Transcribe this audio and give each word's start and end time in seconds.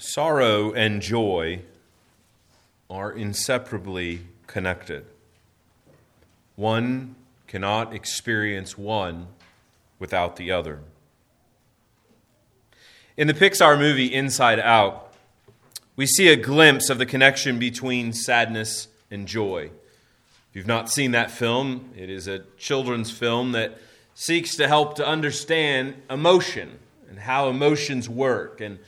Sorrow 0.00 0.72
and 0.72 1.02
joy 1.02 1.62
are 2.88 3.10
inseparably 3.10 4.20
connected. 4.46 5.04
One 6.54 7.16
cannot 7.48 7.92
experience 7.92 8.78
one 8.78 9.26
without 9.98 10.36
the 10.36 10.52
other. 10.52 10.78
In 13.16 13.26
the 13.26 13.34
Pixar 13.34 13.76
movie 13.76 14.14
Inside 14.14 14.60
Out, 14.60 15.12
we 15.96 16.06
see 16.06 16.28
a 16.28 16.36
glimpse 16.36 16.90
of 16.90 16.98
the 16.98 17.06
connection 17.06 17.58
between 17.58 18.12
sadness 18.12 18.86
and 19.10 19.26
joy. 19.26 19.64
If 19.64 20.54
you've 20.54 20.68
not 20.68 20.88
seen 20.88 21.10
that 21.10 21.32
film, 21.32 21.90
it 21.96 22.08
is 22.08 22.28
a 22.28 22.44
children's 22.56 23.10
film 23.10 23.50
that 23.52 23.80
seeks 24.14 24.54
to 24.56 24.68
help 24.68 24.94
to 24.94 25.06
understand 25.06 25.94
emotion 26.08 26.78
and 27.10 27.18
how 27.18 27.48
emotions 27.48 28.08
work. 28.08 28.60
And 28.60 28.78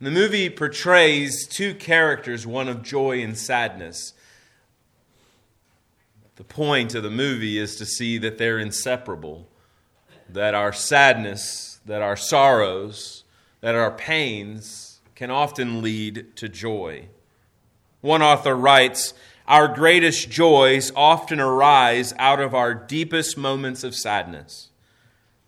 the 0.00 0.10
movie 0.10 0.48
portrays 0.48 1.46
two 1.46 1.74
characters, 1.74 2.46
one 2.46 2.68
of 2.68 2.82
joy 2.82 3.20
and 3.22 3.36
sadness. 3.36 4.14
The 6.36 6.44
point 6.44 6.94
of 6.94 7.02
the 7.02 7.10
movie 7.10 7.58
is 7.58 7.76
to 7.76 7.84
see 7.84 8.16
that 8.16 8.38
they're 8.38 8.58
inseparable, 8.58 9.46
that 10.26 10.54
our 10.54 10.72
sadness, 10.72 11.80
that 11.84 12.00
our 12.00 12.16
sorrows, 12.16 13.24
that 13.60 13.74
our 13.74 13.90
pains 13.90 15.00
can 15.14 15.30
often 15.30 15.82
lead 15.82 16.34
to 16.36 16.48
joy. 16.48 17.08
One 18.00 18.22
author 18.22 18.56
writes, 18.56 19.12
Our 19.46 19.68
greatest 19.68 20.30
joys 20.30 20.90
often 20.96 21.40
arise 21.40 22.14
out 22.18 22.40
of 22.40 22.54
our 22.54 22.72
deepest 22.72 23.36
moments 23.36 23.84
of 23.84 23.94
sadness. 23.94 24.70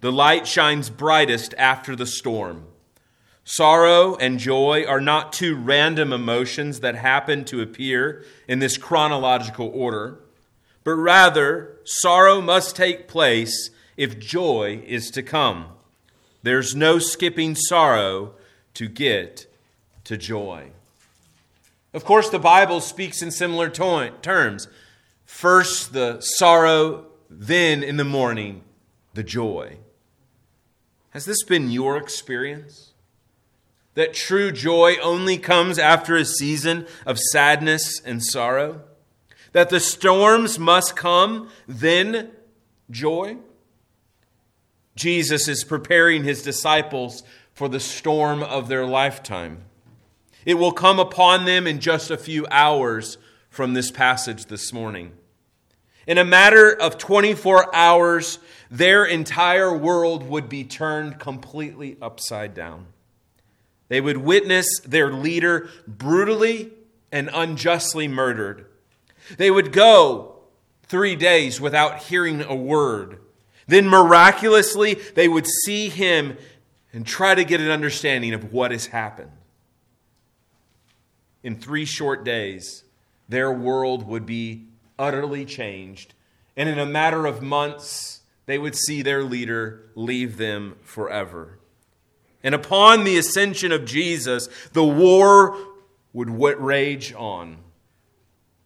The 0.03 0.13
light 0.13 0.47
shines 0.47 0.91
brightest 0.91 1.55
after 1.57 1.97
the 1.97 2.05
storm. 2.05 2.67
Sorrow 3.45 4.15
and 4.17 4.39
joy 4.39 4.85
are 4.87 5.01
not 5.01 5.33
two 5.33 5.57
random 5.57 6.13
emotions 6.13 6.81
that 6.81 6.95
happen 6.95 7.45
to 7.47 7.61
appear 7.61 8.25
in 8.47 8.61
this 8.61 8.77
chronological 8.79 9.71
order, 9.75 10.21
but 10.85 10.95
rather, 10.95 11.77
sorrow 11.85 12.41
must 12.41 12.77
take 12.77 13.09
place 13.09 13.71
if 13.97 14.19
joy 14.19 14.83
is 14.87 15.11
to 15.11 15.23
come. 15.23 15.67
There's 16.43 16.75
no 16.75 16.99
skipping 16.99 17.55
sorrow 17.55 18.35
to 18.75 18.89
get 18.89 19.47
to 20.05 20.17
joy. 20.17 20.71
Of 21.93 22.05
course, 22.05 22.31
the 22.31 22.39
Bible 22.39 22.81
speaks 22.81 23.23
in 23.23 23.31
similar 23.31 23.69
to- 23.69 24.13
terms. 24.23 24.67
First, 25.27 25.93
the 25.93 26.21
sorrow, 26.21 27.07
then, 27.29 27.83
in 27.83 27.97
the 27.97 28.05
morning, 28.05 28.63
the 29.15 29.23
joy. 29.23 29.79
Has 31.11 31.25
this 31.25 31.43
been 31.45 31.71
your 31.71 31.97
experience? 31.97 32.92
That 33.95 34.15
true 34.15 34.51
joy 34.51 34.97
only 35.03 35.39
comes 35.39 35.79
after 35.79 36.17
a 36.17 36.25
season 36.25 36.87
of 37.07 37.19
sadness 37.19 38.01
and 38.01 38.23
sorrow? 38.23 38.83
That 39.53 39.69
the 39.69 39.81
storms 39.81 40.59
must 40.59 40.97
come, 40.97 41.51
then 41.69 42.31
joy? 42.91 43.37
Jesus 44.95 45.49
is 45.49 45.65
preparing 45.65 46.25
his 46.25 46.43
disciples 46.43 47.23
for 47.55 47.69
the 47.69 47.81
storm 47.81 48.43
of 48.43 48.69
their 48.69 48.87
lifetime. 48.87 49.65
It 50.45 50.55
will 50.55 50.73
come 50.73 50.99
upon 50.99 51.45
them 51.45 51.67
in 51.67 51.81
just 51.81 52.11
a 52.11 52.17
few 52.17 52.47
hours 52.51 53.19
from 53.49 53.75
this 53.75 53.91
passage 53.91 54.47
this 54.47 54.73
morning. 54.73 55.13
In 56.07 56.19
a 56.19 56.25
matter 56.25 56.71
of 56.73 56.99
24 56.99 57.75
hours, 57.75 58.39
their 58.71 59.05
entire 59.05 59.77
world 59.77 60.29
would 60.29 60.49
be 60.49 60.65
turned 60.65 61.21
completely 61.21 61.97
upside 62.03 62.55
down. 62.55 62.87
They 63.93 64.01
would 64.01 64.17
witness 64.17 64.81
their 64.87 65.13
leader 65.13 65.69
brutally 65.87 66.71
and 67.13 67.29
unjustly 67.31 68.09
murdered. 68.09 68.65
They 69.37 69.51
would 69.51 69.71
go 69.71 70.37
three 70.85 71.15
days 71.15 71.61
without 71.61 72.05
hearing 72.05 72.41
a 72.41 72.55
word. 72.55 73.19
Then 73.67 73.87
miraculously, 73.87 74.95
they 74.95 75.29
would 75.29 75.47
see 75.47 75.91
him 75.91 76.39
and 76.95 77.07
try 77.07 77.35
to 77.35 77.45
get 77.45 77.61
an 77.61 77.69
understanding 77.69 78.33
of 78.33 78.51
what 78.51 78.71
has 78.71 78.87
happened. 78.87 79.33
In 81.43 81.57
three 81.57 81.85
short 81.85 82.25
days, 82.25 82.85
their 83.29 83.53
world 83.53 84.09
would 84.09 84.25
be 84.25 84.69
utterly 84.99 85.45
changed. 85.45 86.15
And 86.57 86.67
in 86.67 86.79
a 86.79 86.87
matter 86.87 87.27
of 87.27 87.43
months, 87.43 88.23
they 88.47 88.57
would 88.57 88.75
see 88.75 89.03
their 89.03 89.23
leader 89.23 89.91
leave 89.95 90.39
them 90.39 90.77
forever. 90.83 91.59
And 92.43 92.55
upon 92.55 93.05
the 93.05 93.19
ascension 93.19 93.73
of 93.73 93.85
Jesus, 93.85 94.49
the 94.73 94.85
war 94.85 95.57
would 96.13 96.31
rage 96.31 97.13
on. 97.15 97.59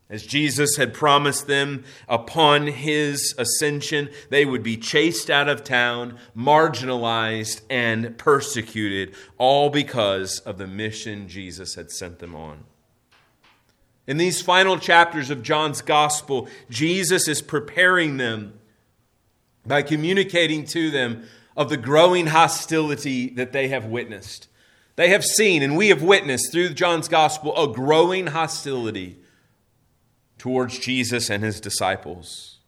As 0.09 0.25
Jesus 0.25 0.77
had 0.77 0.95
promised 0.95 1.49
them, 1.49 1.83
upon 2.09 2.69
his 2.69 3.35
ascension, 3.39 4.09
they 4.31 4.45
would 4.45 4.63
be 4.63 4.77
chased 4.77 5.31
out 5.31 5.49
of 5.49 5.65
town, 5.65 6.19
marginalized, 6.37 7.63
and 7.69 8.17
persecuted, 8.17 9.17
all 9.37 9.69
because 9.69 10.39
of 10.41 10.59
the 10.59 10.67
mission 10.69 11.29
Jesus 11.29 11.75
had 11.75 11.91
sent 11.91 12.21
them 12.21 12.37
on. 12.37 12.65
In 14.07 14.17
these 14.17 14.41
final 14.41 14.79
chapters 14.79 15.31
of 15.31 15.43
John's 15.43 15.83
gospel, 15.83 16.49
Jesus 16.71 17.27
is 17.27 17.43
preparing 17.43 18.17
them 18.17 18.61
by 19.67 19.83
communicating 19.83 20.65
to 20.67 20.93
them 20.93 21.25
of 21.57 21.69
the 21.69 21.77
growing 21.77 22.29
hostility 22.29 23.31
that 23.31 23.53
they 23.53 23.69
have 23.69 23.87
witnessed. 23.87 24.49
They 24.97 25.09
have 25.11 25.25
seen, 25.25 25.63
and 25.63 25.77
we 25.77 25.89
have 25.89 26.03
witnessed 26.03 26.53
through 26.53 26.71
John's 26.71 27.09
gospel, 27.09 27.57
a 27.57 27.73
growing 27.73 28.29
hostility 28.29 29.19
towards 30.39 30.79
Jesus 30.79 31.31
and 31.31 31.43
his 31.43 31.61
disciples. 31.61 32.59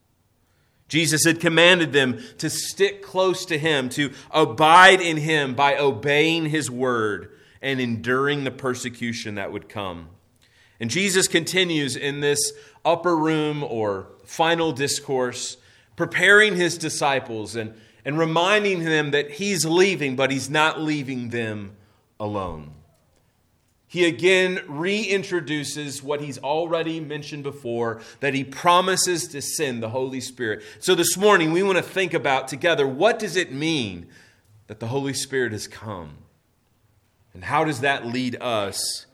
Jesus 0.87 1.23
had 1.23 1.39
commanded 1.39 1.93
them 1.93 2.19
to 2.39 2.49
stick 2.49 3.03
close 3.03 3.45
to 3.45 3.57
him, 3.57 3.89
to 3.89 4.11
abide 4.31 5.01
in 5.01 5.17
him 5.17 5.53
by 5.53 5.77
obeying 5.77 6.47
his 6.47 6.69
word 6.69 7.31
and 7.61 7.79
enduring 7.79 8.43
the 8.43 8.51
persecution 8.51 9.35
that 9.35 9.51
would 9.51 9.69
come. 9.69 10.09
And 10.79 10.89
Jesus 10.89 11.27
continues 11.27 11.95
in 11.95 12.21
this 12.21 12.53
upper 12.83 13.15
room 13.15 13.63
or 13.63 14.07
final 14.25 14.71
discourse, 14.71 15.57
preparing 15.95 16.55
his 16.55 16.77
disciples 16.77 17.55
and 17.55 17.73
and 18.05 18.17
reminding 18.17 18.83
them 18.83 19.11
that 19.11 19.31
he's 19.31 19.65
leaving, 19.65 20.15
but 20.15 20.31
he's 20.31 20.49
not 20.49 20.81
leaving 20.81 21.29
them 21.29 21.75
alone. 22.19 22.73
He 23.87 24.05
again 24.05 24.57
reintroduces 24.67 26.03
what 26.03 26.21
he's 26.21 26.37
already 26.37 26.99
mentioned 26.99 27.41
before 27.41 28.01
that 28.19 28.35
he 28.35 28.43
promises 28.43 29.27
to 29.29 29.41
send 29.41 29.81
the 29.81 29.89
Holy 29.89 30.21
Spirit. 30.21 30.61
So 30.79 30.93
this 30.93 31.17
morning 31.17 31.51
we 31.51 31.63
want 31.63 31.77
to 31.77 31.83
think 31.83 32.13
about 32.13 32.47
together 32.47 32.87
what 32.87 33.17
does 33.17 33.35
it 33.35 33.51
mean 33.51 34.07
that 34.67 34.79
the 34.79 34.87
Holy 34.87 35.13
Spirit 35.13 35.53
has 35.53 35.67
come? 35.67 36.17
And 37.33 37.45
how 37.45 37.63
does 37.63 37.81
that 37.81 38.05
lead 38.05 38.39
us 38.39 39.07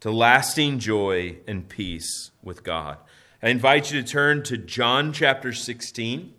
to 0.00 0.10
lasting 0.10 0.80
joy 0.80 1.38
and 1.48 1.66
peace 1.66 2.30
with 2.42 2.62
God? 2.62 2.98
I 3.42 3.48
invite 3.48 3.90
you 3.90 4.02
to 4.02 4.06
turn 4.06 4.42
to 4.44 4.58
John 4.58 5.14
chapter 5.14 5.54
16. 5.54 6.34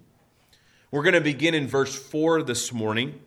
We're 0.96 1.04
going 1.04 1.16
to 1.16 1.20
begin 1.20 1.54
in 1.54 1.68
verse 1.68 1.94
4 1.94 2.44
this 2.44 2.72
morning. 2.72 3.20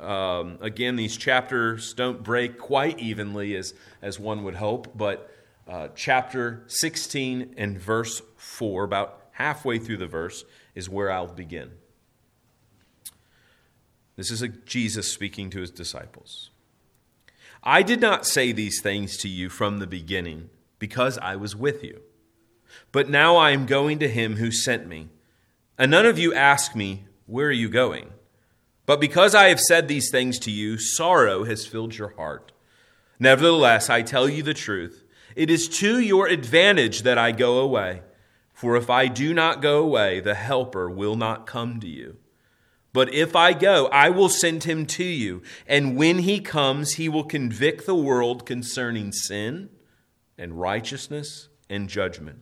Um, 0.00 0.58
again, 0.60 0.94
these 0.94 1.16
chapters 1.16 1.92
don't 1.92 2.22
break 2.22 2.56
quite 2.56 3.00
evenly 3.00 3.56
as, 3.56 3.74
as 4.00 4.20
one 4.20 4.44
would 4.44 4.54
hope, 4.54 4.96
but 4.96 5.28
uh, 5.66 5.88
chapter 5.96 6.62
16 6.68 7.54
and 7.56 7.80
verse 7.80 8.22
4, 8.36 8.84
about 8.84 9.22
halfway 9.32 9.80
through 9.80 9.96
the 9.96 10.06
verse, 10.06 10.44
is 10.76 10.88
where 10.88 11.10
I'll 11.10 11.26
begin. 11.26 11.72
This 14.14 14.30
is 14.30 14.46
Jesus 14.64 15.12
speaking 15.12 15.50
to 15.50 15.62
his 15.62 15.72
disciples. 15.72 16.50
I 17.64 17.82
did 17.82 18.00
not 18.00 18.24
say 18.24 18.52
these 18.52 18.80
things 18.80 19.16
to 19.16 19.28
you 19.28 19.48
from 19.48 19.80
the 19.80 19.88
beginning 19.88 20.48
because 20.78 21.18
I 21.18 21.34
was 21.34 21.56
with 21.56 21.82
you. 21.82 22.02
But 22.92 23.10
now 23.10 23.34
I 23.34 23.50
am 23.50 23.66
going 23.66 23.98
to 23.98 24.08
him 24.08 24.36
who 24.36 24.52
sent 24.52 24.86
me 24.86 25.08
and 25.80 25.90
none 25.90 26.04
of 26.04 26.18
you 26.18 26.34
ask 26.34 26.76
me, 26.76 27.06
Where 27.24 27.46
are 27.46 27.52
you 27.52 27.70
going? 27.70 28.10
But 28.84 29.00
because 29.00 29.34
I 29.34 29.48
have 29.48 29.60
said 29.60 29.88
these 29.88 30.10
things 30.10 30.38
to 30.40 30.50
you, 30.50 30.76
sorrow 30.76 31.44
has 31.44 31.64
filled 31.64 31.96
your 31.96 32.10
heart. 32.16 32.52
Nevertheless, 33.18 33.88
I 33.88 34.02
tell 34.02 34.28
you 34.28 34.42
the 34.42 34.52
truth. 34.52 35.04
It 35.34 35.48
is 35.48 35.68
to 35.78 35.98
your 35.98 36.26
advantage 36.26 37.00
that 37.02 37.16
I 37.16 37.32
go 37.32 37.60
away. 37.60 38.02
For 38.52 38.76
if 38.76 38.90
I 38.90 39.06
do 39.06 39.32
not 39.32 39.62
go 39.62 39.82
away, 39.82 40.20
the 40.20 40.34
Helper 40.34 40.90
will 40.90 41.16
not 41.16 41.46
come 41.46 41.80
to 41.80 41.88
you. 41.88 42.18
But 42.92 43.14
if 43.14 43.34
I 43.34 43.54
go, 43.54 43.86
I 43.86 44.10
will 44.10 44.28
send 44.28 44.64
him 44.64 44.84
to 44.84 45.04
you. 45.04 45.40
And 45.66 45.96
when 45.96 46.18
he 46.18 46.40
comes, 46.40 46.94
he 46.94 47.08
will 47.08 47.24
convict 47.24 47.86
the 47.86 47.94
world 47.94 48.44
concerning 48.44 49.12
sin 49.12 49.70
and 50.36 50.60
righteousness 50.60 51.48
and 51.70 51.88
judgment. 51.88 52.40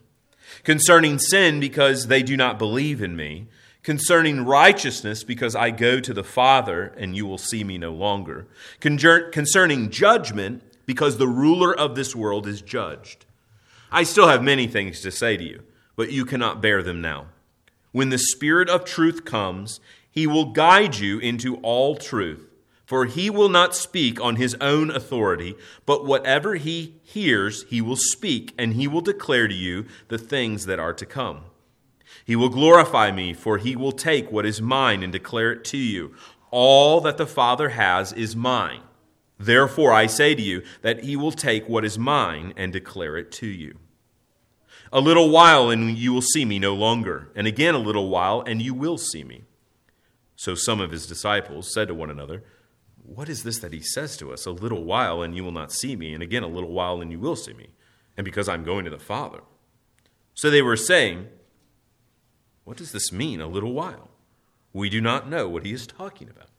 Concerning 0.64 1.18
sin, 1.18 1.60
because 1.60 2.06
they 2.06 2.22
do 2.22 2.36
not 2.36 2.58
believe 2.58 3.02
in 3.02 3.16
me. 3.16 3.46
Concerning 3.82 4.44
righteousness, 4.44 5.24
because 5.24 5.54
I 5.54 5.70
go 5.70 6.00
to 6.00 6.12
the 6.12 6.24
Father 6.24 6.92
and 6.96 7.16
you 7.16 7.26
will 7.26 7.38
see 7.38 7.64
me 7.64 7.78
no 7.78 7.92
longer. 7.92 8.46
Concerning 8.80 9.90
judgment, 9.90 10.62
because 10.84 11.16
the 11.16 11.28
ruler 11.28 11.74
of 11.74 11.94
this 11.94 12.14
world 12.16 12.46
is 12.46 12.60
judged. 12.60 13.24
I 13.90 14.02
still 14.02 14.28
have 14.28 14.42
many 14.42 14.66
things 14.66 15.00
to 15.02 15.10
say 15.10 15.36
to 15.36 15.44
you, 15.44 15.62
but 15.96 16.12
you 16.12 16.24
cannot 16.24 16.60
bear 16.60 16.82
them 16.82 17.00
now. 17.00 17.26
When 17.92 18.10
the 18.10 18.18
Spirit 18.18 18.68
of 18.68 18.84
truth 18.84 19.24
comes, 19.24 19.80
he 20.10 20.26
will 20.26 20.52
guide 20.52 20.96
you 20.96 21.18
into 21.18 21.56
all 21.58 21.96
truth. 21.96 22.47
For 22.88 23.04
he 23.04 23.28
will 23.28 23.50
not 23.50 23.74
speak 23.74 24.18
on 24.18 24.36
his 24.36 24.56
own 24.62 24.90
authority, 24.90 25.56
but 25.84 26.06
whatever 26.06 26.54
he 26.54 26.94
hears, 27.02 27.64
he 27.64 27.82
will 27.82 27.98
speak, 27.98 28.54
and 28.56 28.72
he 28.72 28.88
will 28.88 29.02
declare 29.02 29.46
to 29.46 29.54
you 29.54 29.84
the 30.08 30.16
things 30.16 30.64
that 30.64 30.78
are 30.78 30.94
to 30.94 31.04
come. 31.04 31.42
He 32.24 32.34
will 32.34 32.48
glorify 32.48 33.10
me, 33.10 33.34
for 33.34 33.58
he 33.58 33.76
will 33.76 33.92
take 33.92 34.32
what 34.32 34.46
is 34.46 34.62
mine 34.62 35.02
and 35.02 35.12
declare 35.12 35.52
it 35.52 35.64
to 35.64 35.76
you. 35.76 36.14
All 36.50 37.02
that 37.02 37.18
the 37.18 37.26
Father 37.26 37.68
has 37.68 38.14
is 38.14 38.34
mine. 38.34 38.80
Therefore, 39.38 39.92
I 39.92 40.06
say 40.06 40.34
to 40.34 40.40
you 40.40 40.62
that 40.80 41.04
he 41.04 41.14
will 41.14 41.32
take 41.32 41.68
what 41.68 41.84
is 41.84 41.98
mine 41.98 42.54
and 42.56 42.72
declare 42.72 43.18
it 43.18 43.30
to 43.32 43.46
you. 43.46 43.76
A 44.90 45.02
little 45.02 45.28
while, 45.28 45.68
and 45.68 45.90
you 45.94 46.14
will 46.14 46.22
see 46.22 46.46
me 46.46 46.58
no 46.58 46.74
longer, 46.74 47.28
and 47.36 47.46
again 47.46 47.74
a 47.74 47.78
little 47.78 48.08
while, 48.08 48.40
and 48.46 48.62
you 48.62 48.72
will 48.72 48.96
see 48.96 49.24
me. 49.24 49.44
So 50.36 50.54
some 50.54 50.80
of 50.80 50.90
his 50.90 51.06
disciples 51.06 51.70
said 51.70 51.88
to 51.88 51.94
one 51.94 52.08
another, 52.08 52.44
what 53.14 53.28
is 53.28 53.42
this 53.42 53.58
that 53.60 53.72
he 53.72 53.80
says 53.80 54.16
to 54.18 54.32
us? 54.32 54.46
A 54.46 54.50
little 54.50 54.84
while 54.84 55.22
and 55.22 55.34
you 55.34 55.42
will 55.42 55.52
not 55.52 55.72
see 55.72 55.96
me, 55.96 56.12
and 56.12 56.22
again 56.22 56.42
a 56.42 56.48
little 56.48 56.72
while 56.72 57.00
and 57.00 57.10
you 57.10 57.18
will 57.18 57.36
see 57.36 57.54
me, 57.54 57.68
and 58.16 58.24
because 58.24 58.48
I'm 58.48 58.64
going 58.64 58.84
to 58.84 58.90
the 58.90 58.98
Father. 58.98 59.40
So 60.34 60.50
they 60.50 60.62
were 60.62 60.76
saying, 60.76 61.28
What 62.64 62.76
does 62.76 62.92
this 62.92 63.10
mean, 63.10 63.40
a 63.40 63.46
little 63.46 63.72
while? 63.72 64.10
We 64.72 64.90
do 64.90 65.00
not 65.00 65.28
know 65.28 65.48
what 65.48 65.64
he 65.64 65.72
is 65.72 65.86
talking 65.86 66.28
about. 66.28 66.50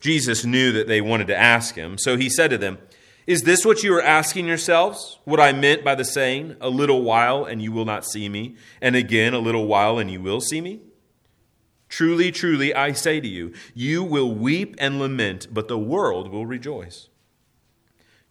Jesus 0.00 0.44
knew 0.44 0.72
that 0.72 0.86
they 0.86 1.00
wanted 1.00 1.26
to 1.26 1.36
ask 1.36 1.74
him, 1.74 1.98
so 1.98 2.16
he 2.16 2.30
said 2.30 2.50
to 2.50 2.58
them, 2.58 2.78
Is 3.26 3.42
this 3.42 3.64
what 3.64 3.82
you 3.82 3.92
are 3.94 4.02
asking 4.02 4.46
yourselves? 4.46 5.18
What 5.24 5.40
I 5.40 5.52
meant 5.52 5.84
by 5.84 5.94
the 5.94 6.04
saying, 6.04 6.56
A 6.60 6.70
little 6.70 7.02
while 7.02 7.44
and 7.44 7.60
you 7.60 7.72
will 7.72 7.84
not 7.84 8.06
see 8.06 8.28
me, 8.28 8.56
and 8.80 8.94
again 8.94 9.34
a 9.34 9.40
little 9.40 9.66
while 9.66 9.98
and 9.98 10.10
you 10.10 10.20
will 10.20 10.40
see 10.40 10.60
me? 10.60 10.80
Truly, 11.88 12.32
truly, 12.32 12.74
I 12.74 12.92
say 12.92 13.20
to 13.20 13.28
you, 13.28 13.52
you 13.74 14.02
will 14.02 14.34
weep 14.34 14.74
and 14.78 14.98
lament, 14.98 15.48
but 15.52 15.68
the 15.68 15.78
world 15.78 16.30
will 16.30 16.46
rejoice. 16.46 17.08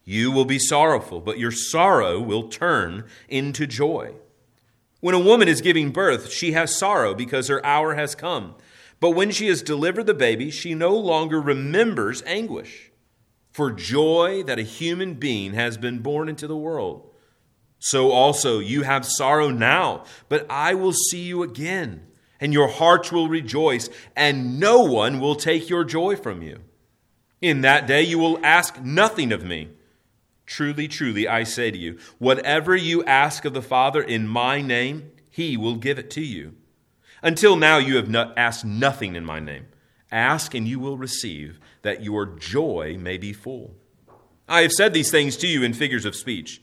You 0.04 0.30
will 0.30 0.44
be 0.44 0.58
sorrowful, 0.58 1.20
but 1.20 1.38
your 1.38 1.50
sorrow 1.50 2.20
will 2.20 2.48
turn 2.48 3.04
into 3.28 3.66
joy. 3.66 4.14
When 5.00 5.14
a 5.14 5.20
woman 5.20 5.48
is 5.48 5.60
giving 5.60 5.90
birth, 5.90 6.30
she 6.30 6.52
has 6.52 6.76
sorrow 6.76 7.14
because 7.14 7.48
her 7.48 7.64
hour 7.64 7.94
has 7.94 8.14
come. 8.14 8.54
But 9.00 9.10
when 9.10 9.30
she 9.30 9.48
has 9.48 9.62
delivered 9.62 10.06
the 10.06 10.14
baby, 10.14 10.50
she 10.50 10.74
no 10.74 10.96
longer 10.96 11.40
remembers 11.40 12.22
anguish 12.24 12.90
for 13.50 13.70
joy 13.72 14.42
that 14.44 14.58
a 14.58 14.62
human 14.62 15.14
being 15.14 15.54
has 15.54 15.76
been 15.76 16.00
born 16.00 16.28
into 16.28 16.46
the 16.46 16.56
world. 16.56 17.10
So 17.78 18.10
also 18.10 18.58
you 18.58 18.82
have 18.82 19.04
sorrow 19.04 19.50
now, 19.50 20.04
but 20.28 20.46
I 20.48 20.74
will 20.74 20.92
see 20.92 21.22
you 21.22 21.42
again 21.42 22.06
and 22.40 22.52
your 22.52 22.68
hearts 22.68 23.10
will 23.10 23.28
rejoice, 23.28 23.88
and 24.14 24.60
no 24.60 24.82
one 24.82 25.20
will 25.20 25.36
take 25.36 25.68
your 25.68 25.84
joy 25.84 26.16
from 26.16 26.42
you. 26.42 26.60
In 27.40 27.60
that 27.62 27.86
day 27.86 28.02
you 28.02 28.18
will 28.18 28.44
ask 28.44 28.80
nothing 28.82 29.32
of 29.32 29.44
me. 29.44 29.68
Truly, 30.46 30.86
truly, 30.88 31.26
I 31.26 31.42
say 31.42 31.70
to 31.70 31.78
you, 31.78 31.98
whatever 32.18 32.76
you 32.76 33.04
ask 33.04 33.44
of 33.44 33.52
the 33.52 33.62
Father 33.62 34.02
in 34.02 34.28
my 34.28 34.60
name, 34.60 35.10
he 35.30 35.56
will 35.56 35.76
give 35.76 35.98
it 35.98 36.10
to 36.12 36.22
you. 36.22 36.54
Until 37.22 37.56
now 37.56 37.78
you 37.78 37.96
have 37.96 38.08
not 38.08 38.36
asked 38.38 38.64
nothing 38.64 39.16
in 39.16 39.24
my 39.24 39.40
name. 39.40 39.66
Ask 40.12 40.54
and 40.54 40.68
you 40.68 40.78
will 40.78 40.96
receive, 40.96 41.58
that 41.82 42.02
your 42.02 42.26
joy 42.26 42.96
may 42.98 43.18
be 43.18 43.32
full. 43.32 43.74
I 44.48 44.62
have 44.62 44.72
said 44.72 44.94
these 44.94 45.10
things 45.10 45.36
to 45.38 45.48
you 45.48 45.64
in 45.64 45.72
figures 45.72 46.04
of 46.04 46.14
speech. 46.14 46.62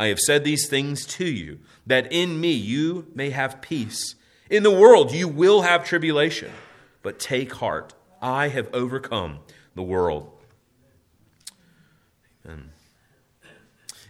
I 0.00 0.06
have 0.06 0.18
said 0.18 0.44
these 0.44 0.66
things 0.66 1.04
to 1.04 1.26
you, 1.26 1.58
that 1.86 2.10
in 2.10 2.40
me 2.40 2.52
you 2.52 3.08
may 3.14 3.28
have 3.28 3.60
peace. 3.60 4.14
In 4.48 4.62
the 4.62 4.70
world 4.70 5.12
you 5.12 5.28
will 5.28 5.60
have 5.60 5.84
tribulation, 5.84 6.50
but 7.02 7.18
take 7.18 7.52
heart. 7.52 7.92
I 8.22 8.48
have 8.48 8.70
overcome 8.72 9.40
the 9.74 9.82
world. 9.82 10.32
Amen. 12.46 12.70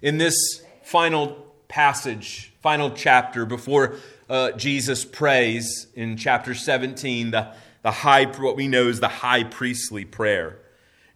In 0.01 0.19
this 0.19 0.63
final 0.85 1.53
passage, 1.67 2.53
final 2.61 2.93
chapter, 2.93 3.45
before 3.45 3.97
uh, 4.29 4.53
Jesus 4.53 5.05
prays 5.05 5.89
in 5.97 6.17
chapter 6.17 6.55
17, 6.55 7.33
the, 7.33 7.53
the 7.83 7.91
high, 7.91 8.27
what 8.27 8.55
we 8.55 8.69
know 8.69 8.87
is 8.87 9.01
the 9.01 9.09
high 9.09 9.43
priestly 9.43 10.05
prayer, 10.05 10.57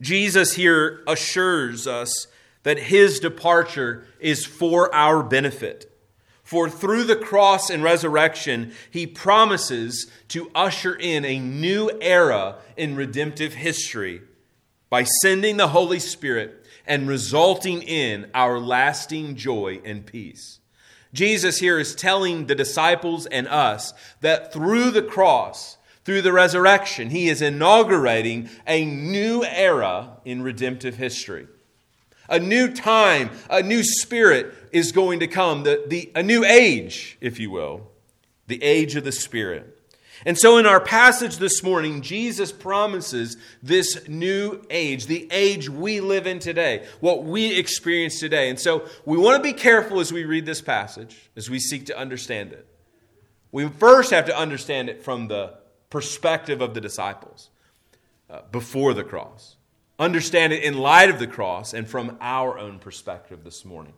Jesus 0.01 0.55
here 0.55 1.05
assures 1.07 1.87
us 1.87 2.27
that 2.65 2.79
his 2.79 3.21
departure 3.21 4.07
is 4.19 4.45
for 4.45 4.93
our 4.95 5.23
benefit. 5.23 5.91
For 6.43 6.69
through 6.69 7.05
the 7.05 7.17
cross 7.17 7.71
and 7.71 7.83
resurrection, 7.83 8.73
he 8.91 9.07
promises 9.07 10.11
to 10.29 10.51
usher 10.55 10.95
in 10.95 11.25
a 11.25 11.39
new 11.39 11.91
era 12.03 12.57
in 12.77 12.97
redemptive 12.97 13.55
history 13.55 14.21
by 14.91 15.05
sending 15.05 15.57
the 15.57 15.69
Holy 15.69 15.99
Spirit 15.99 16.67
and 16.87 17.09
resulting 17.09 17.81
in 17.83 18.31
our 18.35 18.59
lasting 18.59 19.37
joy 19.37 19.81
and 19.85 20.05
peace. 20.05 20.61
Jesus 21.15 21.59
here 21.59 21.79
is 21.79 21.95
telling 21.95 22.47
the 22.47 22.55
disciples 22.55 23.25
and 23.27 23.49
us 23.49 23.95
that 24.21 24.53
through 24.53 24.91
the 24.91 25.03
cross, 25.03 25.79
through 26.05 26.23
the 26.23 26.33
resurrection, 26.33 27.09
he 27.09 27.29
is 27.29 27.41
inaugurating 27.41 28.51
a 28.67 28.85
new 28.85 29.45
era 29.45 30.19
in 30.25 30.43
redemptive 30.43 30.97
history. 30.97 31.47
A 32.29 32.39
new 32.39 32.73
time, 32.73 33.31
a 33.51 33.63
new 33.63 33.83
spirit 33.83 34.55
is 34.73 34.93
going 34.93 35.21
to 35.21 35.27
come, 35.27 35.63
the, 35.63 35.85
the, 35.87 36.11
a 36.15 36.23
new 36.23 36.45
age, 36.45 37.19
if 37.21 37.39
you 37.39 37.51
will, 37.51 37.89
the 38.47 38.63
age 38.63 38.97
of 38.97 39.05
the 39.05 39.13
Spirit. 39.13 39.71
And 40.27 40.39
so, 40.39 40.57
in 40.57 40.65
our 40.65 40.81
passage 40.81 41.37
this 41.37 41.63
morning, 41.63 42.01
Jesus 42.01 42.51
promises 42.51 43.37
this 43.63 44.09
new 44.09 44.65
age, 44.71 45.07
the 45.07 45.29
age 45.31 45.69
we 45.69 46.01
live 46.01 46.27
in 46.27 46.39
today, 46.39 46.87
what 47.01 47.25
we 47.25 47.59
experience 47.59 48.21
today. 48.21 48.49
And 48.49 48.59
so, 48.59 48.89
we 49.05 49.19
want 49.19 49.37
to 49.37 49.43
be 49.43 49.53
careful 49.53 50.01
as 50.01 50.13
we 50.13 50.25
read 50.25 50.47
this 50.47 50.63
passage, 50.63 51.31
as 51.37 51.51
we 51.51 51.59
seek 51.59 51.87
to 51.87 51.99
understand 51.99 52.53
it. 52.53 52.67
We 53.53 53.69
first 53.69 54.13
have 54.13 54.27
to 54.27 54.37
understand 54.37 54.89
it 54.89 55.03
from 55.03 55.29
the 55.29 55.55
perspective 55.91 56.61
of 56.61 56.75
the 56.75 56.81
disciples 56.81 57.51
uh, 58.31 58.41
before 58.51 58.95
the 58.95 59.05
cross 59.05 59.57
understand 59.99 60.53
it 60.53 60.63
in 60.63 60.79
light 60.79 61.11
of 61.11 61.19
the 61.19 61.27
cross 61.27 61.73
and 61.73 61.89
from 61.89 62.17
our 62.21 62.59
own 62.59 62.79
perspective 62.79 63.45
this 63.45 63.65
morning. 63.65 63.95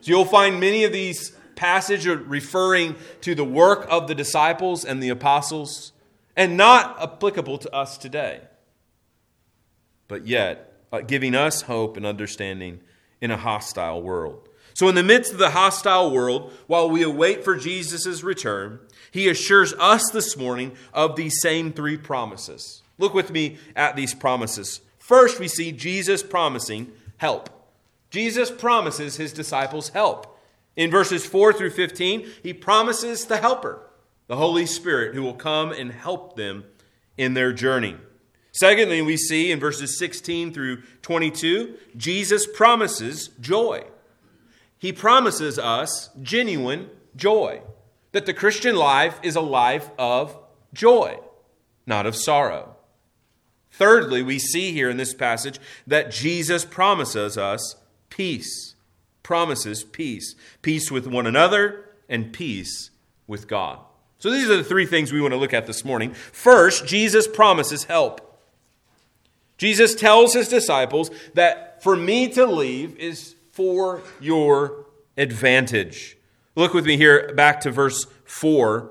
So 0.00 0.10
you'll 0.10 0.24
find 0.24 0.60
many 0.60 0.84
of 0.84 0.92
these 0.92 1.32
passages 1.56 2.16
referring 2.26 2.96
to 3.22 3.34
the 3.34 3.44
work 3.44 3.86
of 3.90 4.08
the 4.08 4.14
disciples 4.14 4.84
and 4.84 5.02
the 5.02 5.10
apostles 5.10 5.92
and 6.36 6.56
not 6.56 7.02
applicable 7.02 7.58
to 7.58 7.74
us 7.74 7.98
today, 7.98 8.40
but 10.08 10.26
yet 10.26 10.72
uh, 10.92 11.00
giving 11.00 11.34
us 11.34 11.62
hope 11.62 11.96
and 11.96 12.06
understanding 12.06 12.80
in 13.20 13.30
a 13.30 13.36
hostile 13.36 14.00
world. 14.00 14.48
So, 14.72 14.88
in 14.88 14.94
the 14.94 15.02
midst 15.02 15.32
of 15.32 15.38
the 15.38 15.50
hostile 15.50 16.10
world, 16.10 16.52
while 16.66 16.88
we 16.88 17.02
await 17.02 17.44
for 17.44 17.56
Jesus' 17.56 18.22
return, 18.22 18.78
he 19.10 19.28
assures 19.28 19.74
us 19.74 20.08
this 20.12 20.36
morning 20.36 20.72
of 20.94 21.16
these 21.16 21.40
same 21.42 21.72
three 21.72 21.98
promises. 21.98 22.82
Look 22.96 23.12
with 23.12 23.30
me 23.30 23.58
at 23.74 23.96
these 23.96 24.14
promises. 24.14 24.80
First, 25.10 25.40
we 25.40 25.48
see 25.48 25.72
Jesus 25.72 26.22
promising 26.22 26.92
help. 27.16 27.50
Jesus 28.10 28.48
promises 28.48 29.16
his 29.16 29.32
disciples 29.32 29.88
help. 29.88 30.38
In 30.76 30.88
verses 30.88 31.26
4 31.26 31.52
through 31.52 31.70
15, 31.70 32.28
he 32.44 32.54
promises 32.54 33.24
the 33.24 33.38
helper. 33.38 33.90
the 34.28 34.36
Holy 34.36 34.66
Spirit 34.66 35.16
who 35.16 35.24
will 35.24 35.34
come 35.34 35.72
and 35.72 35.90
help 35.90 36.36
them 36.36 36.62
in 37.18 37.34
their 37.34 37.52
journey. 37.52 37.96
Secondly, 38.52 39.02
we 39.02 39.16
see 39.16 39.50
in 39.50 39.58
verses 39.58 39.98
16 39.98 40.52
through 40.52 40.82
22, 41.02 41.74
Jesus 41.96 42.46
promises 42.46 43.30
joy. 43.40 43.82
He 44.78 44.92
promises 44.92 45.58
us 45.58 46.10
genuine 46.22 46.88
joy, 47.16 47.62
that 48.12 48.26
the 48.26 48.32
Christian 48.32 48.76
life 48.76 49.18
is 49.24 49.34
a 49.34 49.40
life 49.40 49.90
of 49.98 50.38
joy, 50.72 51.18
not 51.84 52.06
of 52.06 52.14
sorrow. 52.14 52.76
Thirdly, 53.70 54.22
we 54.22 54.38
see 54.38 54.72
here 54.72 54.90
in 54.90 54.96
this 54.96 55.14
passage 55.14 55.58
that 55.86 56.10
Jesus 56.10 56.64
promises 56.64 57.38
us 57.38 57.76
peace. 58.08 58.74
Promises 59.22 59.84
peace. 59.84 60.34
Peace 60.62 60.90
with 60.90 61.06
one 61.06 61.26
another 61.26 61.84
and 62.08 62.32
peace 62.32 62.90
with 63.26 63.46
God. 63.48 63.78
So 64.18 64.30
these 64.30 64.50
are 64.50 64.56
the 64.56 64.64
three 64.64 64.86
things 64.86 65.12
we 65.12 65.20
want 65.20 65.32
to 65.32 65.38
look 65.38 65.54
at 65.54 65.66
this 65.66 65.84
morning. 65.84 66.12
First, 66.12 66.86
Jesus 66.86 67.26
promises 67.26 67.84
help. 67.84 68.26
Jesus 69.56 69.94
tells 69.94 70.34
his 70.34 70.48
disciples 70.48 71.10
that 71.34 71.82
for 71.82 71.96
me 71.96 72.28
to 72.28 72.46
leave 72.46 72.96
is 72.96 73.34
for 73.52 74.02
your 74.20 74.86
advantage. 75.16 76.16
Look 76.54 76.74
with 76.74 76.86
me 76.86 76.96
here 76.96 77.32
back 77.34 77.60
to 77.60 77.70
verse 77.70 78.06
4. 78.24 78.90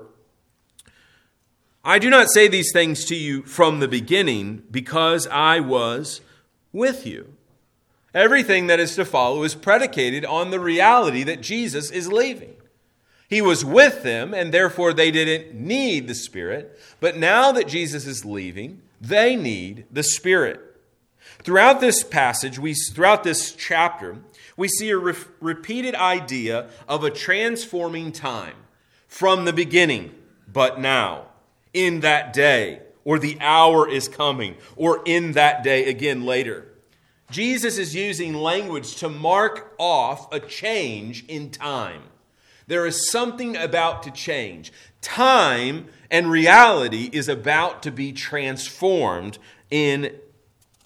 I 1.84 1.98
do 1.98 2.10
not 2.10 2.28
say 2.30 2.46
these 2.46 2.72
things 2.72 3.04
to 3.06 3.16
you 3.16 3.42
from 3.42 3.80
the 3.80 3.88
beginning 3.88 4.62
because 4.70 5.26
I 5.28 5.60
was 5.60 6.20
with 6.72 7.06
you. 7.06 7.34
Everything 8.12 8.66
that 8.66 8.80
is 8.80 8.96
to 8.96 9.04
follow 9.04 9.44
is 9.44 9.54
predicated 9.54 10.24
on 10.24 10.50
the 10.50 10.60
reality 10.60 11.22
that 11.22 11.40
Jesus 11.40 11.90
is 11.90 12.12
leaving. 12.12 12.56
He 13.28 13.40
was 13.40 13.64
with 13.64 14.02
them, 14.02 14.34
and 14.34 14.52
therefore 14.52 14.92
they 14.92 15.12
didn't 15.12 15.54
need 15.54 16.08
the 16.08 16.16
Spirit. 16.16 16.78
But 16.98 17.16
now 17.16 17.52
that 17.52 17.68
Jesus 17.68 18.04
is 18.04 18.24
leaving, 18.24 18.82
they 19.00 19.36
need 19.36 19.86
the 19.90 20.02
Spirit. 20.02 20.60
Throughout 21.44 21.80
this 21.80 22.02
passage, 22.02 22.58
we, 22.58 22.74
throughout 22.74 23.22
this 23.22 23.52
chapter, 23.52 24.18
we 24.56 24.68
see 24.68 24.90
a 24.90 24.98
re- 24.98 25.14
repeated 25.40 25.94
idea 25.94 26.68
of 26.88 27.04
a 27.04 27.10
transforming 27.10 28.10
time 28.10 28.56
from 29.06 29.44
the 29.44 29.52
beginning, 29.52 30.12
but 30.52 30.80
now, 30.80 31.29
in 31.72 32.00
that 32.00 32.32
day, 32.32 32.80
or 33.04 33.18
the 33.18 33.38
hour 33.40 33.88
is 33.88 34.08
coming, 34.08 34.56
or 34.76 35.02
in 35.04 35.32
that 35.32 35.62
day 35.62 35.86
again 35.86 36.24
later. 36.24 36.66
Jesus 37.30 37.78
is 37.78 37.94
using 37.94 38.34
language 38.34 38.96
to 38.96 39.08
mark 39.08 39.74
off 39.78 40.32
a 40.32 40.40
change 40.40 41.24
in 41.26 41.50
time. 41.50 42.02
There 42.66 42.86
is 42.86 43.10
something 43.10 43.56
about 43.56 44.02
to 44.04 44.10
change. 44.10 44.72
Time 45.00 45.86
and 46.10 46.30
reality 46.30 47.08
is 47.12 47.28
about 47.28 47.82
to 47.84 47.90
be 47.90 48.12
transformed 48.12 49.38
in 49.70 50.14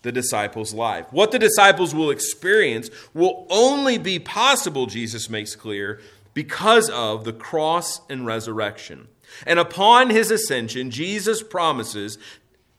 the 0.02 0.12
disciples' 0.12 0.74
life. 0.74 1.06
What 1.10 1.30
the 1.30 1.38
disciples 1.38 1.94
will 1.94 2.10
experience 2.10 2.90
will 3.14 3.46
only 3.50 3.98
be 3.98 4.18
possible, 4.18 4.86
Jesus 4.86 5.30
makes 5.30 5.56
clear, 5.56 6.00
because 6.34 6.90
of 6.90 7.24
the 7.24 7.32
cross 7.32 8.00
and 8.10 8.26
resurrection. 8.26 9.08
And 9.46 9.58
upon 9.58 10.10
his 10.10 10.30
ascension, 10.30 10.90
Jesus 10.90 11.42
promises 11.42 12.18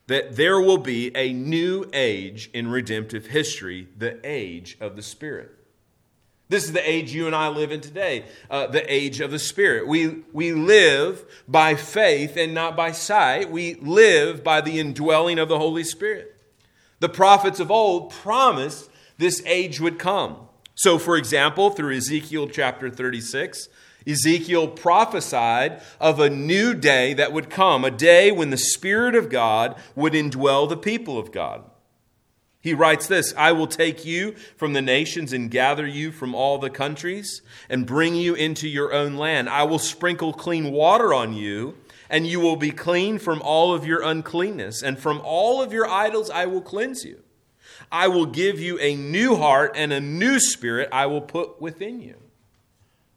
that 0.08 0.36
there 0.36 0.60
will 0.60 0.78
be 0.78 1.16
a 1.16 1.34
new 1.34 1.90
age 1.94 2.50
in 2.54 2.68
redemptive 2.68 3.28
history, 3.28 3.88
the 3.98 4.20
age 4.24 4.78
of 4.80 4.96
the 4.96 5.02
Spirit. 5.02 5.52
This 6.48 6.66
is 6.66 6.74
the 6.74 6.88
age 6.88 7.12
you 7.12 7.26
and 7.26 7.36
I 7.36 7.48
live 7.48 7.72
in 7.72 7.82
today, 7.82 8.26
uh, 8.52 8.68
the 8.68 8.92
age 8.92 9.20
of 9.20 9.32
the 9.32 9.40
Spirit. 9.40 9.88
We, 9.88 10.24
we 10.32 10.54
live 10.54 11.26
by 11.48 11.74
faith 11.74 12.38
and 12.38 12.54
not 12.54 12.76
by 12.76 12.92
sight. 12.92 13.50
We 13.50 13.76
live 13.76 14.44
by 14.44 14.62
the 14.62 14.80
indwelling 14.80 15.40
of 15.40 15.50
the 15.50 15.58
Holy 15.58 15.84
Spirit. 15.84 16.36
The 17.00 17.10
prophets 17.10 17.60
of 17.60 17.72
old 17.72 18.12
promised 18.12 18.92
this 19.18 19.42
age 19.46 19.80
would 19.80 19.98
come. 19.98 20.38
So, 20.76 21.00
for 21.00 21.18
example, 21.18 21.72
through 21.72 21.96
Ezekiel 21.96 22.48
chapter 22.50 22.92
36, 22.92 23.70
Ezekiel 24.08 24.68
prophesied 24.68 25.82
of 26.00 26.20
a 26.20 26.30
new 26.30 26.74
day 26.74 27.14
that 27.14 27.34
would 27.34 27.50
come, 27.50 27.84
a 27.84 27.92
day 27.92 28.32
when 28.32 28.50
the 28.50 28.58
Spirit 28.58 29.16
of 29.16 29.30
God 29.30 29.76
would 29.96 30.14
indwell 30.14 30.70
the 30.70 30.78
people 30.78 31.18
of 31.18 31.32
God. 31.32 31.64
He 32.62 32.74
writes 32.74 33.08
this 33.08 33.34
I 33.38 33.52
will 33.52 33.68
take 33.68 34.06
you 34.06 34.36
from 34.58 34.74
the 34.74 34.82
nations 34.82 35.34
and 35.34 35.52
gather 35.52 35.86
you 35.86 36.12
from 36.12 36.34
all 36.34 36.58
the 36.58 36.70
countries 36.70 37.42
and 37.70 37.86
bring 37.86 38.16
you 38.16 38.34
into 38.34 38.68
your 38.68 38.94
own 38.94 39.16
land. 39.16 39.50
I 39.50 39.64
will 39.64 39.80
sprinkle 39.80 40.34
clean 40.34 40.72
water 40.72 41.14
on 41.14 41.34
you 41.34 41.76
and 42.10 42.28
you 42.28 42.40
will 42.40 42.56
be 42.56 42.72
clean 42.72 43.20
from 43.20 43.42
all 43.42 43.74
of 43.74 43.86
your 43.86 44.02
uncleanness, 44.02 44.84
and 44.84 45.00
from 45.00 45.22
all 45.24 45.62
of 45.62 45.74
your 45.74 45.88
idols 45.88 46.30
I 46.30 46.46
will 46.46 46.62
cleanse 46.62 47.04
you. 47.04 47.22
I 47.92 48.08
will 48.08 48.26
give 48.26 48.60
you 48.60 48.80
a 48.80 48.96
new 48.96 49.36
heart, 49.36 49.74
and 49.76 49.92
a 49.92 50.00
new 50.00 50.40
spirit 50.40 50.90
I 50.92 51.08
will 51.08 51.22
put 51.22 51.62
within 51.62 52.02
you. 52.02 52.16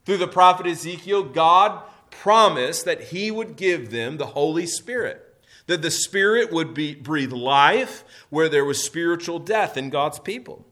Through 0.09 0.17
the 0.17 0.27
prophet 0.27 0.67
Ezekiel, 0.67 1.23
God 1.23 1.83
promised 2.11 2.87
that 2.87 3.09
he 3.09 3.31
would 3.31 3.57
give 3.57 3.91
them 3.91 4.17
the 4.17 4.25
Holy 4.25 4.65
Spirit, 4.65 5.23
that 5.67 5.83
the 5.83 5.91
Spirit 5.91 6.51
would 6.51 6.73
be, 6.73 6.95
breathe 6.95 7.31
life 7.31 8.05
where 8.31 8.49
there 8.49 8.65
was 8.65 8.83
spiritual 8.83 9.39
death 9.39 9.77
in 9.77 9.91
God's 9.91 10.19
people. 10.19 10.65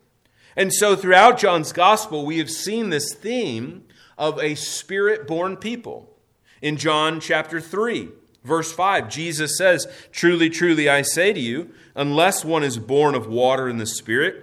And 0.57 0.73
so 0.73 0.97
throughout 0.97 1.37
John's 1.37 1.75
gospel, 1.75 2.25
we 2.25 2.39
have 2.39 2.51
seen 2.51 2.89
this 2.89 3.15
theme 3.15 3.85
of 4.17 4.43
a 4.43 4.55
spirit 4.55 5.27
born 5.27 5.59
people. 5.59 6.17
In 6.63 6.79
John 6.79 7.21
chapter 7.21 7.61
3, 7.61 8.09
verse 8.43 8.73
5, 8.73 9.11
Jesus 9.11 9.59
says, 9.59 9.87
Truly, 10.13 10.49
truly, 10.49 10.89
I 10.89 11.03
say 11.03 11.35
to 11.35 11.41
you, 11.41 11.75
unless 11.95 12.43
one 12.43 12.65
is 12.65 12.79
born 12.79 13.15
of 13.15 13.27
water 13.27 13.69
and 13.69 13.79
the 13.79 13.85
Spirit, 13.85 14.43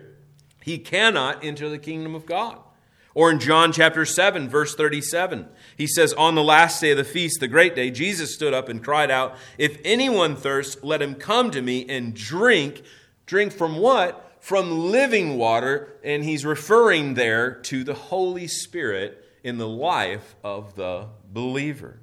he 0.61 0.77
cannot 0.77 1.43
enter 1.43 1.67
the 1.67 1.79
kingdom 1.79 2.13
of 2.13 2.27
God. 2.27 2.59
Or 3.15 3.29
in 3.29 3.39
John 3.39 3.71
chapter 3.71 4.05
7, 4.05 4.49
verse 4.49 4.73
37, 4.73 5.47
he 5.77 5.85
says, 5.85 6.13
On 6.13 6.33
the 6.33 6.43
last 6.43 6.81
day 6.81 6.91
of 6.91 6.97
the 6.97 7.03
feast, 7.03 7.39
the 7.39 7.47
great 7.47 7.75
day, 7.75 7.91
Jesus 7.91 8.33
stood 8.33 8.53
up 8.53 8.69
and 8.69 8.83
cried 8.83 9.11
out, 9.11 9.35
If 9.57 9.77
anyone 9.85 10.35
thirsts, 10.35 10.83
let 10.83 11.01
him 11.01 11.15
come 11.15 11.51
to 11.51 11.61
me 11.61 11.85
and 11.87 12.15
drink. 12.15 12.81
Drink 13.27 13.53
from 13.53 13.77
what? 13.77 14.37
From 14.39 14.89
living 14.91 15.37
water. 15.37 15.93
And 16.03 16.23
he's 16.23 16.43
referring 16.43 17.13
there 17.13 17.53
to 17.53 17.83
the 17.83 17.93
Holy 17.93 18.47
Spirit 18.47 19.23
in 19.43 19.57
the 19.59 19.67
life 19.67 20.35
of 20.43 20.75
the 20.75 21.07
believer. 21.31 21.99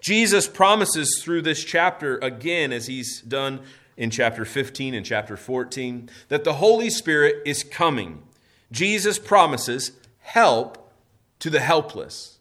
Jesus 0.00 0.48
promises 0.48 1.20
through 1.22 1.42
this 1.42 1.62
chapter, 1.62 2.18
again, 2.18 2.72
as 2.72 2.86
he's 2.86 3.20
done 3.20 3.60
in 3.96 4.10
chapter 4.10 4.44
15 4.44 4.94
and 4.94 5.04
chapter 5.04 5.36
14, 5.36 6.08
that 6.28 6.42
the 6.42 6.54
Holy 6.54 6.90
Spirit 6.90 7.42
is 7.44 7.62
coming. 7.62 8.22
Jesus 8.72 9.18
promises 9.18 9.92
help 10.32 10.92
to 11.40 11.50
the 11.50 11.60
helpless. 11.60 12.38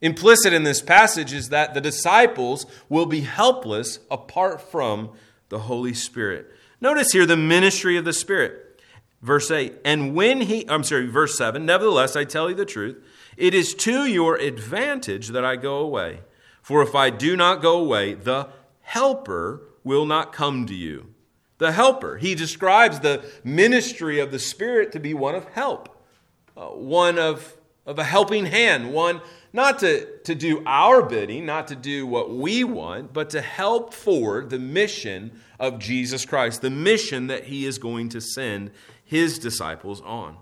Implicit 0.00 0.52
in 0.52 0.64
this 0.64 0.80
passage 0.80 1.32
is 1.32 1.48
that 1.50 1.74
the 1.74 1.80
disciples 1.80 2.66
will 2.88 3.06
be 3.06 3.20
helpless 3.20 3.98
apart 4.10 4.60
from 4.60 5.10
the 5.48 5.60
Holy 5.60 5.94
Spirit. 5.94 6.46
Notice 6.80 7.12
here 7.12 7.26
the 7.26 7.36
ministry 7.36 7.96
of 7.96 8.04
the 8.04 8.12
Spirit. 8.12 8.80
Verse 9.22 9.50
8, 9.50 9.74
and 9.86 10.14
when 10.14 10.42
he, 10.42 10.68
I'm 10.68 10.84
sorry, 10.84 11.06
verse 11.06 11.38
7, 11.38 11.64
nevertheless, 11.64 12.14
I 12.14 12.24
tell 12.24 12.50
you 12.50 12.54
the 12.54 12.66
truth, 12.66 13.02
it 13.38 13.54
is 13.54 13.74
to 13.76 14.04
your 14.04 14.36
advantage 14.36 15.28
that 15.28 15.44
I 15.44 15.56
go 15.56 15.78
away. 15.78 16.20
For 16.60 16.82
if 16.82 16.94
I 16.94 17.08
do 17.08 17.34
not 17.36 17.62
go 17.62 17.78
away, 17.78 18.14
the 18.14 18.48
Helper 18.82 19.62
will 19.82 20.04
not 20.04 20.32
come 20.32 20.66
to 20.66 20.74
you. 20.74 21.14
The 21.56 21.72
Helper. 21.72 22.18
He 22.18 22.34
describes 22.34 23.00
the 23.00 23.24
ministry 23.42 24.20
of 24.20 24.30
the 24.30 24.38
Spirit 24.38 24.92
to 24.92 25.00
be 25.00 25.14
one 25.14 25.34
of 25.34 25.46
help, 25.52 25.93
uh, 26.56 26.66
one 26.68 27.18
of, 27.18 27.56
of 27.86 27.98
a 27.98 28.04
helping 28.04 28.46
hand, 28.46 28.92
one 28.92 29.20
not 29.52 29.78
to, 29.78 30.18
to 30.24 30.34
do 30.34 30.62
our 30.66 31.00
bidding, 31.00 31.46
not 31.46 31.68
to 31.68 31.76
do 31.76 32.06
what 32.06 32.34
we 32.34 32.64
want, 32.64 33.12
but 33.12 33.30
to 33.30 33.40
help 33.40 33.94
forward 33.94 34.50
the 34.50 34.58
mission 34.58 35.40
of 35.60 35.78
Jesus 35.78 36.24
Christ, 36.24 36.60
the 36.60 36.70
mission 36.70 37.28
that 37.28 37.44
He 37.44 37.64
is 37.64 37.78
going 37.78 38.08
to 38.10 38.20
send 38.20 38.72
His 39.04 39.38
disciples 39.38 40.00
on. 40.00 40.36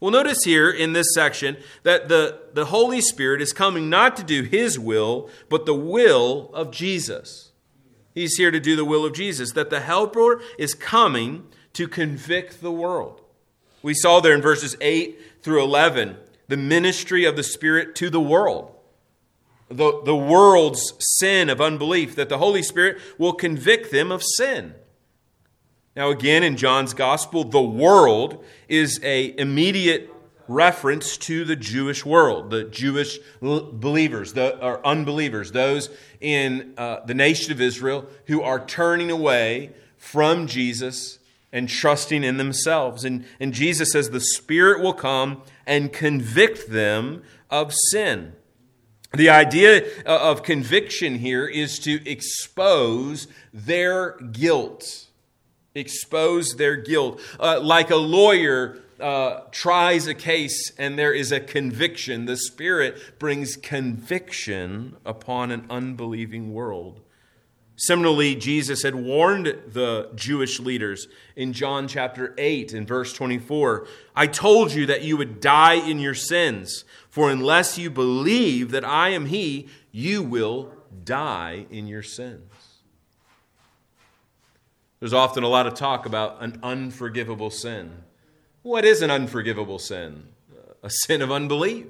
Well, 0.00 0.10
notice 0.10 0.44
here 0.44 0.70
in 0.70 0.94
this 0.94 1.08
section 1.14 1.58
that 1.82 2.08
the, 2.08 2.40
the 2.54 2.66
Holy 2.66 3.00
Spirit 3.02 3.42
is 3.42 3.52
coming 3.52 3.90
not 3.90 4.16
to 4.16 4.22
do 4.22 4.42
His 4.42 4.78
will, 4.78 5.28
but 5.48 5.66
the 5.66 5.74
will 5.74 6.50
of 6.54 6.70
Jesus. 6.70 7.52
He's 8.14 8.36
here 8.36 8.50
to 8.50 8.60
do 8.60 8.74
the 8.74 8.84
will 8.86 9.04
of 9.04 9.12
Jesus, 9.12 9.52
that 9.52 9.68
the 9.68 9.80
Helper 9.80 10.40
is 10.58 10.74
coming 10.74 11.46
to 11.74 11.86
convict 11.86 12.62
the 12.62 12.72
world. 12.72 13.20
We 13.82 13.92
saw 13.92 14.20
there 14.20 14.34
in 14.34 14.40
verses 14.40 14.76
8 14.80 15.35
through 15.46 15.62
11 15.62 16.16
the 16.48 16.56
ministry 16.56 17.24
of 17.24 17.36
the 17.36 17.42
Spirit 17.44 17.94
to 17.94 18.10
the 18.10 18.20
world. 18.20 18.74
The, 19.68 20.02
the 20.04 20.16
world's 20.16 20.92
sin 20.98 21.48
of 21.48 21.60
unbelief, 21.60 22.16
that 22.16 22.28
the 22.28 22.38
Holy 22.38 22.64
Spirit 22.64 22.98
will 23.16 23.32
convict 23.32 23.92
them 23.92 24.10
of 24.10 24.24
sin. 24.24 24.74
Now, 25.94 26.10
again, 26.10 26.42
in 26.42 26.56
John's 26.56 26.94
gospel, 26.94 27.44
the 27.44 27.62
world 27.62 28.44
is 28.68 28.98
a 29.04 29.38
immediate 29.38 30.12
reference 30.48 31.16
to 31.18 31.44
the 31.44 31.56
Jewish 31.56 32.04
world, 32.04 32.50
the 32.50 32.64
Jewish 32.64 33.20
believers, 33.40 34.32
the 34.32 34.60
or 34.60 34.84
unbelievers, 34.84 35.52
those 35.52 35.90
in 36.20 36.74
uh, 36.76 37.04
the 37.06 37.14
nation 37.14 37.52
of 37.52 37.60
Israel 37.60 38.06
who 38.26 38.42
are 38.42 38.64
turning 38.64 39.12
away 39.12 39.70
from 39.96 40.48
Jesus 40.48 41.20
and 41.56 41.70
trusting 41.70 42.22
in 42.22 42.36
themselves. 42.36 43.02
And, 43.02 43.24
and 43.40 43.54
Jesus 43.54 43.92
says 43.92 44.10
the 44.10 44.20
Spirit 44.20 44.82
will 44.82 44.92
come 44.92 45.40
and 45.66 45.90
convict 45.90 46.68
them 46.68 47.22
of 47.48 47.72
sin. 47.90 48.34
The 49.14 49.30
idea 49.30 49.86
uh, 50.04 50.18
of 50.18 50.42
conviction 50.42 51.18
here 51.18 51.46
is 51.46 51.78
to 51.78 52.06
expose 52.06 53.26
their 53.54 54.18
guilt. 54.18 55.06
Expose 55.74 56.56
their 56.56 56.76
guilt. 56.76 57.22
Uh, 57.40 57.58
like 57.62 57.90
a 57.90 57.96
lawyer 57.96 58.82
uh, 59.00 59.40
tries 59.50 60.06
a 60.06 60.14
case 60.14 60.72
and 60.76 60.98
there 60.98 61.14
is 61.14 61.32
a 61.32 61.40
conviction, 61.40 62.26
the 62.26 62.36
Spirit 62.36 63.18
brings 63.18 63.56
conviction 63.56 64.96
upon 65.06 65.50
an 65.50 65.64
unbelieving 65.70 66.52
world. 66.52 67.00
Similarly, 67.76 68.34
Jesus 68.34 68.82
had 68.82 68.94
warned 68.94 69.46
the 69.68 70.10
Jewish 70.14 70.58
leaders 70.58 71.08
in 71.36 71.52
John 71.52 71.86
chapter 71.88 72.34
8 72.38 72.72
and 72.72 72.88
verse 72.88 73.12
24 73.12 73.86
I 74.14 74.26
told 74.26 74.72
you 74.72 74.86
that 74.86 75.02
you 75.02 75.18
would 75.18 75.40
die 75.40 75.74
in 75.74 75.98
your 75.98 76.14
sins, 76.14 76.84
for 77.10 77.30
unless 77.30 77.76
you 77.76 77.90
believe 77.90 78.70
that 78.70 78.84
I 78.84 79.10
am 79.10 79.26
He, 79.26 79.68
you 79.92 80.22
will 80.22 80.72
die 81.04 81.66
in 81.70 81.86
your 81.86 82.02
sins. 82.02 82.50
There's 85.00 85.12
often 85.12 85.44
a 85.44 85.48
lot 85.48 85.66
of 85.66 85.74
talk 85.74 86.06
about 86.06 86.42
an 86.42 86.58
unforgivable 86.62 87.50
sin. 87.50 88.04
What 88.62 88.86
is 88.86 89.02
an 89.02 89.10
unforgivable 89.10 89.78
sin? 89.78 90.28
A 90.82 90.88
sin 90.88 91.20
of 91.20 91.30
unbelief. 91.30 91.86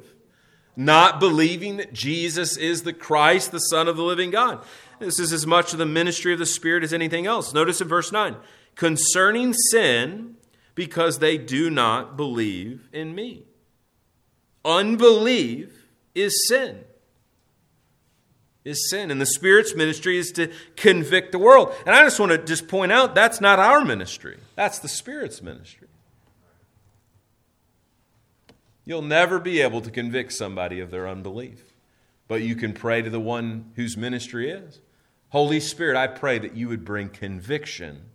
Not 0.76 1.20
believing 1.20 1.76
that 1.78 1.92
Jesus 1.92 2.56
is 2.56 2.82
the 2.82 2.92
Christ, 2.92 3.52
the 3.52 3.60
Son 3.60 3.88
of 3.88 3.96
the 3.96 4.02
living 4.02 4.30
God. 4.30 4.62
This 4.98 5.18
is 5.18 5.32
as 5.32 5.46
much 5.46 5.72
of 5.72 5.78
the 5.78 5.86
ministry 5.86 6.32
of 6.32 6.38
the 6.38 6.46
Spirit 6.46 6.84
as 6.84 6.92
anything 6.92 7.26
else. 7.26 7.52
Notice 7.52 7.80
in 7.80 7.88
verse 7.88 8.12
9 8.12 8.36
concerning 8.74 9.54
sin, 9.54 10.36
because 10.76 11.18
they 11.18 11.38
do 11.38 11.68
not 11.70 12.16
believe 12.16 12.88
in 12.92 13.14
me. 13.14 13.42
Unbelief 14.64 15.88
is 16.14 16.46
sin. 16.46 16.84
Is 18.64 18.90
sin. 18.90 19.10
And 19.10 19.20
the 19.20 19.26
Spirit's 19.26 19.74
ministry 19.74 20.18
is 20.18 20.30
to 20.32 20.52
convict 20.76 21.32
the 21.32 21.38
world. 21.38 21.74
And 21.86 21.94
I 21.94 22.02
just 22.04 22.20
want 22.20 22.32
to 22.32 22.38
just 22.38 22.68
point 22.68 22.92
out 22.92 23.14
that's 23.14 23.40
not 23.40 23.58
our 23.58 23.84
ministry, 23.84 24.38
that's 24.54 24.78
the 24.78 24.88
Spirit's 24.88 25.42
ministry. 25.42 25.88
You'll 28.84 29.02
never 29.02 29.40
be 29.40 29.62
able 29.62 29.80
to 29.80 29.90
convict 29.90 30.32
somebody 30.32 30.78
of 30.78 30.92
their 30.92 31.08
unbelief, 31.08 31.64
but 32.28 32.42
you 32.42 32.56
can 32.56 32.72
pray 32.72 33.02
to 33.02 33.10
the 33.10 33.20
one 33.20 33.72
whose 33.76 33.96
ministry 33.96 34.50
is. 34.50 34.80
Holy 35.30 35.60
Spirit, 35.60 35.96
I 35.96 36.06
pray 36.06 36.38
that 36.38 36.56
you 36.56 36.68
would 36.68 36.84
bring 36.84 37.08
conviction 37.08 38.10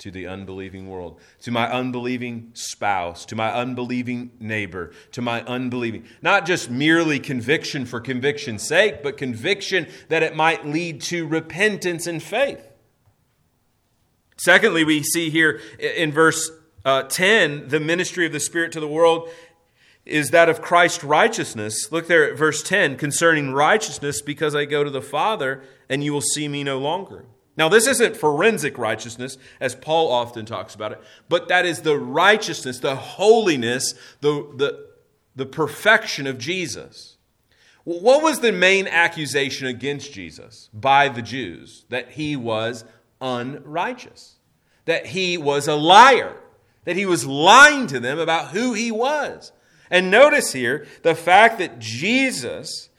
to 0.00 0.10
the 0.10 0.26
unbelieving 0.26 0.88
world, 0.88 1.20
to 1.42 1.50
my 1.50 1.70
unbelieving 1.70 2.50
spouse, 2.54 3.26
to 3.26 3.36
my 3.36 3.52
unbelieving 3.52 4.30
neighbor, 4.40 4.92
to 5.12 5.20
my 5.20 5.42
unbelieving, 5.42 6.04
not 6.22 6.46
just 6.46 6.70
merely 6.70 7.18
conviction 7.18 7.84
for 7.84 8.00
conviction's 8.00 8.66
sake, 8.66 9.02
but 9.02 9.18
conviction 9.18 9.86
that 10.08 10.22
it 10.22 10.34
might 10.34 10.66
lead 10.66 11.02
to 11.02 11.26
repentance 11.26 12.06
and 12.06 12.22
faith. 12.22 12.66
Secondly, 14.38 14.84
we 14.84 15.02
see 15.02 15.28
here 15.28 15.60
in 15.78 16.12
verse 16.12 16.50
uh, 16.82 17.02
10 17.02 17.68
the 17.68 17.78
ministry 17.78 18.24
of 18.24 18.32
the 18.32 18.40
Spirit 18.40 18.72
to 18.72 18.80
the 18.80 18.88
world 18.88 19.28
is 20.06 20.30
that 20.30 20.48
of 20.48 20.62
Christ's 20.62 21.04
righteousness. 21.04 21.90
Look 21.92 22.08
there 22.08 22.30
at 22.30 22.38
verse 22.38 22.62
10 22.62 22.96
concerning 22.96 23.52
righteousness, 23.52 24.22
because 24.22 24.54
I 24.54 24.64
go 24.64 24.82
to 24.82 24.90
the 24.90 25.02
Father 25.02 25.62
and 25.88 26.02
you 26.02 26.12
will 26.12 26.20
see 26.20 26.48
me 26.48 26.64
no 26.64 26.78
longer. 26.78 27.26
Now, 27.56 27.68
this 27.68 27.86
isn't 27.86 28.16
forensic 28.16 28.78
righteousness, 28.78 29.36
as 29.60 29.74
Paul 29.74 30.10
often 30.10 30.46
talks 30.46 30.74
about 30.74 30.92
it, 30.92 31.02
but 31.28 31.48
that 31.48 31.66
is 31.66 31.82
the 31.82 31.98
righteousness, 31.98 32.78
the 32.78 32.96
holiness, 32.96 33.94
the, 34.20 34.50
the, 34.56 34.88
the 35.36 35.46
perfection 35.46 36.26
of 36.26 36.38
Jesus. 36.38 37.18
What 37.84 38.22
was 38.22 38.40
the 38.40 38.52
main 38.52 38.86
accusation 38.86 39.66
against 39.66 40.12
Jesus 40.12 40.70
by 40.72 41.08
the 41.08 41.22
Jews? 41.22 41.84
That 41.88 42.12
he 42.12 42.36
was 42.36 42.84
unrighteous, 43.20 44.36
that 44.84 45.06
he 45.06 45.36
was 45.36 45.66
a 45.66 45.74
liar, 45.74 46.36
that 46.84 46.96
he 46.96 47.06
was 47.06 47.26
lying 47.26 47.86
to 47.88 48.00
them 48.00 48.18
about 48.18 48.48
who 48.48 48.72
he 48.74 48.90
was. 48.90 49.52
And 49.90 50.10
notice 50.10 50.52
here 50.52 50.86
the 51.02 51.14
fact 51.14 51.58
that 51.58 51.78
Jesus 51.78 52.90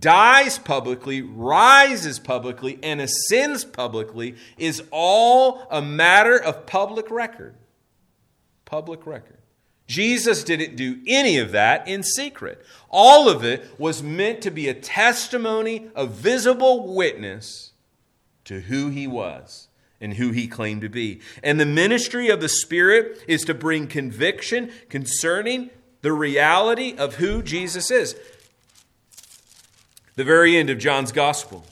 dies 0.00 0.58
publicly, 0.58 1.22
rises 1.22 2.18
publicly, 2.18 2.78
and 2.82 3.00
ascends 3.00 3.64
publicly 3.64 4.36
is 4.56 4.82
all 4.90 5.66
a 5.70 5.80
matter 5.80 6.36
of 6.36 6.66
public 6.66 7.10
record. 7.10 7.54
Public 8.64 9.06
record. 9.06 9.38
Jesus 9.86 10.44
didn't 10.44 10.76
do 10.76 11.00
any 11.06 11.38
of 11.38 11.52
that 11.52 11.88
in 11.88 12.02
secret. 12.02 12.62
All 12.90 13.28
of 13.28 13.42
it 13.42 13.66
was 13.78 14.02
meant 14.02 14.42
to 14.42 14.50
be 14.50 14.68
a 14.68 14.74
testimony, 14.74 15.88
a 15.94 16.06
visible 16.06 16.94
witness 16.94 17.72
to 18.44 18.60
who 18.60 18.90
he 18.90 19.06
was 19.06 19.68
and 20.00 20.14
who 20.14 20.30
he 20.30 20.46
claimed 20.46 20.82
to 20.82 20.90
be. 20.90 21.20
And 21.42 21.58
the 21.58 21.66
ministry 21.66 22.28
of 22.28 22.40
the 22.40 22.50
Spirit 22.50 23.24
is 23.26 23.42
to 23.44 23.54
bring 23.54 23.86
conviction 23.86 24.70
concerning 24.90 25.70
the 26.02 26.12
reality 26.12 26.94
of 26.96 27.16
who 27.16 27.42
Jesus 27.42 27.90
is 27.90 28.14
the 30.18 30.24
very 30.24 30.56
end 30.56 30.68
of 30.68 30.78
John's 30.78 31.12
gospel. 31.12 31.64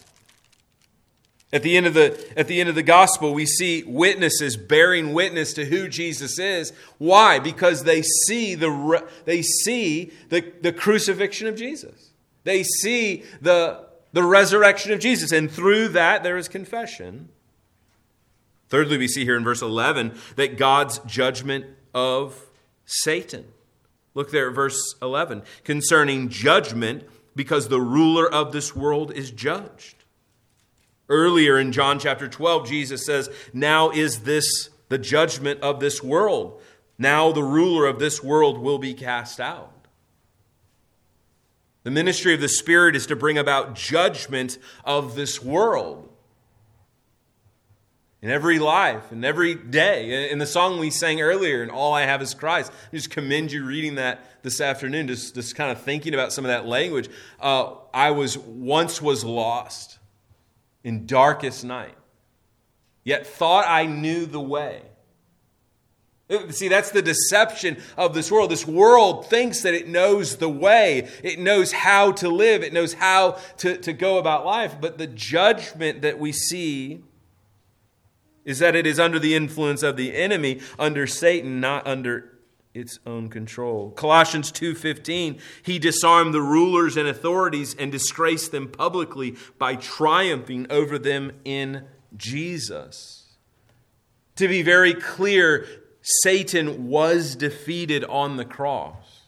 At 1.53 1.65
the 1.65 1.77
end 1.77 1.87
of 1.87 1.95
the, 1.95 2.17
at 2.39 2.47
the 2.47 2.61
end 2.61 2.69
of 2.69 2.77
the 2.77 2.83
gospel, 2.85 3.35
we 3.35 3.45
see 3.45 3.83
witnesses 3.83 4.57
bearing 4.57 5.13
witness 5.13 5.53
to 5.55 5.65
who 5.65 5.89
Jesus 5.89 6.39
is. 6.39 6.73
Why? 6.99 7.41
Because 7.41 7.83
they 7.83 8.03
see 8.03 8.55
the, 8.55 9.05
they 9.25 9.43
see 9.43 10.13
the, 10.29 10.53
the 10.61 10.73
crucifixion 10.73 11.49
of 11.49 11.57
Jesus. 11.57 12.11
They 12.45 12.63
see 12.63 13.25
the, 13.41 13.85
the 14.13 14.23
resurrection 14.23 14.93
of 14.93 15.01
Jesus. 15.01 15.33
And 15.33 15.51
through 15.51 15.89
that, 15.89 16.23
there 16.23 16.37
is 16.37 16.47
confession. 16.47 17.31
Thirdly, 18.69 18.97
we 18.97 19.09
see 19.09 19.25
here 19.25 19.37
in 19.37 19.43
verse 19.43 19.63
11 19.63 20.17
that 20.37 20.57
God's 20.57 21.01
judgment 21.01 21.67
of 21.93 22.47
Satan. 22.85 23.45
Look 24.17 24.31
there 24.31 24.49
at 24.49 24.55
verse 24.55 24.95
11. 25.03 25.43
Concerning 25.63 26.31
judgment, 26.31 27.05
because 27.37 27.69
the 27.69 27.83
ruler 27.83 28.27
of 28.27 28.51
this 28.51 28.75
world 28.75 29.13
is 29.13 29.31
judged. 29.31 30.05
Earlier 31.11 31.59
in 31.59 31.71
John 31.71 31.99
chapter 31.99 32.27
12, 32.27 32.67
Jesus 32.67 33.05
says, 33.05 33.29
Now 33.53 33.91
is 33.91 34.21
this 34.21 34.71
the 34.89 34.97
judgment 34.97 35.61
of 35.61 35.81
this 35.81 36.03
world. 36.03 36.63
Now 36.97 37.31
the 37.31 37.43
ruler 37.43 37.87
of 37.87 37.99
this 37.99 38.23
world 38.23 38.57
will 38.57 38.79
be 38.79 38.95
cast 38.95 39.39
out. 39.39 39.87
The 41.83 41.91
ministry 41.91 42.33
of 42.33 42.41
the 42.41 42.49
Spirit 42.49 42.97
is 42.97 43.07
to 43.09 43.17
bring 43.17 43.37
about 43.37 43.75
judgment 43.75 44.57
of 44.83 45.15
this 45.15 45.43
world 45.43 46.09
in 48.23 48.31
every 48.31 48.59
life, 48.59 49.13
in 49.13 49.25
every 49.25 49.55
day. 49.55 50.31
In 50.31 50.39
the 50.39 50.47
song 50.47 50.79
we 50.79 50.91
sang 50.91 51.21
earlier, 51.21 51.63
and 51.63 51.71
All 51.71 51.93
I 51.93 52.03
Have 52.03 52.23
is 52.23 52.35
Christ, 52.35 52.73
I 52.93 52.97
just 52.97 53.11
commend 53.11 53.53
you 53.53 53.65
reading 53.65 53.97
that 53.97 54.43
this 54.43 54.61
afternoon, 54.61 55.09
just, 55.09 55.35
just 55.35 55.55
kind 55.55 55.71
of 55.71 55.81
thinking 55.83 56.15
about 56.15 56.33
some 56.33 56.45
of 56.45 56.49
that 56.49 56.67
language. 56.67 57.09
Uh, 57.41 57.75
I 57.93 58.13
was 58.13 58.39
once 58.39 59.03
was 59.03 59.25
lost 59.25 59.99
in 60.83 61.07
darkest 61.07 61.65
night, 61.65 61.97
yet 63.05 63.27
thought 63.27 63.67
I 63.69 63.87
knew 63.87 64.25
the 64.25 64.41
way. 64.41 64.83
See, 66.51 66.67
that's 66.67 66.91
the 66.91 67.03
deception 67.03 67.77
of 67.97 68.13
this 68.13 68.33
world. 68.33 68.51
This 68.51 68.67
world 68.67 69.31
thinks 69.31 69.63
that 69.63 69.75
it 69.75 69.87
knows 69.87 70.37
the 70.39 70.49
way, 70.49 71.09
it 71.23 71.39
knows 71.39 71.71
how 71.71 72.11
to 72.13 72.29
live, 72.29 72.65
it 72.65 72.73
knows 72.73 72.95
how 72.95 73.39
to, 73.59 73.77
to 73.79 73.93
go 73.93 74.19
about 74.19 74.45
life. 74.45 74.81
But 74.81 74.99
the 74.99 75.07
judgment 75.07 76.03
that 76.03 76.19
we 76.19 76.33
see 76.33 77.05
is 78.47 78.61
that 78.61 78.77
it 78.77 78.87
is 78.87 78.99
under 78.99 79.19
the 79.19 79.35
influence 79.35 79.83
of 79.83 79.99
the 79.99 80.15
enemy, 80.17 80.61
under 80.79 81.07
Satan, 81.07 81.61
not 81.61 81.87
under 81.87 82.33
its 82.73 82.99
own 83.05 83.29
control. 83.29 83.91
Colossians 83.91 84.53
2:15, 84.53 85.39
he 85.63 85.79
disarmed 85.79 86.33
the 86.33 86.41
rulers 86.41 86.97
and 86.97 87.09
authorities 87.09 87.75
and 87.79 87.91
disgraced 87.91 88.53
them 88.53 88.69
publicly 88.69 89.35
by 89.59 89.75
triumphing 89.75 90.67
over 90.71 90.99
them 90.99 91.33
in 91.45 91.85
Jesus. 92.17 93.25
To 94.37 94.47
be 94.47 94.63
very 94.63 94.95
clear, 94.95 95.67
Satan 96.03 96.87
was 96.87 97.35
defeated 97.35 98.05
on 98.05 98.37
the 98.37 98.45
cross. 98.45 99.23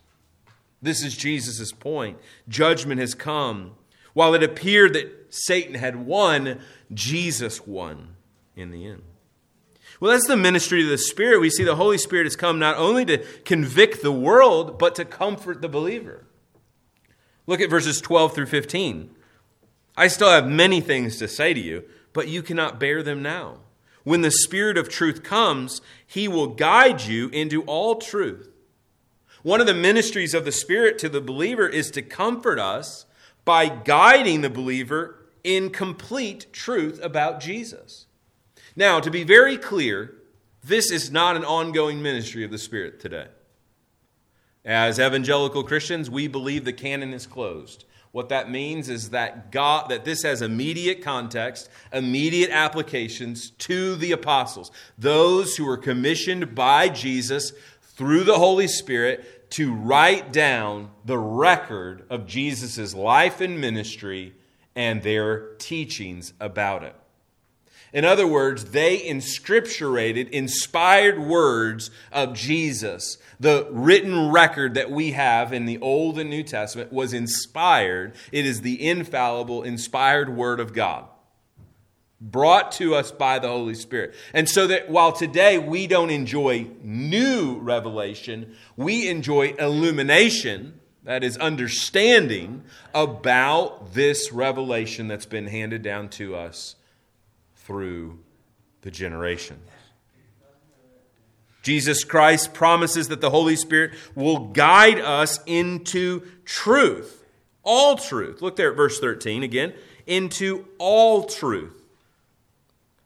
This 0.80 1.02
is 1.02 1.16
Jesus' 1.16 1.72
point. 1.72 2.18
Judgment 2.48 3.00
has 3.00 3.14
come. 3.14 3.72
While 4.12 4.34
it 4.34 4.44
appeared 4.44 4.92
that 4.92 5.26
Satan 5.30 5.74
had 5.74 6.06
won, 6.06 6.60
Jesus 6.92 7.66
won 7.66 8.14
in 8.58 8.70
the 8.70 8.86
end. 8.86 9.02
Well, 10.00 10.12
that's 10.12 10.26
the 10.26 10.36
ministry 10.36 10.82
of 10.82 10.88
the 10.88 10.98
Spirit. 10.98 11.40
We 11.40 11.50
see 11.50 11.64
the 11.64 11.76
Holy 11.76 11.98
Spirit 11.98 12.26
has 12.26 12.36
come 12.36 12.58
not 12.58 12.76
only 12.76 13.04
to 13.06 13.18
convict 13.44 14.02
the 14.02 14.12
world, 14.12 14.78
but 14.78 14.94
to 14.96 15.04
comfort 15.04 15.60
the 15.60 15.68
believer. 15.68 16.26
Look 17.46 17.60
at 17.60 17.70
verses 17.70 18.00
12 18.00 18.34
through 18.34 18.46
15. 18.46 19.10
I 19.96 20.08
still 20.08 20.30
have 20.30 20.46
many 20.46 20.80
things 20.80 21.16
to 21.18 21.26
say 21.26 21.54
to 21.54 21.60
you, 21.60 21.84
but 22.12 22.28
you 22.28 22.42
cannot 22.42 22.78
bear 22.78 23.02
them 23.02 23.22
now. 23.22 23.58
When 24.04 24.20
the 24.20 24.30
Spirit 24.30 24.78
of 24.78 24.88
truth 24.88 25.22
comes, 25.22 25.80
he 26.06 26.28
will 26.28 26.48
guide 26.48 27.02
you 27.02 27.28
into 27.30 27.62
all 27.62 27.96
truth. 27.96 28.48
One 29.42 29.60
of 29.60 29.66
the 29.66 29.74
ministries 29.74 30.34
of 30.34 30.44
the 30.44 30.52
Spirit 30.52 30.98
to 30.98 31.08
the 31.08 31.20
believer 31.20 31.68
is 31.68 31.90
to 31.92 32.02
comfort 32.02 32.58
us 32.58 33.06
by 33.44 33.68
guiding 33.68 34.42
the 34.42 34.50
believer 34.50 35.26
in 35.42 35.70
complete 35.70 36.52
truth 36.52 37.00
about 37.02 37.40
Jesus. 37.40 38.06
Now, 38.78 39.00
to 39.00 39.10
be 39.10 39.24
very 39.24 39.56
clear, 39.56 40.14
this 40.62 40.92
is 40.92 41.10
not 41.10 41.34
an 41.34 41.44
ongoing 41.44 42.00
ministry 42.00 42.44
of 42.44 42.52
the 42.52 42.58
Spirit 42.58 43.00
today. 43.00 43.26
As 44.64 45.00
evangelical 45.00 45.64
Christians, 45.64 46.08
we 46.08 46.28
believe 46.28 46.64
the 46.64 46.72
canon 46.72 47.12
is 47.12 47.26
closed. 47.26 47.86
What 48.12 48.28
that 48.28 48.48
means 48.48 48.88
is 48.88 49.10
that 49.10 49.50
God 49.50 49.88
that 49.88 50.04
this 50.04 50.22
has 50.22 50.42
immediate 50.42 51.02
context, 51.02 51.68
immediate 51.92 52.50
applications 52.50 53.50
to 53.50 53.96
the 53.96 54.12
apostles, 54.12 54.70
those 54.96 55.56
who 55.56 55.64
were 55.64 55.76
commissioned 55.76 56.54
by 56.54 56.88
Jesus 56.88 57.52
through 57.82 58.22
the 58.22 58.38
Holy 58.38 58.68
Spirit 58.68 59.50
to 59.50 59.74
write 59.74 60.32
down 60.32 60.92
the 61.04 61.18
record 61.18 62.06
of 62.08 62.28
Jesus' 62.28 62.94
life 62.94 63.40
and 63.40 63.60
ministry 63.60 64.34
and 64.76 65.02
their 65.02 65.54
teachings 65.56 66.32
about 66.38 66.84
it. 66.84 66.94
In 67.92 68.04
other 68.04 68.26
words, 68.26 68.66
they 68.66 68.98
inscripturated, 68.98 70.28
inspired 70.30 71.18
words 71.18 71.90
of 72.12 72.34
Jesus. 72.34 73.16
The 73.40 73.66
written 73.70 74.30
record 74.30 74.74
that 74.74 74.90
we 74.90 75.12
have 75.12 75.52
in 75.52 75.64
the 75.64 75.78
Old 75.78 76.18
and 76.18 76.28
New 76.28 76.42
Testament 76.42 76.92
was 76.92 77.14
inspired. 77.14 78.14
It 78.30 78.44
is 78.44 78.60
the 78.60 78.86
infallible, 78.86 79.62
inspired 79.62 80.28
Word 80.28 80.60
of 80.60 80.74
God, 80.74 81.06
brought 82.20 82.72
to 82.72 82.94
us 82.94 83.10
by 83.10 83.38
the 83.38 83.48
Holy 83.48 83.74
Spirit. 83.74 84.14
And 84.34 84.48
so 84.48 84.66
that 84.66 84.90
while 84.90 85.12
today 85.12 85.56
we 85.56 85.86
don't 85.86 86.10
enjoy 86.10 86.68
new 86.82 87.58
revelation, 87.58 88.54
we 88.76 89.08
enjoy 89.08 89.54
illumination 89.58 90.78
that 91.04 91.24
is 91.24 91.38
understanding 91.38 92.64
about 92.92 93.94
this 93.94 94.30
revelation 94.30 95.08
that's 95.08 95.24
been 95.24 95.46
handed 95.46 95.80
down 95.80 96.10
to 96.10 96.36
us 96.36 96.74
through 97.68 98.18
the 98.80 98.90
generations. 98.90 99.60
Jesus 101.62 102.02
Christ 102.02 102.54
promises 102.54 103.08
that 103.08 103.20
the 103.20 103.28
Holy 103.28 103.56
Spirit 103.56 103.92
will 104.14 104.38
guide 104.38 104.98
us 104.98 105.38
into 105.44 106.22
truth, 106.46 107.26
all 107.62 107.96
truth. 107.96 108.40
Look 108.40 108.56
there 108.56 108.70
at 108.70 108.76
verse 108.76 108.98
13 108.98 109.42
again 109.42 109.74
into 110.06 110.66
all 110.78 111.24
truth. 111.24 111.82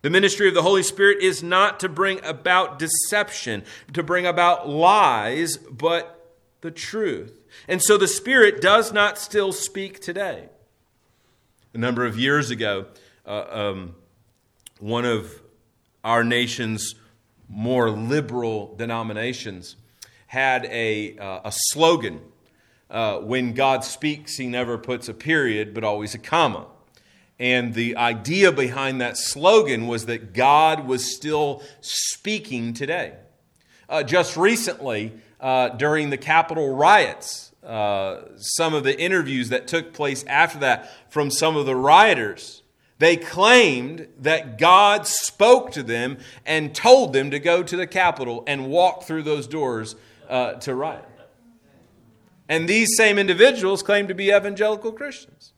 The 0.03 0.11
ministry 0.11 0.47
of 0.47 0.55
the 0.55 0.63
Holy 0.63 0.85
Spirit 0.85 1.21
is 1.21 1.43
not 1.43 1.81
to 1.81 1.89
bring 1.89 2.25
about 2.25 2.79
deception, 2.79 3.65
to 3.95 4.05
bring 4.05 4.27
about 4.27 4.69
lies, 4.69 5.57
but 5.57 6.37
the 6.61 6.71
truth. 6.71 7.33
And 7.67 7.83
so 7.83 7.99
the 7.99 8.07
Spirit 8.07 8.61
does 8.61 8.93
not 8.93 9.19
still 9.19 9.53
speak 9.53 9.99
today. 9.99 10.51
A 11.75 11.79
number 11.79 12.07
of 12.07 12.17
years 12.17 12.51
ago, 12.51 12.87
uh, 13.27 13.45
um, 13.51 13.95
one 14.83 15.05
of 15.05 15.41
our 16.03 16.25
nation's 16.25 16.97
more 17.49 17.89
liberal 17.89 18.75
denominations 18.77 19.77
had 20.27 20.65
a, 20.65 21.17
uh, 21.19 21.41
a 21.45 21.53
slogan 21.53 22.21
uh, 22.91 23.19
when 23.19 23.53
God 23.53 23.85
speaks, 23.85 24.37
he 24.37 24.49
never 24.49 24.77
puts 24.77 25.09
a 25.09 25.15
period, 25.15 25.73
but 25.73 25.85
always 25.85 26.17
a 26.17 26.19
comma. 26.19 26.67
And 27.39 27.75
the 27.75 27.97
idea 27.97 28.51
behind 28.51 29.01
that 29.01 29.17
slogan 29.17 29.87
was 29.87 30.07
that 30.07 30.33
God 30.33 30.85
was 30.85 31.15
still 31.15 31.63
speaking 31.81 32.75
today. 32.75 33.15
Uh, 33.89 34.03
just 34.03 34.37
recently, 34.37 35.13
uh, 35.41 35.69
during 35.69 36.11
the 36.11 36.19
Capitol 36.19 36.75
riots, 36.75 37.53
uh, 37.65 38.23
some 38.37 38.75
of 38.75 38.83
the 38.83 39.01
interviews 39.01 39.49
that 39.51 39.69
took 39.69 39.93
place 39.93 40.25
after 40.25 40.59
that 40.59 40.91
from 41.09 41.31
some 41.31 41.57
of 41.57 41.67
the 41.67 41.77
rioters 41.77 42.62
they 42.99 43.17
claimed 43.17 44.09
that 44.21 44.59
God 44.59 45.07
spoke 45.07 45.73
to 45.73 45.83
them 45.83 46.19
and 46.47 46.75
told 46.75 47.13
them 47.13 47.31
to 47.31 47.39
go 47.39 47.63
to 47.63 47.77
the 47.77 47.87
Capitol 47.87 48.45
and 48.47 48.69
walk 48.69 49.05
through 49.05 49.25
those 49.25 49.47
doors 49.47 49.97
uh, 50.29 50.55
to 50.55 50.75
riot. 50.75 51.05
And 52.49 52.69
these 52.69 52.97
same 52.97 53.19
individuals 53.19 53.83
claim 53.83 54.09
to 54.09 54.15
be 54.15 54.29
evangelical 54.29 54.93
Christians. 54.93 55.53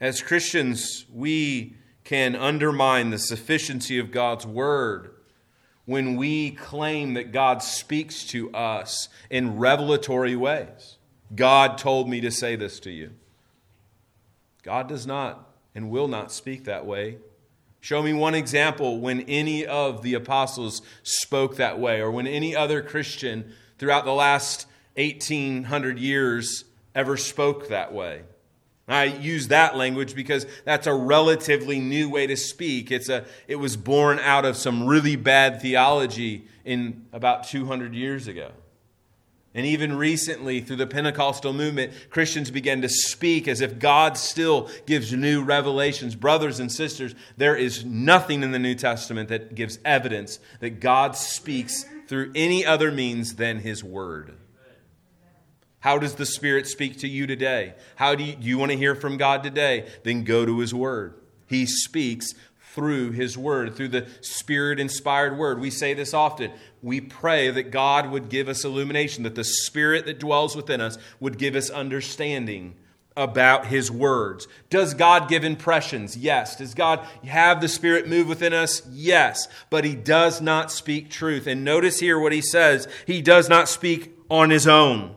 As 0.00 0.22
Christians, 0.22 1.06
we 1.12 1.76
can 2.02 2.34
undermine 2.34 3.10
the 3.10 3.18
sufficiency 3.18 3.98
of 3.98 4.10
God's 4.10 4.46
word 4.46 5.14
when 5.86 6.16
we 6.16 6.50
claim 6.50 7.14
that 7.14 7.32
God 7.32 7.62
speaks 7.62 8.24
to 8.26 8.50
us 8.52 9.08
in 9.30 9.58
revelatory 9.58 10.36
ways. 10.36 10.93
God 11.34 11.78
told 11.78 12.08
me 12.08 12.20
to 12.20 12.30
say 12.30 12.56
this 12.56 12.80
to 12.80 12.90
you. 12.90 13.10
God 14.62 14.88
does 14.88 15.06
not 15.06 15.50
and 15.74 15.90
will 15.90 16.08
not 16.08 16.32
speak 16.32 16.64
that 16.64 16.86
way. 16.86 17.18
Show 17.80 18.02
me 18.02 18.14
one 18.14 18.34
example 18.34 18.98
when 18.98 19.20
any 19.22 19.66
of 19.66 20.02
the 20.02 20.14
apostles 20.14 20.80
spoke 21.02 21.56
that 21.56 21.78
way, 21.78 22.00
or 22.00 22.10
when 22.10 22.26
any 22.26 22.56
other 22.56 22.80
Christian 22.80 23.52
throughout 23.78 24.06
the 24.06 24.12
last 24.12 24.66
1800 24.96 25.98
years 25.98 26.64
ever 26.94 27.16
spoke 27.16 27.68
that 27.68 27.92
way. 27.92 28.22
I 28.86 29.04
use 29.04 29.48
that 29.48 29.76
language 29.76 30.14
because 30.14 30.46
that's 30.64 30.86
a 30.86 30.94
relatively 30.94 31.80
new 31.80 32.10
way 32.10 32.26
to 32.26 32.36
speak. 32.36 32.90
It's 32.90 33.08
a, 33.08 33.24
it 33.48 33.56
was 33.56 33.76
born 33.76 34.18
out 34.18 34.44
of 34.44 34.56
some 34.56 34.86
really 34.86 35.16
bad 35.16 35.60
theology 35.60 36.46
in 36.64 37.06
about 37.12 37.44
200 37.44 37.94
years 37.94 38.28
ago. 38.28 38.52
And 39.56 39.64
even 39.64 39.96
recently, 39.96 40.60
through 40.60 40.76
the 40.76 40.86
Pentecostal 40.86 41.52
movement, 41.52 41.92
Christians 42.10 42.50
began 42.50 42.82
to 42.82 42.88
speak 42.88 43.46
as 43.46 43.60
if 43.60 43.78
God 43.78 44.18
still 44.18 44.68
gives 44.84 45.12
new 45.12 45.44
revelations. 45.44 46.16
Brothers 46.16 46.58
and 46.58 46.72
sisters, 46.72 47.14
there 47.36 47.54
is 47.54 47.84
nothing 47.84 48.42
in 48.42 48.50
the 48.50 48.58
New 48.58 48.74
Testament 48.74 49.28
that 49.28 49.54
gives 49.54 49.78
evidence 49.84 50.40
that 50.58 50.80
God 50.80 51.14
speaks 51.14 51.84
through 52.08 52.32
any 52.34 52.66
other 52.66 52.90
means 52.90 53.36
than 53.36 53.60
His 53.60 53.84
Word. 53.84 54.34
How 55.78 55.98
does 55.98 56.16
the 56.16 56.26
Spirit 56.26 56.66
speak 56.66 56.98
to 56.98 57.08
you 57.08 57.28
today? 57.28 57.74
How 57.94 58.16
do 58.16 58.24
you, 58.24 58.34
do 58.34 58.46
you 58.48 58.58
want 58.58 58.72
to 58.72 58.78
hear 58.78 58.96
from 58.96 59.18
God 59.18 59.44
today? 59.44 59.86
Then 60.02 60.24
go 60.24 60.44
to 60.44 60.58
His 60.58 60.74
Word. 60.74 61.14
He 61.46 61.64
speaks 61.66 62.32
through 62.72 63.12
His 63.12 63.38
Word, 63.38 63.76
through 63.76 63.88
the 63.88 64.08
Spirit 64.20 64.80
inspired 64.80 65.38
Word. 65.38 65.60
We 65.60 65.70
say 65.70 65.94
this 65.94 66.12
often. 66.12 66.50
We 66.84 67.00
pray 67.00 67.50
that 67.50 67.70
God 67.70 68.10
would 68.10 68.28
give 68.28 68.46
us 68.46 68.62
illumination, 68.62 69.22
that 69.22 69.34
the 69.34 69.42
Spirit 69.42 70.04
that 70.04 70.20
dwells 70.20 70.54
within 70.54 70.82
us 70.82 70.98
would 71.18 71.38
give 71.38 71.56
us 71.56 71.70
understanding 71.70 72.74
about 73.16 73.68
His 73.68 73.90
words. 73.90 74.46
Does 74.68 74.92
God 74.92 75.26
give 75.26 75.44
impressions? 75.44 76.14
Yes. 76.14 76.56
Does 76.56 76.74
God 76.74 77.00
have 77.24 77.62
the 77.62 77.68
Spirit 77.68 78.06
move 78.06 78.28
within 78.28 78.52
us? 78.52 78.82
Yes. 78.92 79.48
But 79.70 79.86
He 79.86 79.94
does 79.94 80.42
not 80.42 80.70
speak 80.70 81.08
truth. 81.08 81.46
And 81.46 81.64
notice 81.64 82.00
here 82.00 82.18
what 82.18 82.32
He 82.32 82.42
says 82.42 82.86
He 83.06 83.22
does 83.22 83.48
not 83.48 83.70
speak 83.70 84.14
on 84.28 84.50
His 84.50 84.68
own. 84.68 85.14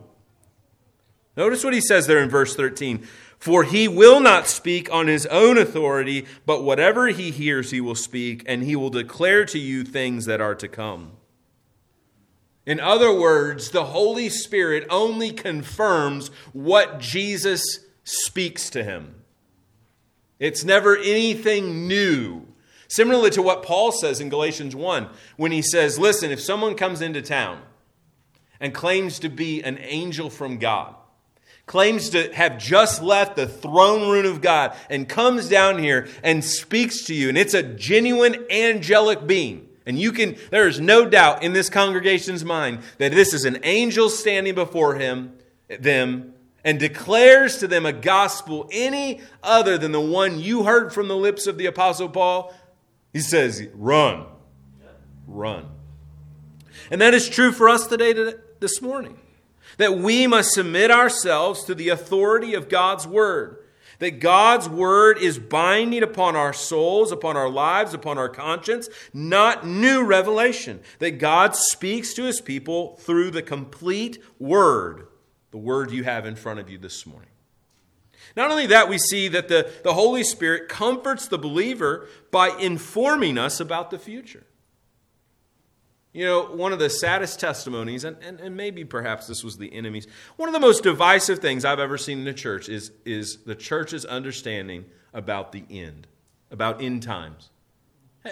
Notice 1.36 1.64
what 1.64 1.74
He 1.74 1.82
says 1.82 2.06
there 2.06 2.22
in 2.22 2.30
verse 2.30 2.56
13. 2.56 3.06
For 3.38 3.62
he 3.62 3.86
will 3.86 4.18
not 4.18 4.48
speak 4.48 4.92
on 4.92 5.06
his 5.06 5.24
own 5.26 5.58
authority, 5.58 6.26
but 6.44 6.64
whatever 6.64 7.06
he 7.06 7.30
hears, 7.30 7.70
he 7.70 7.80
will 7.80 7.94
speak, 7.94 8.42
and 8.46 8.64
he 8.64 8.74
will 8.74 8.90
declare 8.90 9.44
to 9.44 9.60
you 9.60 9.84
things 9.84 10.24
that 10.24 10.40
are 10.40 10.56
to 10.56 10.66
come. 10.66 11.12
In 12.68 12.80
other 12.80 13.10
words, 13.10 13.70
the 13.70 13.86
Holy 13.86 14.28
Spirit 14.28 14.86
only 14.90 15.30
confirms 15.30 16.28
what 16.52 17.00
Jesus 17.00 17.62
speaks 18.04 18.68
to 18.68 18.84
him. 18.84 19.22
It's 20.38 20.64
never 20.64 20.94
anything 20.94 21.88
new. 21.88 22.46
Similarly 22.86 23.30
to 23.30 23.42
what 23.42 23.62
Paul 23.62 23.90
says 23.90 24.20
in 24.20 24.28
Galatians 24.28 24.76
1, 24.76 25.08
when 25.38 25.50
he 25.50 25.62
says, 25.62 25.98
Listen, 25.98 26.30
if 26.30 26.40
someone 26.40 26.74
comes 26.74 27.00
into 27.00 27.22
town 27.22 27.62
and 28.60 28.74
claims 28.74 29.18
to 29.20 29.30
be 29.30 29.62
an 29.62 29.78
angel 29.78 30.28
from 30.28 30.58
God, 30.58 30.94
claims 31.64 32.10
to 32.10 32.34
have 32.34 32.58
just 32.58 33.02
left 33.02 33.36
the 33.36 33.48
throne 33.48 34.10
room 34.10 34.26
of 34.26 34.42
God 34.42 34.76
and 34.90 35.08
comes 35.08 35.48
down 35.48 35.78
here 35.78 36.06
and 36.22 36.44
speaks 36.44 37.04
to 37.04 37.14
you, 37.14 37.30
and 37.30 37.38
it's 37.38 37.54
a 37.54 37.62
genuine 37.62 38.44
angelic 38.50 39.26
being. 39.26 39.67
And 39.88 39.98
you 39.98 40.12
can, 40.12 40.36
there 40.50 40.68
is 40.68 40.78
no 40.78 41.08
doubt 41.08 41.42
in 41.42 41.54
this 41.54 41.70
congregation's 41.70 42.44
mind 42.44 42.80
that 42.98 43.10
this 43.10 43.32
is 43.32 43.46
an 43.46 43.60
angel 43.62 44.10
standing 44.10 44.54
before 44.54 44.96
him, 44.96 45.32
them, 45.80 46.34
and 46.62 46.78
declares 46.78 47.56
to 47.58 47.66
them 47.66 47.86
a 47.86 47.92
gospel 47.94 48.68
any 48.70 49.22
other 49.42 49.78
than 49.78 49.92
the 49.92 50.00
one 50.00 50.40
you 50.40 50.64
heard 50.64 50.92
from 50.92 51.08
the 51.08 51.16
lips 51.16 51.46
of 51.46 51.56
the 51.56 51.64
Apostle 51.64 52.10
Paul, 52.10 52.54
he 53.14 53.20
says, 53.20 53.66
run. 53.72 54.26
Run. 55.26 55.64
And 56.90 57.00
that 57.00 57.14
is 57.14 57.26
true 57.26 57.50
for 57.50 57.70
us 57.70 57.86
today, 57.86 58.34
this 58.60 58.82
morning. 58.82 59.18
That 59.78 59.96
we 59.96 60.26
must 60.26 60.52
submit 60.52 60.90
ourselves 60.90 61.64
to 61.64 61.74
the 61.74 61.88
authority 61.88 62.52
of 62.52 62.68
God's 62.68 63.06
Word. 63.06 63.64
That 63.98 64.20
God's 64.20 64.68
Word 64.68 65.18
is 65.18 65.38
binding 65.38 66.02
upon 66.02 66.36
our 66.36 66.52
souls, 66.52 67.10
upon 67.10 67.36
our 67.36 67.48
lives, 67.48 67.94
upon 67.94 68.16
our 68.16 68.28
conscience, 68.28 68.88
not 69.12 69.66
new 69.66 70.04
revelation. 70.04 70.80
That 71.00 71.18
God 71.18 71.56
speaks 71.56 72.14
to 72.14 72.24
His 72.24 72.40
people 72.40 72.96
through 72.96 73.32
the 73.32 73.42
complete 73.42 74.22
Word, 74.38 75.08
the 75.50 75.58
Word 75.58 75.90
you 75.90 76.04
have 76.04 76.26
in 76.26 76.36
front 76.36 76.60
of 76.60 76.70
you 76.70 76.78
this 76.78 77.06
morning. 77.06 77.30
Not 78.36 78.50
only 78.50 78.66
that, 78.66 78.88
we 78.88 78.98
see 78.98 79.26
that 79.28 79.48
the, 79.48 79.70
the 79.82 79.94
Holy 79.94 80.22
Spirit 80.22 80.68
comforts 80.68 81.26
the 81.26 81.38
believer 81.38 82.06
by 82.30 82.50
informing 82.50 83.36
us 83.36 83.58
about 83.58 83.90
the 83.90 83.98
future. 83.98 84.44
You 86.18 86.24
know, 86.24 86.42
one 86.46 86.72
of 86.72 86.80
the 86.80 86.90
saddest 86.90 87.38
testimonies, 87.38 88.02
and, 88.02 88.16
and, 88.20 88.40
and, 88.40 88.56
maybe 88.56 88.84
perhaps 88.84 89.28
this 89.28 89.44
was 89.44 89.56
the 89.56 89.72
enemy's, 89.72 90.08
one 90.34 90.48
of 90.48 90.52
the 90.52 90.58
most 90.58 90.82
divisive 90.82 91.38
things 91.38 91.64
I've 91.64 91.78
ever 91.78 91.96
seen 91.96 92.18
in 92.18 92.24
the 92.24 92.34
church 92.34 92.68
is, 92.68 92.90
is 93.04 93.44
the 93.44 93.54
church's 93.54 94.04
understanding 94.04 94.86
about 95.14 95.52
the 95.52 95.62
end, 95.70 96.08
about 96.50 96.82
end 96.82 97.04
times. 97.04 97.50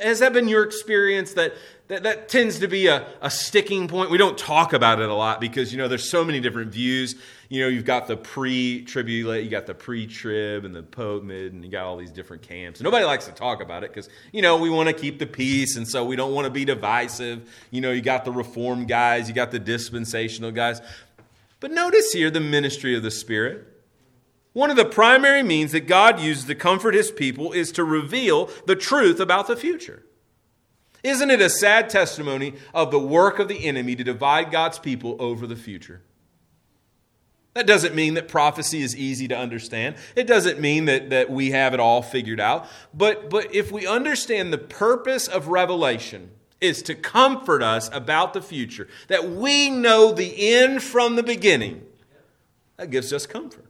Has 0.03 0.21
that 0.21 0.33
been 0.33 0.49
your 0.49 0.65
experience 0.65 1.35
that 1.35 1.55
that, 1.89 2.03
that 2.03 2.29
tends 2.29 2.59
to 2.59 2.69
be 2.69 2.89
a, 2.89 3.07
a 3.23 3.31
sticking 3.31 3.87
point? 3.87 4.11
We 4.11 4.19
don't 4.19 4.37
talk 4.37 4.73
about 4.73 5.01
it 5.01 5.09
a 5.09 5.15
lot 5.15 5.41
because, 5.41 5.73
you 5.73 5.79
know, 5.79 5.87
there's 5.87 6.11
so 6.11 6.25
many 6.25 6.41
different 6.41 6.73
views. 6.73 7.15
You 7.49 7.63
know, 7.63 7.69
you've 7.69 7.85
got 7.85 8.09
the 8.09 8.17
pre-tribulate, 8.17 9.45
you 9.45 9.51
got 9.51 9.67
the 9.67 9.75
pre-trib 9.75 10.65
and 10.65 10.75
the 10.75 10.83
post-mid, 10.83 11.53
and 11.53 11.65
you 11.65 11.71
got 11.71 11.85
all 11.85 11.97
these 11.97 12.11
different 12.11 12.43
camps. 12.43 12.81
Nobody 12.81 13.05
likes 13.05 13.27
to 13.27 13.33
talk 13.33 13.63
about 13.63 13.85
it 13.85 13.91
because, 13.91 14.09
you 14.33 14.43
know, 14.43 14.57
we 14.57 14.69
want 14.69 14.89
to 14.89 14.93
keep 14.93 15.21
the 15.21 15.27
peace, 15.27 15.77
and 15.77 15.87
so 15.87 16.05
we 16.05 16.17
don't 16.17 16.35
want 16.35 16.47
to 16.47 16.51
be 16.51 16.65
divisive. 16.65 17.49
You 17.71 17.81
know, 17.81 17.93
you 17.93 18.01
got 18.01 18.25
the 18.25 18.33
reform 18.33 18.87
guys, 18.87 19.29
you 19.29 19.35
got 19.35 19.53
the 19.53 19.61
dispensational 19.61 20.51
guys. 20.51 20.81
But 21.61 21.71
notice 21.71 22.13
here 22.13 22.31
the 22.31 22.41
ministry 22.41 22.97
of 22.97 23.05
the 23.05 23.13
Spirit. 23.13 23.76
One 24.57 24.71
of 24.71 24.77
the 24.77 24.87
primary 24.87 25.43
means 25.43 25.73
that 25.73 25.87
God 25.87 26.19
uses 26.19 26.47
to 26.47 26.55
comfort 26.55 26.95
his 26.95 27.11
people 27.11 27.53
is 27.53 27.71
to 27.73 27.85
reveal 27.85 28.49
the 28.65 28.75
truth 28.75 29.21
about 29.21 29.49
the 29.49 29.55
future. 29.55 30.03
Isn't 31.03 31.31
it 31.31 31.43
a 31.43 31.51
sad 31.51 31.91
testimony 31.91 32.55
of 32.73 32.91
the 32.91 32.99
work 32.99 33.39
of 33.39 33.49
the 33.49 33.67
enemy 33.67 33.95
to 33.97 34.03
divide 34.03 34.51
God's 34.51 34.79
people 34.79 35.15
over 35.19 35.47
the 35.47 35.57
future? 35.57 36.01
That 37.53 37.67
doesn't 37.67 37.95
mean 37.95 38.15
that 38.15 38.29
prophecy 38.29 38.81
is 38.81 38.97
easy 38.97 39.29
to 39.29 39.37
understand. 39.37 39.97
It 40.15 40.27
doesn't 40.27 40.59
mean 40.59 40.87
that, 40.87 41.11
that 41.11 41.29
we 41.29 41.51
have 41.51 41.75
it 41.75 41.81
all 41.81 42.01
figured 42.01 42.41
out. 42.41 42.67
But, 42.95 43.29
but 43.29 43.55
if 43.55 43.71
we 43.71 43.87
understand 43.87 44.55
the 44.55 44.59
purpose 44.59 45.29
of 45.29 45.49
revelation 45.49 46.31
is 46.63 46.81
to 46.85 46.95
comfort 46.95 47.63
us 47.63 47.91
about 47.93 48.33
the 48.33 48.41
future, 48.41 48.89
that 49.09 49.29
we 49.29 49.69
know 49.69 50.13
the 50.13 50.55
end 50.55 50.83
from 50.83 51.17
the 51.17 51.23
beginning, 51.23 51.85
that 52.79 52.89
gives 52.89 53.13
us 53.13 53.27
comfort. 53.27 53.66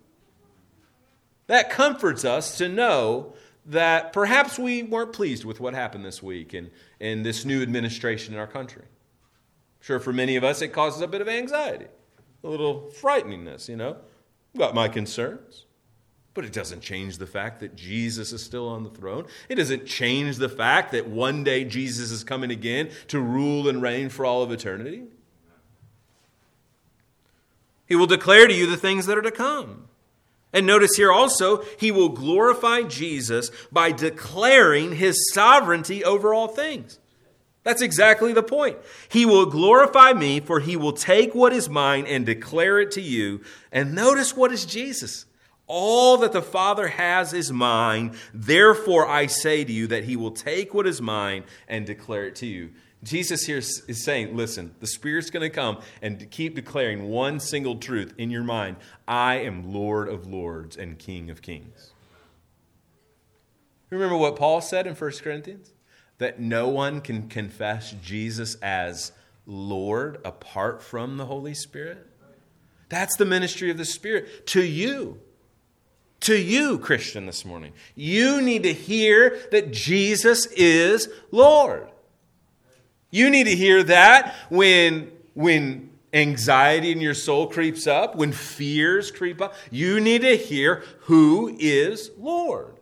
That 1.47 1.71
comforts 1.71 2.25
us 2.25 2.59
to 2.59 2.69
know 2.69 3.35
that 3.67 4.13
perhaps 4.13 4.59
we 4.59 4.83
weren't 4.83 5.13
pleased 5.13 5.45
with 5.45 5.61
what 5.61 5.75
happened 5.75 6.05
this 6.05 6.23
week 6.23 6.55
and, 6.55 6.71
and 7.01 7.25
this 7.25 7.45
new 7.45 7.63
administration 7.63 8.35
in 8.35 8.41
our 8.41 8.47
country. 8.47 8.85
Sure, 9.81 10.01
for 10.01 10.13
many 10.13 10.37
of 10.37 10.45
us, 10.45 10.63
it 10.63 10.69
causes 10.69 11.01
a 11.01 11.07
bit 11.07 11.21
of 11.21 11.29
anxiety, 11.29 11.87
a 12.43 12.49
little 12.49 12.91
frighteningness, 13.01 13.69
you 13.69 13.77
know. 13.77 13.97
I've 14.55 14.59
got 14.59 14.75
my 14.75 14.89
concerns. 14.89 15.67
But 16.35 16.45
it 16.45 16.53
doesn't 16.53 16.83
change 16.83 17.17
the 17.17 17.27
fact 17.27 17.61
that 17.61 17.77
Jesus 17.77 18.31
is 18.31 18.43
still 18.43 18.69
on 18.69 18.83
the 18.83 18.91
throne. 18.91 19.27
It 19.49 19.55
doesn't 19.55 19.87
change 19.87 20.37
the 20.37 20.51
fact 20.51 20.93
that 20.93 21.09
one 21.09 21.45
day 21.45 21.65
Jesus 21.65 22.11
is 22.11 22.23
coming 22.25 22.51
again 22.51 22.91
to 23.09 23.19
rule 23.19 23.69
and 23.69 23.81
reign 23.81 24.11
for 24.11 24.27
all 24.27 24.43
of 24.43 24.53
eternity. 24.53 25.05
He 27.87 27.97
will 27.97 28.07
declare 28.07 28.47
to 28.47 28.53
you 28.53 28.67
the 28.67 28.77
things 28.77 29.07
that 29.07 29.17
are 29.17 29.23
to 29.23 29.31
come. 29.31 29.89
And 30.53 30.67
notice 30.67 30.97
here 30.97 31.13
also, 31.13 31.63
he 31.79 31.91
will 31.91 32.09
glorify 32.11 32.83
Jesus 32.83 33.51
by 33.71 33.93
declaring 33.93 34.97
his 34.97 35.31
sovereignty 35.33 36.05
over 36.05 36.33
all 36.33 36.49
things. 36.49 36.99
That's 37.63 37.83
exactly 37.83 38.33
the 38.33 38.45
point. 38.45 38.79
He 39.09 39.27
will 39.27 39.47
glorify 39.47 40.13
me, 40.13 40.39
for 40.39 40.61
he 40.61 40.77
will 40.77 40.93
take 40.93 41.35
what 41.35 41.53
is 41.53 41.69
mine 41.69 42.07
and 42.07 42.25
declare 42.25 42.79
it 42.79 42.93
to 42.93 43.01
you. 43.01 43.41
And 43.73 43.93
notice 43.93 44.37
what 44.37 44.53
is 44.53 44.65
Jesus. 44.65 45.27
All 45.67 46.17
that 46.19 46.33
the 46.33 46.43
Father 46.43 46.87
has 46.87 47.33
is 47.33 47.51
mine. 47.51 48.17
Therefore, 48.33 49.09
I 49.09 49.27
say 49.27 49.65
to 49.65 49.73
you 49.73 49.89
that 49.89 50.05
he 50.05 50.15
will 50.15 50.31
take 50.31 50.73
what 50.75 50.87
is 50.87 51.03
mine 51.03 51.43
and 51.67 51.85
declare 51.85 52.27
it 52.27 52.37
to 52.37 52.47
you. 52.47 52.71
Jesus 53.03 53.45
here 53.45 53.59
is 53.59 54.05
saying, 54.05 54.37
listen, 54.37 54.75
the 54.81 54.87
Spirit's 54.87 55.31
going 55.31 55.49
to 55.49 55.55
come 55.55 55.79
and 56.03 56.31
keep 56.31 56.55
declaring 56.55 57.09
one 57.09 57.39
single 57.39 57.77
truth 57.77 58.15
in 58.19 58.31
your 58.31 58.43
mind 58.43 58.77
I 59.07 59.37
am 59.37 59.73
Lord 59.73 60.09
of 60.09 60.27
lords 60.27 60.77
and 60.77 60.99
King 60.99 61.31
of 61.31 61.43
kings. 61.43 61.93
Remember 63.91 64.17
what 64.17 64.37
Paul 64.37 64.61
said 64.61 64.87
in 64.87 64.95
1 64.95 65.13
Corinthians? 65.23 65.73
That 66.19 66.41
no 66.41 66.69
one 66.69 67.01
can 67.01 67.29
confess 67.29 67.95
Jesus 68.03 68.57
as 68.57 69.13
Lord 69.47 70.19
apart 70.25 70.83
from 70.83 71.19
the 71.19 71.27
Holy 71.27 71.55
Spirit. 71.55 72.07
That's 72.89 73.17
the 73.17 73.25
ministry 73.25 73.71
of 73.71 73.79
the 73.79 73.85
Spirit 73.85 74.47
to 74.49 74.63
you. 74.63 75.21
To 76.21 76.37
you, 76.37 76.79
Christian, 76.79 77.27
this 77.27 77.45
morning. 77.45 77.73
You 77.95 78.41
need 78.41 78.63
to 78.63 78.73
hear 78.73 79.39
that 79.53 79.71
Jesus 79.71 80.47
is 80.47 81.09
Lord. 81.31 81.89
You 83.17 83.31
need 83.31 83.45
to 83.45 83.57
hear 83.57 83.83
that 83.85 84.35
when, 84.51 85.11
when 85.33 85.89
anxiety 86.13 86.93
in 86.93 87.01
your 87.01 87.15
soul 87.15 87.47
creeps 87.47 87.87
up, 87.87 88.15
when 88.15 88.31
fears 88.31 89.11
creep 89.11 89.41
up. 89.41 89.55
You 89.71 90.01
need 90.01 90.21
to 90.21 90.37
hear 90.37 90.85
who 91.05 91.57
is 91.59 92.11
Lord, 92.19 92.79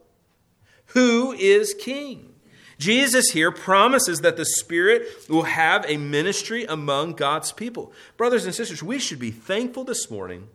who 0.87 1.31
is 1.35 1.73
King. 1.75 2.35
Jesus 2.79 3.31
here 3.31 3.53
promises 3.53 4.23
that 4.23 4.37
the 4.37 4.45
Spirit 4.45 5.07
will 5.29 5.45
have 5.45 5.85
a 5.89 5.99
ministry 5.99 6.65
among 6.65 7.13
God's 7.13 7.53
people. 7.53 7.93
Brothers 8.17 8.45
and 8.45 8.53
sisters, 8.53 8.83
we 8.83 8.99
should 8.99 9.21
be 9.21 9.31
thankful 9.31 9.85
this 9.85 10.11
morning 10.11 10.49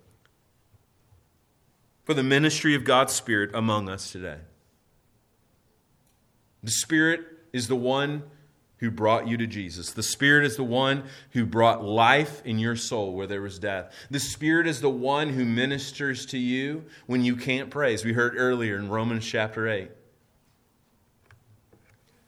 for 2.03 2.13
the 2.13 2.21
ministry 2.21 2.75
of 2.75 2.83
God's 2.83 3.13
Spirit 3.13 3.51
among 3.53 3.87
us 3.87 4.11
today. 4.11 4.39
The 6.63 6.71
Spirit 6.71 7.21
is 7.53 7.69
the 7.69 7.77
one 7.77 8.23
who 8.79 8.89
brought 8.89 9.27
you 9.27 9.37
to 9.37 9.47
Jesus. 9.47 9.91
The 9.91 10.03
Spirit 10.03 10.45
is 10.45 10.55
the 10.55 10.63
one 10.63 11.03
who 11.31 11.45
brought 11.45 11.83
life 11.83 12.41
in 12.45 12.59
your 12.59 12.75
soul 12.75 13.13
where 13.13 13.27
there 13.27 13.41
was 13.41 13.59
death. 13.59 13.93
The 14.09 14.19
Spirit 14.19 14.67
is 14.67 14.81
the 14.81 14.89
one 14.89 15.29
who 15.29 15.43
ministers 15.43 16.25
to 16.27 16.37
you 16.37 16.85
when 17.05 17.23
you 17.23 17.35
can't 17.35 17.69
pray, 17.69 17.93
as 17.93 18.05
we 18.05 18.13
heard 18.13 18.35
earlier 18.37 18.77
in 18.77 18.89
Romans 18.89 19.25
chapter 19.25 19.67
8. 19.67 19.91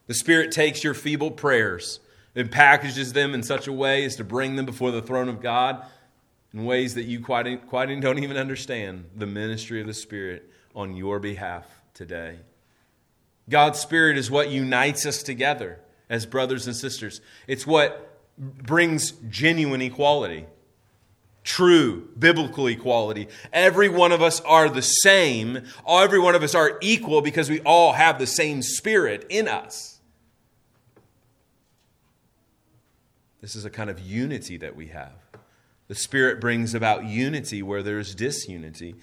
The 0.07 0.13
Spirit 0.13 0.51
takes 0.51 0.83
your 0.83 0.93
feeble 0.93 1.31
prayers 1.31 2.01
and 2.35 2.51
packages 2.51 3.13
them 3.13 3.33
in 3.33 3.43
such 3.43 3.67
a 3.67 3.73
way 3.73 4.03
as 4.03 4.17
to 4.17 4.23
bring 4.25 4.57
them 4.57 4.65
before 4.65 4.91
the 4.91 5.01
throne 5.01 5.29
of 5.29 5.41
God 5.41 5.85
in 6.53 6.65
ways 6.65 6.95
that 6.95 7.03
you 7.03 7.21
quite, 7.21 7.67
quite 7.67 7.87
don't 8.01 8.19
even 8.19 8.35
understand 8.35 9.05
the 9.15 9.25
ministry 9.25 9.79
of 9.79 9.87
the 9.87 9.93
Spirit 9.93 10.49
on 10.75 10.97
your 10.97 11.19
behalf 11.19 11.65
today. 11.93 12.39
God's 13.49 13.79
Spirit 13.79 14.17
is 14.17 14.29
what 14.29 14.49
unites 14.49 15.05
us 15.05 15.23
together 15.23 15.79
as 16.11 16.27
brothers 16.27 16.67
and 16.67 16.75
sisters. 16.75 17.21
It's 17.47 17.65
what 17.65 18.19
brings 18.37 19.11
genuine 19.29 19.81
equality, 19.81 20.45
true 21.43 22.09
biblical 22.19 22.67
equality. 22.67 23.29
Every 23.51 23.87
one 23.89 24.11
of 24.11 24.21
us 24.21 24.41
are 24.41 24.69
the 24.69 24.81
same. 24.81 25.63
Every 25.87 26.19
one 26.19 26.35
of 26.35 26.43
us 26.43 26.53
are 26.53 26.77
equal 26.81 27.21
because 27.21 27.49
we 27.49 27.61
all 27.61 27.93
have 27.93 28.19
the 28.19 28.27
same 28.27 28.61
spirit 28.61 29.25
in 29.29 29.47
us. 29.47 30.01
This 33.39 33.55
is 33.55 33.65
a 33.65 33.71
kind 33.71 33.89
of 33.89 33.99
unity 33.99 34.57
that 34.57 34.75
we 34.75 34.87
have. 34.87 35.13
The 35.87 35.95
Spirit 35.95 36.39
brings 36.39 36.75
about 36.75 37.05
unity 37.05 37.63
where 37.63 37.81
there's 37.81 38.13
disunity. 38.13 38.95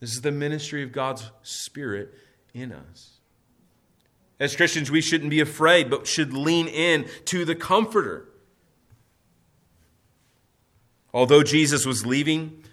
This 0.00 0.12
is 0.12 0.20
the 0.20 0.32
ministry 0.32 0.82
of 0.82 0.92
God's 0.92 1.30
Spirit 1.42 2.12
in 2.52 2.72
us. 2.72 3.19
As 4.40 4.56
Christians, 4.56 4.90
we 4.90 5.02
shouldn't 5.02 5.28
be 5.28 5.40
afraid, 5.40 5.90
but 5.90 6.06
should 6.06 6.32
lean 6.32 6.66
in 6.66 7.06
to 7.26 7.44
the 7.44 7.54
Comforter. 7.54 8.26
Although 11.12 11.42
Jesus 11.42 11.84
was 11.84 12.06
leaving, 12.06 12.64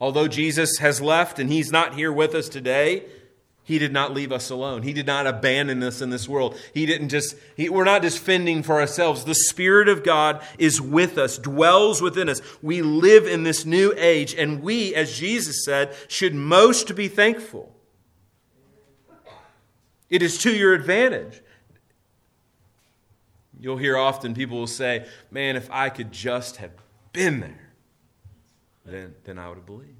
although 0.00 0.26
Jesus 0.26 0.78
has 0.78 1.00
left 1.00 1.38
and 1.38 1.48
he's 1.48 1.70
not 1.70 1.94
here 1.94 2.12
with 2.12 2.34
us 2.34 2.48
today, 2.48 3.04
He 3.64 3.78
did 3.78 3.92
not 3.92 4.12
leave 4.12 4.32
us 4.32 4.50
alone. 4.50 4.82
He 4.82 4.92
did 4.92 5.06
not 5.06 5.28
abandon 5.28 5.82
us 5.84 6.00
in 6.00 6.10
this 6.10 6.28
world. 6.28 6.58
He 6.74 6.86
didn't 6.86 7.10
just, 7.10 7.36
he, 7.56 7.68
we're 7.68 7.84
not 7.84 8.02
just 8.02 8.18
fending 8.18 8.64
for 8.64 8.80
ourselves. 8.80 9.24
The 9.24 9.34
Spirit 9.34 9.88
of 9.88 10.02
God 10.02 10.42
is 10.58 10.80
with 10.80 11.18
us, 11.18 11.38
dwells 11.38 12.02
within 12.02 12.28
us. 12.28 12.40
We 12.60 12.82
live 12.82 13.28
in 13.28 13.44
this 13.44 13.64
new 13.64 13.94
age, 13.96 14.34
and 14.34 14.62
we, 14.62 14.94
as 14.96 15.16
Jesus 15.16 15.64
said, 15.64 15.94
should 16.08 16.34
most 16.34 16.96
be 16.96 17.06
thankful. 17.06 17.72
It 20.12 20.20
is 20.20 20.36
to 20.42 20.54
your 20.54 20.74
advantage. 20.74 21.40
You'll 23.58 23.78
hear 23.78 23.96
often 23.96 24.34
people 24.34 24.58
will 24.58 24.66
say, 24.66 25.06
Man, 25.30 25.56
if 25.56 25.70
I 25.70 25.88
could 25.88 26.12
just 26.12 26.58
have 26.58 26.72
been 27.14 27.40
there, 27.40 27.72
then, 28.84 29.14
then 29.24 29.38
I 29.38 29.48
would 29.48 29.56
have 29.56 29.66
believed. 29.66 29.96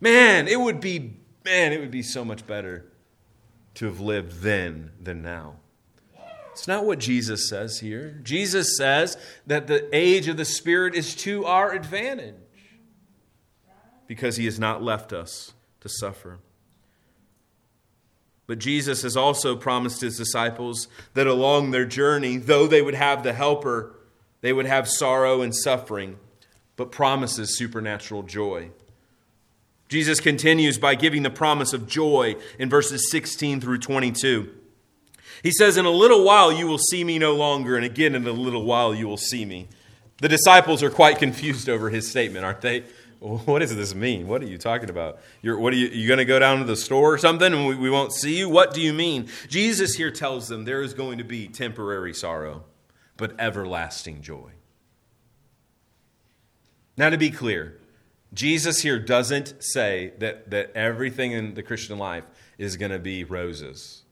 Man, 0.00 0.48
it 0.48 0.58
would 0.58 0.80
be 0.80 1.18
man, 1.44 1.74
it 1.74 1.80
would 1.80 1.90
be 1.90 2.02
so 2.02 2.24
much 2.24 2.46
better 2.46 2.86
to 3.74 3.84
have 3.84 4.00
lived 4.00 4.40
then 4.40 4.92
than 4.98 5.20
now. 5.20 5.56
It's 6.52 6.66
not 6.66 6.86
what 6.86 6.98
Jesus 6.98 7.46
says 7.46 7.80
here. 7.80 8.18
Jesus 8.22 8.78
says 8.78 9.18
that 9.46 9.66
the 9.66 9.94
age 9.94 10.28
of 10.28 10.38
the 10.38 10.46
Spirit 10.46 10.94
is 10.94 11.14
to 11.16 11.44
our 11.44 11.72
advantage 11.72 12.34
because 14.06 14.36
he 14.36 14.46
has 14.46 14.58
not 14.58 14.82
left 14.82 15.12
us 15.12 15.52
to 15.80 15.90
suffer. 15.90 16.38
But 18.48 18.58
Jesus 18.58 19.02
has 19.02 19.14
also 19.14 19.54
promised 19.54 20.00
his 20.00 20.16
disciples 20.16 20.88
that 21.12 21.26
along 21.26 21.70
their 21.70 21.84
journey, 21.84 22.38
though 22.38 22.66
they 22.66 22.80
would 22.80 22.94
have 22.94 23.22
the 23.22 23.34
Helper, 23.34 23.94
they 24.40 24.54
would 24.54 24.64
have 24.64 24.88
sorrow 24.88 25.42
and 25.42 25.54
suffering, 25.54 26.16
but 26.74 26.90
promises 26.90 27.58
supernatural 27.58 28.22
joy. 28.22 28.70
Jesus 29.90 30.18
continues 30.18 30.78
by 30.78 30.94
giving 30.94 31.22
the 31.22 31.30
promise 31.30 31.74
of 31.74 31.86
joy 31.86 32.36
in 32.58 32.70
verses 32.70 33.10
16 33.10 33.60
through 33.60 33.78
22. 33.78 34.50
He 35.42 35.50
says, 35.50 35.76
In 35.76 35.84
a 35.84 35.90
little 35.90 36.24
while 36.24 36.50
you 36.50 36.66
will 36.66 36.78
see 36.78 37.04
me 37.04 37.18
no 37.18 37.34
longer, 37.34 37.76
and 37.76 37.84
again 37.84 38.14
in 38.14 38.26
a 38.26 38.32
little 38.32 38.64
while 38.64 38.94
you 38.94 39.06
will 39.06 39.18
see 39.18 39.44
me. 39.44 39.68
The 40.22 40.28
disciples 40.28 40.82
are 40.82 40.90
quite 40.90 41.18
confused 41.18 41.68
over 41.68 41.90
his 41.90 42.10
statement, 42.10 42.46
aren't 42.46 42.62
they? 42.62 42.84
What 43.46 43.60
does 43.60 43.74
this 43.74 43.94
mean? 43.94 44.28
What 44.28 44.42
are 44.42 44.46
you 44.46 44.58
talking 44.58 44.90
about? 44.90 45.18
You're, 45.42 45.58
what 45.58 45.72
are 45.72 45.76
you, 45.76 45.88
you 45.88 46.06
going 46.06 46.18
to 46.18 46.24
go 46.24 46.38
down 46.38 46.58
to 46.58 46.64
the 46.64 46.76
store 46.76 47.14
or 47.14 47.18
something 47.18 47.52
and 47.52 47.66
we, 47.66 47.74
we 47.74 47.90
won't 47.90 48.12
see 48.12 48.38
you? 48.38 48.48
What 48.48 48.74
do 48.74 48.80
you 48.80 48.92
mean? 48.92 49.28
Jesus 49.48 49.94
here 49.94 50.10
tells 50.10 50.48
them 50.48 50.64
there 50.64 50.82
is 50.82 50.94
going 50.94 51.18
to 51.18 51.24
be 51.24 51.48
temporary 51.48 52.14
sorrow, 52.14 52.64
but 53.16 53.34
everlasting 53.40 54.22
joy. 54.22 54.52
Now, 56.96 57.10
to 57.10 57.18
be 57.18 57.30
clear, 57.30 57.78
Jesus 58.34 58.82
here 58.82 58.98
doesn't 58.98 59.62
say 59.62 60.12
that, 60.18 60.50
that 60.50 60.72
everything 60.74 61.32
in 61.32 61.54
the 61.54 61.62
Christian 61.62 61.98
life 61.98 62.24
is 62.58 62.76
going 62.76 62.90
to 62.90 62.98
be 62.98 63.24
roses. 63.24 64.02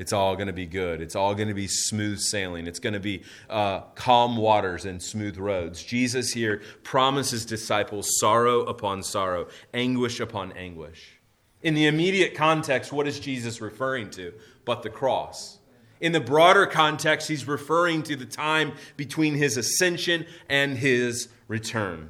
It's 0.00 0.14
all 0.14 0.34
going 0.34 0.46
to 0.46 0.54
be 0.54 0.64
good. 0.64 1.02
It's 1.02 1.14
all 1.14 1.34
going 1.34 1.48
to 1.48 1.54
be 1.54 1.68
smooth 1.68 2.20
sailing. 2.20 2.66
It's 2.66 2.78
going 2.78 2.94
to 2.94 3.00
be 3.00 3.22
uh, 3.50 3.80
calm 3.96 4.38
waters 4.38 4.86
and 4.86 5.02
smooth 5.02 5.36
roads. 5.36 5.82
Jesus 5.82 6.30
here 6.30 6.62
promises 6.82 7.44
disciples 7.44 8.18
sorrow 8.18 8.62
upon 8.62 9.02
sorrow, 9.02 9.48
anguish 9.74 10.18
upon 10.18 10.52
anguish. 10.52 11.20
In 11.60 11.74
the 11.74 11.86
immediate 11.86 12.34
context, 12.34 12.94
what 12.94 13.06
is 13.06 13.20
Jesus 13.20 13.60
referring 13.60 14.08
to? 14.12 14.32
But 14.64 14.82
the 14.82 14.88
cross. 14.88 15.58
In 16.00 16.12
the 16.12 16.20
broader 16.20 16.64
context, 16.64 17.28
he's 17.28 17.46
referring 17.46 18.02
to 18.04 18.16
the 18.16 18.24
time 18.24 18.72
between 18.96 19.34
his 19.34 19.58
ascension 19.58 20.24
and 20.48 20.78
his 20.78 21.28
return. 21.46 22.08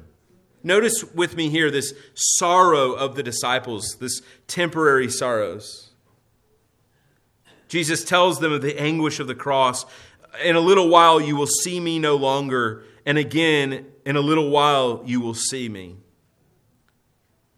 Notice 0.63 1.03
with 1.13 1.35
me 1.35 1.49
here 1.49 1.69
this 1.69 1.93
sorrow 2.13 2.93
of 2.93 3.15
the 3.15 3.23
disciples, 3.23 3.97
this 3.99 4.21
temporary 4.47 5.09
sorrows. 5.09 5.90
Jesus 7.71 8.03
tells 8.03 8.41
them 8.41 8.51
of 8.51 8.61
the 8.61 8.77
anguish 8.77 9.21
of 9.21 9.27
the 9.27 9.33
cross. 9.33 9.85
In 10.43 10.57
a 10.57 10.59
little 10.59 10.89
while 10.89 11.21
you 11.21 11.37
will 11.37 11.47
see 11.47 11.79
me 11.79 11.99
no 11.99 12.17
longer, 12.17 12.83
and 13.05 13.17
again, 13.17 13.85
in 14.05 14.17
a 14.17 14.19
little 14.19 14.49
while 14.49 15.01
you 15.05 15.21
will 15.21 15.33
see 15.33 15.69
me. 15.69 15.95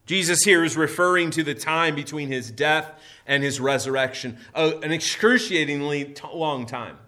Jesus 0.05 0.43
here 0.43 0.63
is 0.63 0.77
referring 0.77 1.31
to 1.31 1.41
the 1.41 1.55
time 1.55 1.95
between 1.95 2.27
his 2.27 2.51
death 2.51 2.91
and 3.25 3.41
his 3.41 3.59
resurrection, 3.59 4.37
an 4.53 4.91
excruciatingly 4.91 6.13
long 6.31 6.67
time. 6.67 6.99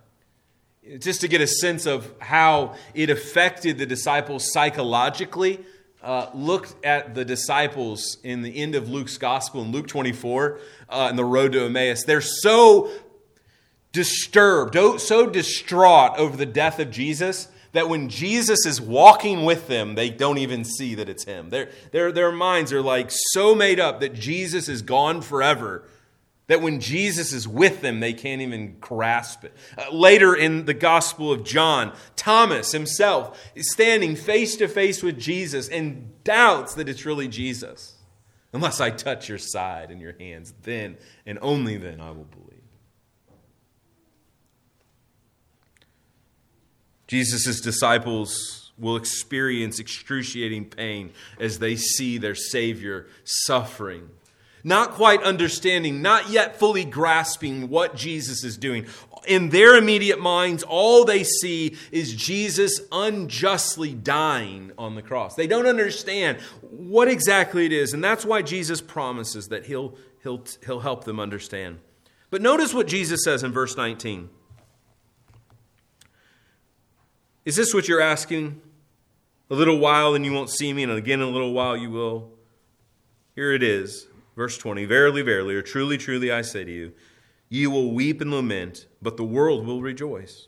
Just 0.97 1.21
to 1.21 1.27
get 1.27 1.41
a 1.41 1.47
sense 1.47 1.85
of 1.85 2.11
how 2.17 2.73
it 2.95 3.11
affected 3.11 3.77
the 3.77 3.85
disciples 3.85 4.51
psychologically, 4.51 5.63
uh, 6.05 6.29
looked 6.35 6.85
at 6.85 7.15
the 7.15 7.25
disciples 7.25 8.17
in 8.23 8.43
the 8.43 8.61
end 8.61 8.75
of 8.75 8.87
Luke's 8.89 9.17
gospel 9.17 9.63
in 9.63 9.71
Luke 9.71 9.87
24 9.87 10.59
uh, 10.87 11.07
in 11.09 11.15
the 11.15 11.25
road 11.25 11.51
to 11.53 11.65
Emmaus, 11.65 12.03
they're 12.03 12.21
so 12.21 12.91
disturbed, 13.91 14.75
so 15.01 15.25
distraught 15.25 16.17
over 16.17 16.37
the 16.37 16.45
death 16.45 16.79
of 16.79 16.91
Jesus 16.91 17.47
that 17.71 17.89
when 17.89 18.07
Jesus 18.07 18.65
is 18.67 18.79
walking 18.79 19.45
with 19.45 19.67
them, 19.67 19.95
they 19.95 20.11
don't 20.11 20.37
even 20.37 20.63
see 20.63 20.95
that 20.95 21.09
it's 21.09 21.25
him. 21.25 21.49
Their, 21.49 21.69
their, 21.91 22.11
their 22.11 22.31
minds 22.31 22.71
are 22.71 22.83
like 22.83 23.09
so 23.09 23.55
made 23.55 23.79
up 23.79 23.99
that 23.99 24.13
Jesus 24.13 24.69
is 24.69 24.83
gone 24.83 25.21
forever 25.21 25.83
that 26.47 26.61
when 26.61 26.79
Jesus 26.79 27.33
is 27.33 27.47
with 27.47 27.81
them, 27.81 27.99
they 27.99 28.13
can't 28.13 28.41
even 28.41 28.77
grasp 28.79 29.43
it. 29.43 29.53
Uh, 29.77 29.91
later 29.91 30.35
in 30.35 30.65
the 30.65 30.73
Gospel 30.73 31.31
of 31.31 31.43
John, 31.43 31.93
Thomas 32.15 32.71
himself 32.71 33.39
is 33.55 33.71
standing 33.71 34.15
face 34.15 34.55
to 34.57 34.67
face 34.67 35.01
with 35.01 35.19
Jesus 35.19 35.67
and 35.69 36.23
doubts 36.23 36.75
that 36.75 36.87
it's 36.87 37.05
really 37.05 37.27
Jesus. 37.27 37.95
Unless 38.53 38.79
I 38.79 38.89
touch 38.89 39.27
your 39.27 39.37
side 39.37 39.91
and 39.91 39.99
your 39.99 40.15
hands, 40.17 40.53
then 40.63 40.97
and 41.25 41.39
only 41.41 41.77
then 41.77 41.99
I 41.99 42.11
will 42.11 42.25
believe. 42.25 42.45
Jesus' 47.07 47.59
disciples 47.61 48.71
will 48.77 48.95
experience 48.95 49.79
excruciating 49.79 50.65
pain 50.65 51.11
as 51.39 51.59
they 51.59 51.75
see 51.75 52.17
their 52.17 52.35
Savior 52.35 53.07
suffering 53.23 54.09
not 54.65 54.93
quite 54.93 55.21
understanding, 55.21 56.01
not 56.01 56.31
yet 56.31 56.57
fully 56.57 56.83
grasping 56.83 57.69
what 57.69 57.95
Jesus 57.95 58.43
is 58.43 58.57
doing. 58.57 58.87
In 59.27 59.49
their 59.49 59.75
immediate 59.75 60.19
minds, 60.19 60.63
all 60.63 61.05
they 61.05 61.23
see 61.23 61.77
is 61.91 62.15
Jesus 62.15 62.81
unjustly 62.91 63.93
dying 63.93 64.71
on 64.75 64.95
the 64.95 65.03
cross. 65.03 65.35
They 65.35 65.45
don't 65.45 65.67
understand 65.67 66.39
what 66.61 67.07
exactly 67.07 67.67
it 67.67 67.71
is, 67.71 67.93
and 67.93 68.03
that's 68.03 68.25
why 68.25 68.41
Jesus 68.41 68.81
promises 68.81 69.49
that 69.49 69.67
he'll, 69.67 69.93
he'll, 70.23 70.43
he'll 70.65 70.79
help 70.79 71.03
them 71.03 71.19
understand. 71.19 71.77
But 72.31 72.41
notice 72.41 72.73
what 72.73 72.87
Jesus 72.87 73.23
says 73.23 73.43
in 73.43 73.51
verse 73.51 73.77
19. 73.77 74.29
Is 77.45 77.55
this 77.55 77.71
what 77.71 77.87
you're 77.87 78.01
asking? 78.01 78.59
A 79.51 79.53
little 79.53 79.77
while 79.77 80.15
and 80.15 80.25
you 80.25 80.33
won't 80.33 80.49
see 80.49 80.73
me, 80.73 80.81
and 80.81 80.91
again 80.91 81.21
in 81.21 81.27
a 81.27 81.31
little 81.31 81.53
while 81.53 81.77
you 81.77 81.91
will. 81.91 82.31
Here 83.35 83.53
it 83.53 83.61
is. 83.61 84.07
Verse 84.35 84.57
20 84.57 84.85
Verily, 84.85 85.21
verily, 85.21 85.55
or 85.55 85.61
truly, 85.61 85.97
truly, 85.97 86.31
I 86.31 86.41
say 86.41 86.63
to 86.63 86.71
you, 86.71 86.93
you 87.49 87.69
will 87.69 87.93
weep 87.93 88.21
and 88.21 88.31
lament, 88.31 88.87
but 89.01 89.17
the 89.17 89.23
world 89.23 89.65
will 89.65 89.81
rejoice. 89.81 90.47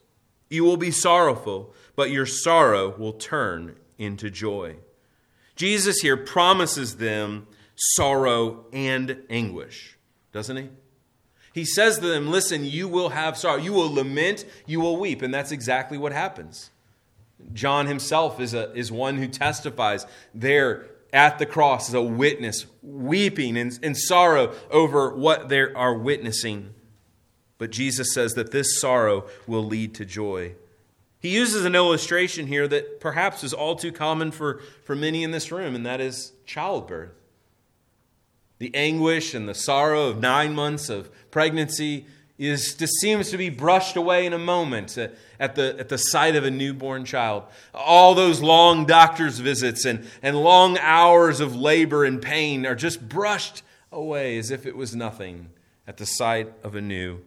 You 0.50 0.64
will 0.64 0.78
be 0.78 0.92
sorrowful, 0.92 1.74
but 1.96 2.10
your 2.10 2.26
sorrow 2.26 2.96
will 2.98 3.14
turn 3.14 3.76
into 3.98 4.30
joy. 4.30 4.78
Jesus 5.56 6.00
here 6.00 6.18
promises 6.18 6.98
them 6.98 7.48
sorrow 7.76 8.66
and 8.72 9.24
anguish, 9.30 9.98
doesn't 10.32 10.58
he? 10.58 10.70
He 11.54 11.66
says 11.66 11.98
to 12.00 12.08
them, 12.08 12.30
Listen, 12.30 12.66
you 12.66 12.88
will 12.88 13.10
have 13.10 13.38
sorrow. 13.38 13.58
You 13.58 13.74
will 13.74 13.92
lament, 13.92 14.46
you 14.66 14.80
will 14.80 14.98
weep. 14.98 15.22
And 15.22 15.34
that's 15.34 15.52
exactly 15.52 15.98
what 15.98 16.12
happens. 16.12 16.70
John 17.54 17.88
himself 17.88 18.40
is, 18.40 18.54
a, 18.54 18.72
is 18.74 18.92
one 18.92 19.18
who 19.18 19.28
testifies 19.28 20.06
there 20.34 20.88
at 21.14 21.40
the 21.40 21.46
cross 21.46 21.90
as 21.90 21.94
a 21.94 22.02
witness, 22.02 22.66
weeping 22.82 23.56
in, 23.56 23.96
sorrow 23.96 24.54
over 24.70 25.16
what 25.16 25.50
they 25.50 25.62
are 25.62 25.94
witnessing. 25.94 26.74
But 27.58 27.72
Jesus 27.72 28.14
says 28.14 28.34
that 28.36 28.52
this 28.52 28.80
sorrow 28.80 29.28
will 29.48 29.64
lead 29.64 29.96
to 29.96 30.06
joy. 30.06 30.54
He 31.20 31.30
uses 31.30 31.66
an 31.66 31.76
illustration 31.76 32.48
here 32.48 32.68
that 32.68 33.00
perhaps 33.00 33.44
is 33.44 33.54
all 33.54 33.76
too 33.76 33.92
common 33.92 34.32
for, 34.32 34.62
for 34.84 34.96
many 34.96 35.24
in 35.24 35.32
this 35.32 35.52
room, 35.52 35.74
and 35.74 35.86
that 35.86 36.00
is 36.00 36.34
childbirth. 36.46 37.12
The 38.60 38.74
anguish 38.76 39.34
and 39.34 39.48
the 39.48 39.56
sorrow 39.56 40.08
of 40.08 40.20
nine 40.20 40.54
months 40.54 40.90
of 40.90 41.10
pregnancy 41.32 42.06
is 42.38 42.76
just 42.76 42.94
seems 43.00 43.32
to 43.32 43.38
be 43.38 43.50
brushed 43.50 43.96
away 43.96 44.26
in 44.26 44.34
a 44.34 44.38
moment 44.38 44.98
uh, 44.98 45.08
at 45.40 45.56
the, 45.56 45.76
at 45.80 45.90
the 45.90 45.98
sight 45.98 46.36
of 46.36 46.46
a 46.46 46.52
newborn 46.52 47.04
child. 47.04 47.44
All 47.74 48.14
those 48.14 48.42
long 48.42 48.86
doctor's 48.86 49.40
visits 49.40 49.86
and, 49.86 50.08
and 50.22 50.38
long 50.38 50.78
hours 50.78 51.40
of 51.40 51.56
labor 51.56 52.06
and 52.06 52.22
pain 52.22 52.66
are 52.66 52.76
just 52.76 53.08
brushed 53.10 53.64
away 53.92 54.38
as 54.38 54.52
if 54.52 54.66
it 54.66 54.76
was 54.76 54.96
nothing 54.96 55.50
at 55.88 55.98
the 55.98 56.06
sight 56.06 56.54
of 56.64 56.76
a 56.76 56.82
new 56.82 57.20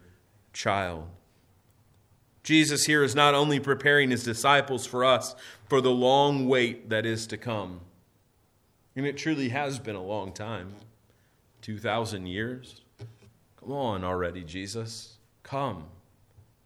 child. 0.52 1.08
Jesus 2.42 2.84
here 2.84 3.02
is 3.02 3.14
not 3.14 3.34
only 3.34 3.60
preparing 3.60 4.10
his 4.10 4.24
disciples 4.24 4.86
for 4.86 5.04
us 5.04 5.34
for 5.68 5.80
the 5.80 5.90
long 5.90 6.48
wait 6.48 6.88
that 6.90 7.04
is 7.04 7.26
to 7.28 7.36
come, 7.36 7.80
and 8.96 9.06
it 9.06 9.16
truly 9.16 9.48
has 9.50 9.78
been 9.78 9.96
a 9.96 10.02
long 10.02 10.32
time 10.32 10.74
2,000 11.62 12.26
years 12.26 12.80
Come 13.70 13.78
on 13.78 14.02
already, 14.02 14.42
Jesus. 14.42 15.18
Come. 15.44 15.84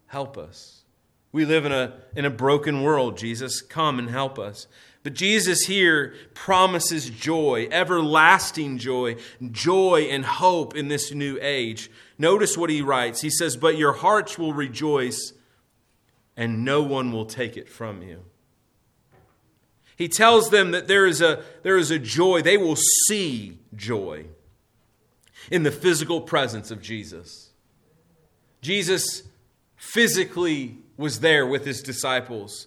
Help 0.07 0.39
us. 0.39 0.85
We 1.33 1.45
live 1.45 1.67
in 1.67 1.73
a, 1.73 1.99
in 2.17 2.25
a 2.25 2.31
broken 2.31 2.83
world, 2.83 3.19
Jesus. 3.19 3.61
Come 3.61 3.99
and 3.99 4.09
help 4.09 4.39
us. 4.39 4.67
But 5.03 5.13
Jesus 5.13 5.67
here 5.67 6.15
promises 6.33 7.11
joy, 7.11 7.69
everlasting 7.71 8.79
joy, 8.79 9.17
joy 9.51 10.09
and 10.11 10.25
hope 10.25 10.75
in 10.75 10.89
this 10.89 11.13
new 11.13 11.39
age. 11.43 11.91
Notice 12.17 12.57
what 12.57 12.71
he 12.71 12.81
writes. 12.81 13.21
He 13.21 13.29
says, 13.29 13.59
But 13.59 13.77
your 13.77 13.93
hearts 13.93 14.39
will 14.39 14.55
rejoice, 14.55 15.35
and 16.39 16.65
no 16.65 16.83
one 16.83 17.13
will 17.13 17.27
take 17.27 17.59
it 17.59 17.69
from 17.69 18.01
you. 18.01 18.23
He 19.95 20.09
tells 20.09 20.49
them 20.49 20.71
that 20.71 20.89
there 20.89 21.05
is 21.05 21.21
a, 21.21 21.45
there 21.65 21.77
is 21.77 21.91
a 21.91 21.99
joy. 21.99 22.41
They 22.41 22.57
will 22.57 22.79
see 23.07 23.59
joy 23.77 24.25
in 25.51 25.63
the 25.63 25.71
physical 25.71 26.21
presence 26.21 26.71
of 26.71 26.81
Jesus. 26.81 27.51
Jesus 28.61 29.23
physically 29.77 30.79
was 30.97 31.21
there 31.21 31.47
with 31.47 31.65
his 31.65 31.83
disciples 31.83 32.67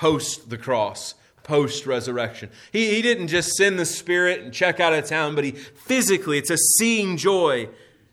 post 0.00 0.48
the 0.48 0.56
cross, 0.56 1.14
post 1.42 1.86
resurrection. 1.86 2.48
He, 2.72 2.94
he 2.94 3.02
didn't 3.02 3.28
just 3.28 3.50
send 3.50 3.78
the 3.78 3.84
Spirit 3.84 4.40
and 4.40 4.52
check 4.52 4.80
out 4.80 4.94
of 4.94 5.04
town, 5.04 5.34
but 5.34 5.44
he 5.44 5.50
physically, 5.50 6.38
it's 6.38 6.50
a 6.50 6.56
seeing 6.78 7.18
joy. 7.18 7.68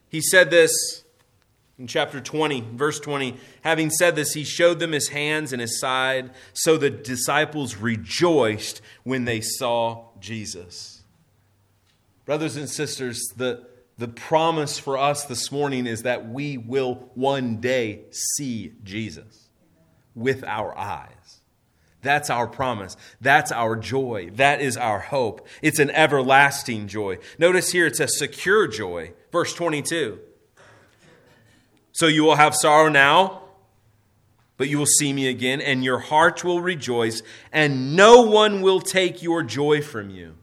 He 0.09 0.19
said 0.19 0.49
this 0.49 1.05
in 1.79 1.87
chapter 1.87 2.19
20, 2.19 2.61
verse 2.73 2.99
20. 2.99 3.37
Having 3.61 3.91
said 3.91 4.15
this, 4.17 4.33
he 4.33 4.43
showed 4.43 4.79
them 4.79 4.91
his 4.91 5.09
hands 5.09 5.53
and 5.53 5.61
his 5.61 5.79
side, 5.79 6.31
so 6.51 6.75
the 6.75 6.89
disciples 6.89 7.77
rejoiced 7.77 8.81
when 9.03 9.23
they 9.23 9.39
saw 9.39 10.07
Jesus. 10.19 11.03
Brothers 12.25 12.57
and 12.57 12.69
sisters, 12.69 13.21
the, 13.37 13.65
the 13.97 14.07
promise 14.07 14.77
for 14.77 14.97
us 14.97 15.25
this 15.25 15.51
morning 15.51 15.87
is 15.87 16.03
that 16.03 16.29
we 16.29 16.57
will 16.57 17.09
one 17.15 17.57
day 17.57 18.01
see 18.11 18.73
Jesus 18.83 19.49
with 20.13 20.43
our 20.43 20.77
eyes. 20.77 21.41
That's 22.03 22.29
our 22.29 22.47
promise. 22.47 22.95
That's 23.19 23.51
our 23.51 23.75
joy. 23.75 24.29
That 24.35 24.61
is 24.61 24.77
our 24.77 24.99
hope. 24.99 25.47
It's 25.61 25.79
an 25.79 25.89
everlasting 25.91 26.87
joy. 26.87 27.17
Notice 27.39 27.71
here 27.71 27.87
it's 27.87 27.99
a 27.99 28.07
secure 28.07 28.67
joy. 28.67 29.13
Verse 29.31 29.53
22. 29.53 30.19
So 31.91 32.05
you 32.05 32.23
will 32.23 32.35
have 32.35 32.53
sorrow 32.53 32.89
now, 32.89 33.41
but 34.57 34.69
you 34.69 34.77
will 34.77 34.85
see 34.85 35.11
me 35.11 35.27
again, 35.27 35.59
and 35.59 35.83
your 35.83 35.97
heart 35.97 36.43
will 36.43 36.61
rejoice, 36.61 37.23
and 37.51 37.95
no 37.95 38.21
one 38.21 38.61
will 38.61 38.79
take 38.79 39.23
your 39.23 39.41
joy 39.41 39.81
from 39.81 40.11
you. 40.11 40.36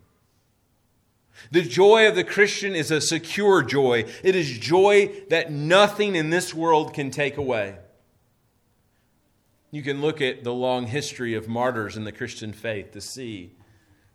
The 1.55 1.63
joy 1.63 2.09
of 2.09 2.17
the 2.17 2.25
Christian 2.25 2.75
is 2.75 2.91
a 2.91 3.01
secure 3.01 3.63
joy. 3.63 4.07
It 4.25 4.35
is 4.35 4.59
joy 4.59 5.13
that 5.29 5.53
nothing 5.53 6.17
in 6.17 6.31
this 6.31 6.53
world 6.53 6.93
can 6.93 7.13
take 7.13 7.37
away. 7.37 7.79
You 9.71 9.85
can 9.85 10.01
look 10.01 10.21
at 10.21 10.43
the 10.43 10.53
long 10.53 10.89
history 10.89 11.35
of 11.35 11.47
martyrs 11.47 11.97
in 11.97 12.03
the 12.03 12.11
Christian 12.11 12.53
faith 12.53 12.91
to 12.91 13.01
see 13.01 13.53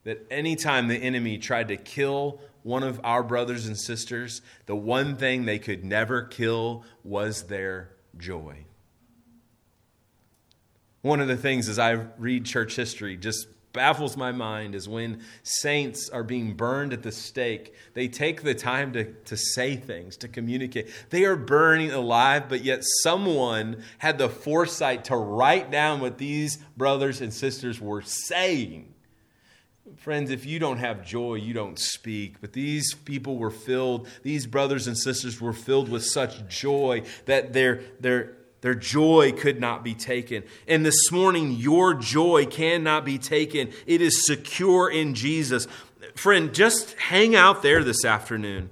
that 0.04 0.28
anytime 0.30 0.90
the 0.90 0.98
enemy 0.98 1.38
tried 1.38 1.70
to 1.70 1.78
kill 1.78 2.42
one 2.64 2.84
of 2.84 3.00
our 3.06 3.24
brothers 3.24 3.68
and 3.68 3.78
sisters, 3.78 4.42
the 4.66 4.76
one 4.76 5.16
thing 5.16 5.46
they 5.46 5.60
could 5.60 5.86
never 5.86 6.24
kill 6.24 6.84
was 7.06 7.44
their 7.44 7.92
joy. 8.18 8.66
One 11.04 11.22
of 11.22 11.30
the 11.30 11.38
things 11.38 11.70
as 11.70 11.80
I 11.80 11.92
read 12.18 12.44
church 12.44 12.76
history 12.76 13.16
just 13.16 13.48
baffles 13.80 14.18
my 14.18 14.34
mind 14.34 14.76
is 14.76 14.90
when 14.90 15.24
saints 15.42 16.10
are 16.10 16.22
being 16.22 16.54
burned 16.54 16.92
at 16.92 17.02
the 17.02 17.14
stake, 17.14 17.74
they 17.94 18.10
take 18.10 18.44
the 18.44 18.54
time 18.54 18.92
to, 18.92 19.06
to 19.06 19.38
say 19.38 19.78
things, 19.78 20.18
to 20.18 20.28
communicate. 20.28 20.90
They 21.12 21.24
are 21.24 21.38
burning 21.38 21.92
alive, 21.92 22.50
but 22.50 22.62
yet 22.62 22.82
someone 23.04 23.82
had 24.00 24.18
the 24.18 24.28
foresight 24.28 25.06
to 25.06 25.16
write 25.16 25.72
down 25.72 26.02
what 26.02 26.18
these 26.18 26.58
brothers 26.76 27.22
and 27.22 27.34
sisters 27.34 27.80
were 27.80 28.02
saying. 28.02 28.94
Friends, 29.96 30.30
if 30.30 30.46
you 30.46 30.60
don't 30.60 30.80
have 30.80 31.06
joy, 31.06 31.36
you 31.36 31.54
don't 31.54 31.80
speak. 31.80 32.42
But 32.42 32.52
these 32.52 32.94
people 32.94 33.38
were 33.38 33.50
filled, 33.50 34.10
these 34.24 34.46
brothers 34.46 34.88
and 34.88 34.98
sisters 34.98 35.40
were 35.40 35.54
filled 35.54 35.88
with 35.88 36.04
such 36.04 36.50
joy 36.50 37.04
that 37.28 37.54
their, 37.54 37.80
their, 38.02 38.39
their 38.62 38.76
joy 38.76 39.32
could 39.32 39.60
not 39.60 39.84
be 39.84 39.94
taken. 39.94 40.44
And 40.68 40.86
this 40.86 41.12
morning, 41.12 41.52
your 41.54 41.94
joy 41.94 42.46
cannot 42.46 43.06
be 43.06 43.18
taken. 43.18 43.72
It 43.86 44.02
is 44.02 44.26
secure 44.26 44.90
in 44.90 45.14
Jesus. 45.14 45.68
Friend, 46.16 46.54
just 46.54 46.94
hang 46.98 47.36
out 47.36 47.62
there 47.62 47.84
this 47.84 48.04
afternoon. 48.04 48.70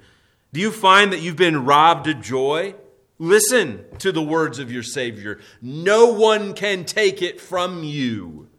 Do 0.53 0.59
you 0.59 0.71
find 0.71 1.13
that 1.13 1.21
you've 1.21 1.37
been 1.37 1.65
robbed 1.65 2.07
of 2.07 2.21
joy? 2.21 2.75
Listen 3.19 3.85
to 3.99 4.11
the 4.11 4.21
words 4.21 4.59
of 4.59 4.71
your 4.71 4.83
Savior. 4.83 5.39
No 5.61 6.07
one 6.13 6.53
can 6.53 6.83
take 6.83 7.21
it 7.21 7.39
from 7.39 7.83
you. 7.83 8.49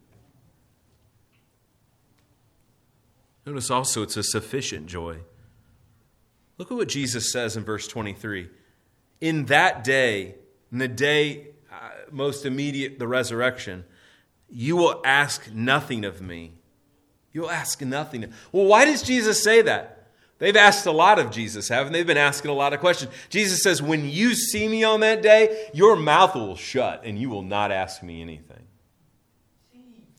Notice 3.47 3.71
also 3.71 4.03
it's 4.03 4.17
a 4.17 4.23
sufficient 4.23 4.87
joy. 4.87 5.19
Look 6.59 6.71
at 6.71 6.77
what 6.77 6.89
Jesus 6.89 7.33
says 7.33 7.57
in 7.57 7.65
verse 7.65 7.87
23. 7.87 8.49
In 9.21 9.47
that 9.47 9.85
day, 9.85 10.35
the 10.71 10.89
day 10.89 11.49
uh, 11.73 11.91
most 12.11 12.45
immediate, 12.45 12.99
the 12.99 13.09
resurrection, 13.09 13.85
you 14.51 14.77
will 14.77 15.01
ask 15.05 15.51
nothing 15.53 16.05
of 16.05 16.21
me. 16.21 16.53
You'll 17.33 17.51
ask 17.51 17.81
nothing. 17.83 18.33
Well, 18.53 18.65
why 18.65 18.85
does 18.85 19.03
Jesus 19.03 19.43
say 19.43 19.63
that? 19.63 19.95
They've 20.39 20.57
asked 20.57 20.87
a 20.87 20.93
lot 20.93 21.19
of 21.19 21.31
Jesus, 21.31 21.69
haven't 21.69 21.93
they? 21.93 22.01
They've 22.01 22.07
been 22.07 22.17
asking 22.17 22.51
a 22.51 22.55
lot 22.55 22.73
of 22.73 22.81
questions. 22.81 23.13
Jesus 23.29 23.63
says, 23.63 23.83
When 23.83 24.09
you 24.09 24.35
see 24.35 24.69
me 24.69 24.85
on 24.85 25.01
that 25.01 25.21
day, 25.21 25.69
your 25.75 25.97
mouth 25.97 26.35
will 26.35 26.57
shut 26.57 27.03
and 27.05 27.19
you 27.19 27.29
will 27.29 27.43
not 27.43 27.73
ask 27.73 28.03
me 28.03 28.23
anything. 28.23 28.65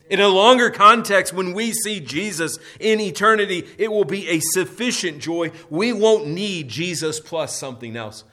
In 0.09 0.19
a 0.19 0.27
longer 0.27 0.71
context, 0.71 1.33
when 1.33 1.53
we 1.53 1.71
see 1.71 1.99
Jesus 1.99 2.57
in 2.79 2.99
eternity, 2.99 3.67
it 3.77 3.91
will 3.91 4.05
be 4.05 4.27
a 4.27 4.39
sufficient 4.39 5.19
joy. 5.19 5.51
We 5.69 5.93
won't 5.93 6.27
need 6.27 6.67
Jesus 6.67 7.19
plus 7.19 7.55
something 7.55 7.95
else. 7.95 8.23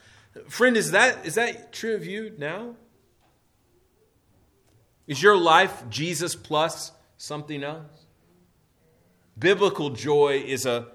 Friend, 0.48 0.76
is 0.76 0.90
that, 0.92 1.26
is 1.26 1.34
that 1.34 1.72
true 1.72 1.94
of 1.94 2.06
you 2.06 2.32
now? 2.38 2.76
Is 5.06 5.22
your 5.22 5.36
life 5.36 5.84
Jesus 5.88 6.34
plus 6.34 6.92
something 7.16 7.62
else? 7.62 8.06
Biblical 9.38 9.90
joy 9.90 10.42
is 10.44 10.66
a, 10.66 10.88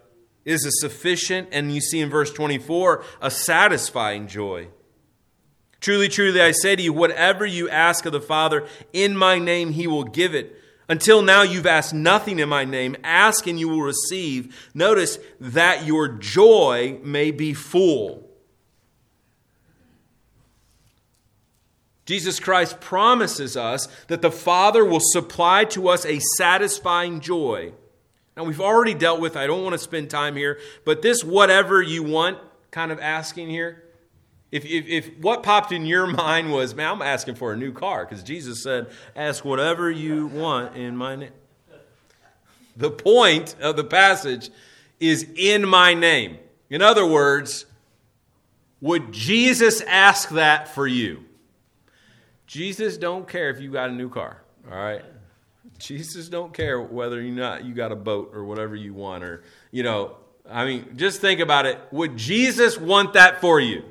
is 0.46 0.66
a 0.66 0.72
sufficient, 0.72 1.50
and 1.52 1.74
you 1.74 1.80
see 1.80 2.00
in 2.00 2.10
verse 2.10 2.32
24, 2.34 3.04
a 3.22 3.32
satisfying 3.32 4.28
joy. 4.28 4.68
Truly, 5.80 6.10
truly, 6.10 6.42
I 6.42 6.52
say 6.52 6.76
to 6.76 6.82
you, 6.82 6.94
whatever 6.94 7.46
you 7.46 7.70
ask 7.70 8.06
of 8.06 8.12
the 8.12 8.22
Father 8.22 8.68
in 8.94 9.16
my 9.16 9.40
name, 9.40 9.72
he 9.72 9.88
will 9.88 10.04
give 10.04 10.36
it. 10.36 10.56
Until 10.90 11.22
now, 11.22 11.42
you've 11.42 11.66
asked 11.66 11.94
nothing 11.94 12.40
in 12.40 12.50
my 12.50 12.66
name. 12.66 12.98
Ask 13.04 13.48
and 13.48 13.60
you 13.60 13.70
will 13.70 13.82
receive. 13.82 14.70
Notice 14.74 15.20
that 15.40 15.86
your 15.86 16.10
joy 16.10 17.00
may 17.02 17.32
be 17.32 17.54
full. 17.54 18.31
Jesus 22.12 22.42
Christ 22.42 22.82
promises 22.82 23.56
us 23.56 23.88
that 24.08 24.22
the 24.22 24.32
Father 24.32 24.84
will 24.84 25.00
supply 25.00 25.64
to 25.64 25.88
us 25.88 26.06
a 26.06 26.20
satisfying 26.36 27.22
joy. 27.22 27.72
Now, 28.36 28.44
we've 28.44 28.60
already 28.60 28.94
dealt 28.94 29.22
with, 29.22 29.38
I 29.38 29.48
don't 29.48 29.64
want 29.64 29.76
to 29.76 29.80
spend 29.80 30.10
time 30.10 30.36
here, 30.36 30.60
but 30.84 31.02
this 31.02 31.24
whatever 31.24 31.82
you 31.82 32.04
want 32.04 32.38
kind 32.70 32.92
of 32.92 33.00
asking 33.00 33.50
here, 33.50 33.86
if, 34.52 34.66
if, 34.66 34.88
if, 34.88 35.20
what 35.22 35.42
popped 35.42 35.72
in 35.72 35.86
your 35.86 36.06
mind 36.28 36.52
was, 36.52 36.76
man, 36.76 36.92
I'm 36.92 37.02
asking 37.02 37.36
for 37.36 37.54
a 37.54 37.56
new 37.56 37.72
car, 37.72 38.04
because 38.04 38.24
Jesus 38.24 38.62
said, 38.62 38.92
ask 39.16 39.46
whatever 39.46 39.90
you 39.90 40.28
want 40.28 40.76
in 40.76 40.98
my 40.98 41.16
name. 41.16 41.32
The 42.76 42.92
point 42.92 43.56
of 43.62 43.78
the 43.78 43.86
passage 43.86 44.50
is 45.00 45.26
in 45.38 45.66
my 45.66 45.94
name. 45.94 46.40
In 46.70 46.82
other 46.82 47.06
words, 47.06 47.66
would 48.82 49.14
Jesus 49.14 49.80
ask 49.80 50.28
that 50.32 50.68
for 50.68 50.86
you? 50.86 51.24
Jesus 52.52 52.98
don't 52.98 53.30
care 53.30 53.50
if 53.50 53.62
you 53.62 53.72
got 53.72 53.92
a 53.92 53.94
new 53.94 54.10
car, 54.10 54.42
all 54.70 54.78
right? 54.78 55.06
Jesus 55.78 56.28
don't 56.28 56.54
care 56.54 56.82
whether 56.82 57.18
or 57.18 57.24
not 57.24 57.64
you 57.64 57.74
got 57.74 57.94
a 57.94 57.96
boat 57.96 58.32
or 58.34 58.44
whatever 58.44 58.76
you 58.76 58.94
want 58.94 59.24
or, 59.24 59.44
you 59.72 59.84
know, 59.84 60.18
I 60.50 60.66
mean, 60.66 60.98
just 60.98 61.22
think 61.22 61.40
about 61.40 61.66
it. 61.66 61.80
Would 61.92 62.18
Jesus 62.18 62.78
want 62.78 63.14
that 63.14 63.40
for 63.40 63.62
you? 63.62 63.86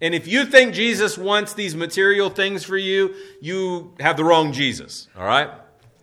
And 0.00 0.14
if 0.14 0.28
you 0.28 0.44
think 0.44 0.74
Jesus 0.74 1.18
wants 1.18 1.54
these 1.54 1.74
material 1.74 2.30
things 2.30 2.62
for 2.62 2.76
you, 2.76 3.16
you 3.40 3.94
have 3.98 4.16
the 4.16 4.22
wrong 4.22 4.52
Jesus, 4.52 5.08
all 5.18 5.26
right? 5.26 5.50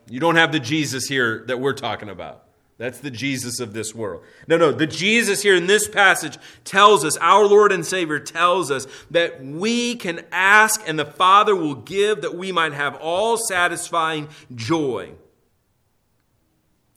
You 0.09 0.19
don't 0.19 0.35
have 0.35 0.51
the 0.51 0.59
Jesus 0.59 1.05
here 1.05 1.45
that 1.47 1.61
we're 1.61 1.71
talking 1.71 2.09
about. 2.09 2.44
That's 2.77 2.99
the 2.99 3.11
Jesus 3.11 3.61
of 3.61 3.71
this 3.73 3.95
world. 3.95 4.23
No, 4.47 4.57
no, 4.57 4.71
the 4.73 4.87
Jesus 4.87 5.41
here 5.41 5.55
in 5.55 5.67
this 5.67 5.87
passage 5.87 6.37
tells 6.65 7.05
us, 7.05 7.15
our 7.17 7.45
Lord 7.45 7.71
and 7.71 7.85
Savior 7.85 8.19
tells 8.19 8.69
us 8.69 8.85
that 9.11 9.43
we 9.43 9.95
can 9.95 10.25
ask 10.31 10.81
and 10.85 10.99
the 10.99 11.05
Father 11.05 11.55
will 11.55 11.75
give 11.75 12.21
that 12.21 12.35
we 12.35 12.51
might 12.51 12.73
have 12.73 12.95
all 12.95 13.37
satisfying 13.37 14.27
joy. 14.53 15.13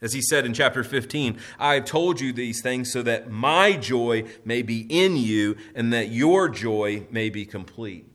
As 0.01 0.13
he 0.13 0.21
said 0.21 0.47
in 0.47 0.53
chapter 0.53 0.83
15, 0.83 1.39
I 1.59 1.75
have 1.75 1.85
told 1.85 2.21
you 2.21 2.33
these 2.33 2.61
things 2.61 2.93
so 2.93 3.03
that 3.03 3.31
my 3.31 3.73
joy 3.73 4.25
may 4.45 4.63
be 4.63 4.87
in 4.89 5.17
you 5.17 5.57
and 5.75 5.93
that 5.93 6.09
your 6.09 6.49
joy 6.49 7.07
may 7.11 7.31
be 7.31 7.45
complete. 7.45 8.07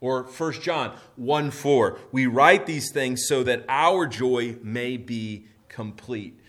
Or 0.00 0.24
1 0.24 0.52
John 0.60 0.96
1 1.16 1.50
4, 1.50 1.98
we 2.12 2.26
write 2.26 2.66
these 2.66 2.90
things 2.92 3.26
so 3.26 3.42
that 3.42 3.64
our 3.68 4.06
joy 4.06 4.56
may 4.62 4.98
be 4.98 5.46
complete. 5.68 6.40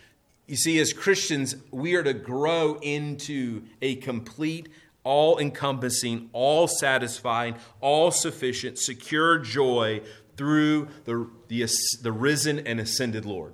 You 0.47 0.55
see, 0.55 0.79
as 0.79 0.93
Christians, 0.93 1.55
we 1.71 1.95
are 1.95 2.03
to 2.03 2.13
grow 2.13 2.79
into 2.81 3.63
a 3.81 3.95
complete, 3.95 4.69
all 5.03 5.37
encompassing, 5.37 6.29
all 6.31 6.67
satisfying, 6.67 7.55
all 7.81 8.11
sufficient, 8.11 8.79
secure 8.79 9.39
joy 9.39 10.01
through 10.37 10.87
the, 11.03 11.29
the, 11.49 11.69
the 12.01 12.11
risen 12.11 12.59
and 12.59 12.79
ascended 12.79 13.25
Lord. 13.25 13.53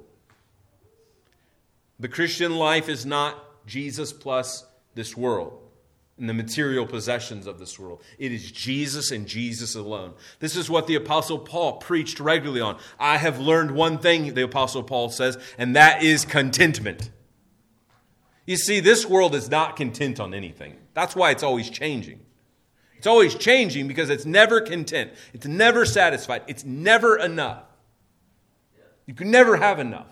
The 2.00 2.10
Christian 2.10 2.56
life 2.56 2.90
is 2.90 3.06
not 3.06 3.66
Jesus 3.66 4.14
plus 4.14 4.66
this 4.94 5.18
world 5.18 5.63
and 6.18 6.30
the 6.30 6.34
material 6.34 6.86
possessions 6.86 7.48
of 7.48 7.58
this 7.58 7.80
world. 7.80 8.02
It 8.20 8.32
is 8.32 8.52
Jesus 8.52 9.12
and 9.12 9.28
Jesus 9.28 9.76
alone. 9.76 10.14
This 10.40 10.56
is 10.56 10.70
what 10.70 10.86
the 10.86 10.96
Apostle 10.96 11.40
Paul 11.40 11.78
preached 11.78 12.20
regularly 12.20 12.62
on. 12.62 12.78
I 13.00 13.18
have 13.18 13.40
learned 13.40 13.72
one 13.72 13.98
thing, 13.98 14.34
the 14.34 14.44
Apostle 14.44 14.84
Paul 14.84 15.10
says, 15.10 15.38
and 15.58 15.76
that 15.76 16.04
is 16.04 16.24
contentment. 16.24 17.10
You 18.46 18.58
see, 18.58 18.80
this 18.80 19.06
world 19.08 19.34
is 19.34 19.50
not 19.50 19.76
content 19.76 20.20
on 20.20 20.34
anything. 20.34 20.76
That's 20.94 21.16
why 21.16 21.32
it's 21.32 21.44
always 21.44 21.70
changing. 21.70 22.20
It's 22.98 23.08
always 23.08 23.36
changing 23.36 23.88
because 23.88 24.10
it's 24.10 24.26
never 24.26 24.62
content, 24.62 25.12
it's 25.34 25.46
never 25.46 25.86
satisfied, 25.86 26.44
it's 26.48 26.64
never 26.64 27.18
enough. 27.18 27.64
You 29.06 29.14
can 29.14 29.30
never 29.30 29.58
have 29.58 29.80
enough. 29.80 30.08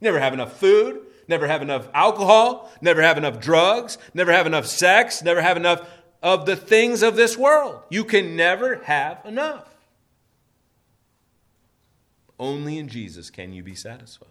never 0.00 0.20
have 0.20 0.32
enough 0.32 0.60
food, 0.60 1.05
never 1.28 1.46
have 1.46 1.62
enough 1.62 1.88
alcohol, 1.94 2.70
never 2.80 3.02
have 3.02 3.18
enough 3.18 3.40
drugs, 3.40 3.98
never 4.14 4.32
have 4.32 4.46
enough 4.46 4.66
sex, 4.66 5.22
never 5.22 5.40
have 5.40 5.56
enough 5.56 5.88
of 6.22 6.46
the 6.46 6.56
things 6.56 7.02
of 7.02 7.16
this 7.16 7.36
world. 7.36 7.82
You 7.90 8.04
can 8.04 8.36
never 8.36 8.76
have 8.84 9.24
enough. 9.24 9.68
Only 12.38 12.78
in 12.78 12.88
Jesus 12.88 13.30
can 13.30 13.52
you 13.52 13.62
be 13.62 13.74
satisfied. 13.74 14.28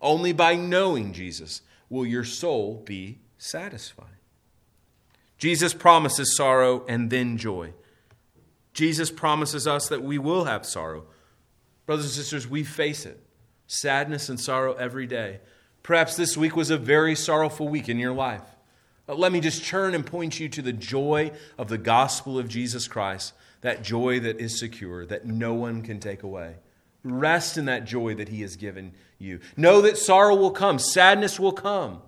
Only 0.00 0.32
by 0.32 0.56
knowing 0.56 1.12
Jesus 1.12 1.62
will 1.88 2.06
your 2.06 2.24
soul 2.24 2.82
be 2.84 3.18
satisfied. 3.38 4.06
Jesus 5.38 5.74
promises 5.74 6.36
sorrow 6.36 6.84
and 6.88 7.10
then 7.10 7.36
joy. 7.36 7.72
Jesus 8.72 9.10
promises 9.10 9.66
us 9.66 9.88
that 9.88 10.02
we 10.02 10.18
will 10.18 10.44
have 10.44 10.64
sorrow. 10.64 11.04
Brothers 11.86 12.06
and 12.06 12.14
sisters, 12.14 12.48
we 12.48 12.64
face 12.64 13.06
it 13.06 13.20
sadness 13.66 14.28
and 14.28 14.38
sorrow 14.38 14.74
every 14.74 15.06
day. 15.06 15.40
Perhaps 15.82 16.16
this 16.16 16.36
week 16.36 16.54
was 16.54 16.70
a 16.70 16.78
very 16.78 17.14
sorrowful 17.14 17.68
week 17.68 17.88
in 17.88 17.98
your 17.98 18.12
life. 18.12 18.42
But 19.06 19.18
let 19.18 19.32
me 19.32 19.40
just 19.40 19.66
turn 19.66 19.94
and 19.94 20.06
point 20.06 20.38
you 20.38 20.48
to 20.50 20.62
the 20.62 20.72
joy 20.72 21.32
of 21.58 21.68
the 21.68 21.78
gospel 21.78 22.38
of 22.38 22.48
Jesus 22.48 22.86
Christ, 22.86 23.34
that 23.62 23.82
joy 23.82 24.20
that 24.20 24.40
is 24.40 24.58
secure, 24.58 25.04
that 25.06 25.26
no 25.26 25.54
one 25.54 25.82
can 25.82 25.98
take 25.98 26.22
away. 26.22 26.54
Rest 27.04 27.58
in 27.58 27.64
that 27.64 27.84
joy 27.84 28.14
that 28.14 28.28
He 28.28 28.42
has 28.42 28.54
given 28.54 28.92
you. 29.18 29.40
Know 29.56 29.80
that 29.80 29.98
sorrow 29.98 30.36
will 30.36 30.52
come, 30.52 30.78
sadness 30.78 31.40
will 31.40 31.52
come, 31.52 32.00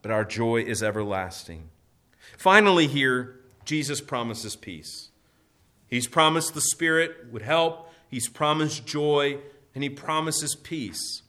but 0.00 0.12
our 0.12 0.24
joy 0.24 0.62
is 0.62 0.82
everlasting. 0.82 1.68
Finally, 2.38 2.86
here, 2.86 3.40
Jesus 3.64 4.00
promises 4.00 4.54
peace. 4.54 5.10
He's 5.88 6.06
promised 6.06 6.54
the 6.54 6.60
Spirit 6.60 7.32
would 7.32 7.42
help, 7.42 7.92
He's 8.08 8.28
promised 8.28 8.86
joy, 8.86 9.38
and 9.74 9.82
He 9.82 9.90
promises 9.90 10.54
peace. 10.54 11.22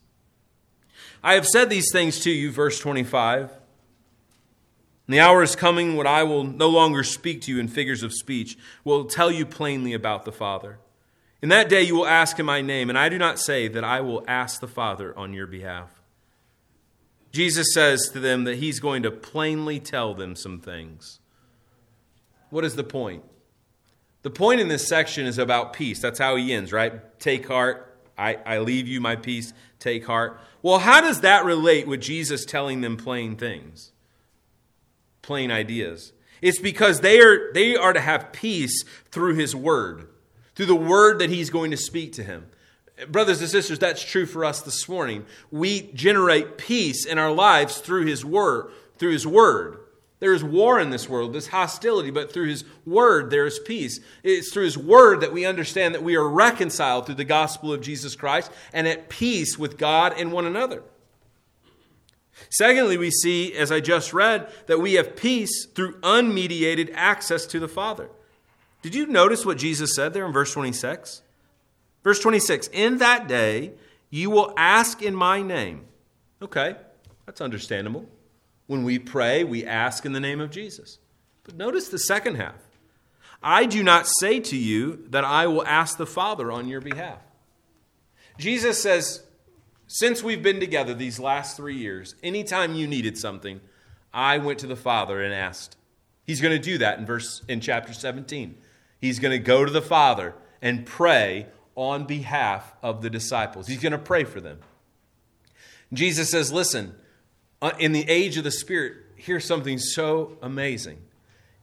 I 1.24 1.34
have 1.34 1.45
said 1.45 1.70
these 1.70 1.91
things 1.91 2.20
to 2.22 2.32
you, 2.32 2.51
verse 2.51 2.80
25. 2.80 3.51
And 5.08 5.14
the 5.14 5.20
hour 5.20 5.43
is 5.43 5.56
coming 5.56 5.95
when 5.95 6.08
I 6.08 6.24
will 6.24 6.43
no 6.43 6.70
longer 6.70 7.04
speak 7.04 7.41
to 7.41 7.51
you 7.51 7.60
in 7.60 7.68
figures 7.68 8.04
of 8.04 8.14
speech, 8.14 8.58
will 8.84 9.06
tell 9.06 9.32
you 9.32 9.45
plainly 9.45 9.93
about 9.93 10.26
the 10.26 10.32
Father. 10.32 10.80
In 11.41 11.49
that 11.49 11.68
day 11.68 11.82
you 11.82 11.95
will 11.95 12.08
ask 12.08 12.39
in 12.39 12.45
my 12.45 12.62
name, 12.62 12.89
and 12.89 12.97
I 12.97 13.10
do 13.10 13.18
not 13.18 13.38
say 13.38 13.68
that 13.68 13.84
I 13.84 13.99
will 13.99 14.24
ask 14.28 14.62
the 14.62 14.68
Father 14.68 15.18
on 15.18 15.34
your 15.34 15.47
behalf. 15.47 16.01
Jesus 17.34 17.74
says 17.74 18.10
to 18.14 18.20
them 18.20 18.45
that 18.45 18.60
he's 18.60 18.80
going 18.80 19.04
to 19.04 19.12
plainly 19.12 19.80
tell 19.80 20.14
them 20.14 20.36
some 20.36 20.60
things. 20.60 21.20
What 22.49 22.64
is 22.64 22.76
the 22.76 22.84
point? 22.84 23.24
The 24.22 24.30
point 24.30 24.62
in 24.62 24.70
this 24.70 24.88
section 24.88 25.26
is 25.26 25.38
about 25.38 25.74
peace. 25.74 25.99
That's 25.99 26.20
how 26.20 26.38
he 26.38 26.54
ends, 26.54 26.72
right? 26.72 27.20
Take 27.20 27.47
heart. 27.47 27.93
I, 28.18 28.36
I 28.45 28.59
leave 28.59 28.88
you 28.88 29.01
my 29.01 29.16
peace. 29.16 29.53
Take 29.80 30.05
heart. 30.05 30.39
Well, 30.61 30.80
how 30.80 31.01
does 31.01 31.22
that 31.22 31.45
relate 31.45 31.88
with 31.88 32.01
Jesus 32.01 32.45
telling 32.45 32.82
them 32.82 32.97
plain 32.97 33.36
things? 33.36 33.91
Plain 35.22 35.51
ideas. 35.51 36.14
It's 36.41 36.59
because 36.59 37.01
they 37.01 37.20
are, 37.22 37.51
they 37.53 37.76
are 37.76 37.93
to 37.93 37.99
have 37.99 38.34
peace 38.34 38.84
through 39.11 39.36
his 39.36 39.55
word, 39.55 40.07
through 40.55 40.66
the 40.68 40.76
word 40.76 41.20
that 41.20 41.30
he's 41.30 41.49
going 41.49 41.72
to 41.72 41.78
speak 41.78 42.14
to 42.14 42.24
him. 42.24 42.47
Brothers 43.09 43.41
and 43.41 43.49
sisters, 43.49 43.80
that's 43.80 44.03
true 44.03 44.26
for 44.26 44.45
us 44.45 44.61
this 44.61 44.88
morning. 44.88 45.26
We 45.51 45.91
generate 45.93 46.57
peace 46.57 47.05
in 47.05 47.18
our 47.18 47.32
lives 47.32 47.80
through 47.80 48.05
his 48.05 48.24
word, 48.24 48.72
through 48.97 49.14
his 49.14 49.26
word. 49.26 49.80
There 50.24 50.34
is 50.34 50.41
war 50.41 50.80
in 50.80 50.89
this 50.89 51.09
world, 51.09 51.34
this 51.34 51.47
hostility, 51.47 52.09
but 52.09 52.32
through 52.32 52.47
His 52.47 52.63
Word 52.86 53.30
there 53.30 53.45
is 53.45 53.59
peace. 53.59 53.99
It's 54.24 54.53
through 54.53 54.63
His 54.63 54.78
Word 54.78 55.19
that 55.19 55.34
we 55.34 55.45
understand 55.45 55.93
that 55.93 56.01
we 56.01 56.15
are 56.15 56.26
reconciled 56.26 57.05
through 57.05 57.15
the 57.15 57.26
gospel 57.26 57.74
of 57.74 57.82
Jesus 57.82 58.15
Christ 58.15 58.49
and 58.71 58.88
at 58.88 59.09
peace 59.09 59.59
with 59.59 59.78
God 59.78 60.13
and 60.15 60.32
one 60.32 60.45
another. 60.45 60.82
Secondly, 62.49 62.95
we 62.95 63.11
see, 63.11 63.53
as 63.53 63.69
I 63.69 63.82
just 63.82 64.13
read, 64.13 64.49
that 64.67 64.80
we 64.80 64.93
have 64.93 65.17
peace 65.17 65.65
through 65.65 65.99
unmediated 65.99 66.91
access 66.93 67.45
to 67.47 67.59
the 67.59 67.67
Father. 67.67 68.09
Did 68.82 68.95
you 68.95 69.07
notice 69.07 69.45
what 69.45 69.57
Jesus 69.57 69.93
said 69.93 70.13
there 70.13 70.26
in 70.26 70.32
verse 70.32 70.53
26? 70.53 71.21
Verse 72.01 72.21
26 72.21 72.67
In 72.67 72.99
that 72.99 73.28
day 73.28 73.74
you 74.09 74.30
will 74.30 74.53
ask 74.55 75.01
in 75.01 75.15
my 75.15 75.41
name. 75.41 75.84
Okay, 76.41 76.78
that's 77.26 77.41
understandable. 77.41 78.07
When 78.74 78.84
we 78.84 78.97
pray, 78.97 79.43
we 79.43 79.67
ask 79.67 80.03
in 80.03 80.13
the 80.13 80.19
name 80.19 80.41
of 80.41 80.49
Jesus. 80.49 80.97
But 81.43 81.55
notice 81.55 81.89
the 81.89 81.99
second 81.99 82.38
half. 82.38 82.55
I 83.43 83.67
do 83.67 83.84
not 83.84 84.07
say 84.07 84.39
to 84.39 84.57
you 84.57 85.05
that 85.11 85.24
I 85.24 85.45
will 85.45 85.63
ask 85.63 85.95
the 85.95 86.07
Father 86.07 86.51
on 86.51 86.67
your 86.67 86.82
behalf. 86.82 87.19
Jesus 88.39 88.82
says, 88.82 89.21
since 89.86 90.24
we've 90.24 90.41
been 90.41 90.59
together 90.59 90.95
these 90.95 91.19
last 91.19 91.55
three 91.55 91.78
years, 91.78 92.15
anytime 92.24 92.74
you 92.74 92.88
needed 92.88 93.15
something, 93.15 93.61
I 94.11 94.39
went 94.39 94.57
to 94.61 94.67
the 94.67 94.76
Father 94.76 95.21
and 95.21 95.32
asked. 95.32 95.78
He's 96.26 96.41
going 96.41 96.59
to 96.59 96.71
do 96.71 96.80
that 96.80 96.97
in 96.97 97.05
verse 97.05 97.43
in 97.47 97.61
chapter 97.61 97.93
17. 97.93 98.57
He's 98.99 99.19
going 99.19 99.34
to 99.34 99.38
go 99.38 99.65
to 99.65 99.71
the 99.71 99.84
Father 99.84 100.34
and 100.63 100.84
pray 100.84 101.45
on 101.76 102.05
behalf 102.05 102.74
of 102.82 103.03
the 103.03 103.11
disciples. 103.11 103.67
He's 103.67 103.82
going 103.84 103.91
to 103.91 103.99
pray 103.99 104.24
for 104.24 104.41
them. 104.41 104.61
Jesus 105.93 106.32
says, 106.32 106.51
Listen, 106.51 106.95
Uh, 107.64 107.72
in 107.80 107.93
the 107.93 108.03
age 108.09 108.36
of 108.36 108.43
the 108.43 108.51
Spirit, 108.51 108.97
here's 109.16 109.45
something 109.45 109.80
so 109.80 110.38
amazing. 110.41 110.97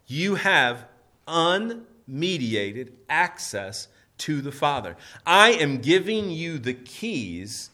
You 0.06 0.36
have 0.36 0.86
unmediated 1.28 2.92
access 3.10 3.86
to 4.16 4.40
the 4.40 4.50
Father. 4.50 4.96
I 5.26 5.50
am 5.50 5.76
giving 5.76 6.30
you 6.30 6.58
the 6.58 6.72
keys 6.72 7.68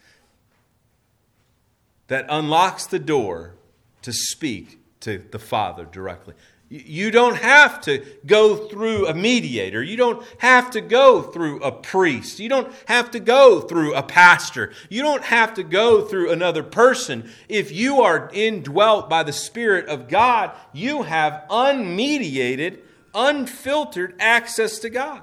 that 2.09 2.27
unlocks 2.29 2.85
the 2.85 2.99
door 2.99 3.55
to 4.03 4.12
speak 4.12 4.81
to 5.03 5.22
the 5.31 5.39
Father 5.39 5.85
directly. 5.85 6.35
You 6.69 7.12
don't 7.12 7.37
have 7.37 7.81
to 7.83 8.05
go 8.27 8.57
through 8.57 9.07
a 9.07 9.14
mediator. 9.14 9.81
You 9.83 9.97
don't 9.97 10.25
have 10.39 10.73
to 10.73 10.81
go 10.81 11.23
through 11.23 11.62
a 11.62 11.71
priest. 11.71 12.41
You 12.41 12.49
don't 12.49 12.73
have 12.87 13.12
to 13.12 13.21
go 13.21 13.61
through 13.61 13.95
a 13.95 14.03
pastor. 14.03 14.73
You 14.89 15.03
don't 15.03 15.23
have 15.23 15.55
to 15.55 15.62
go 15.62 16.03
through 16.03 16.33
another 16.33 16.64
person. 16.64 17.31
If 17.49 17.71
you 17.71 18.03
are 18.03 18.31
indwelt 18.33 19.09
by 19.09 19.23
the 19.23 19.33
Spirit 19.33 19.87
of 19.87 20.09
God, 20.09 20.57
you 20.73 21.05
have 21.05 21.45
unmediated, 21.51 22.81
unfiltered 23.14 24.17
access 24.19 24.81
to 24.81 24.91
God. 24.91 25.23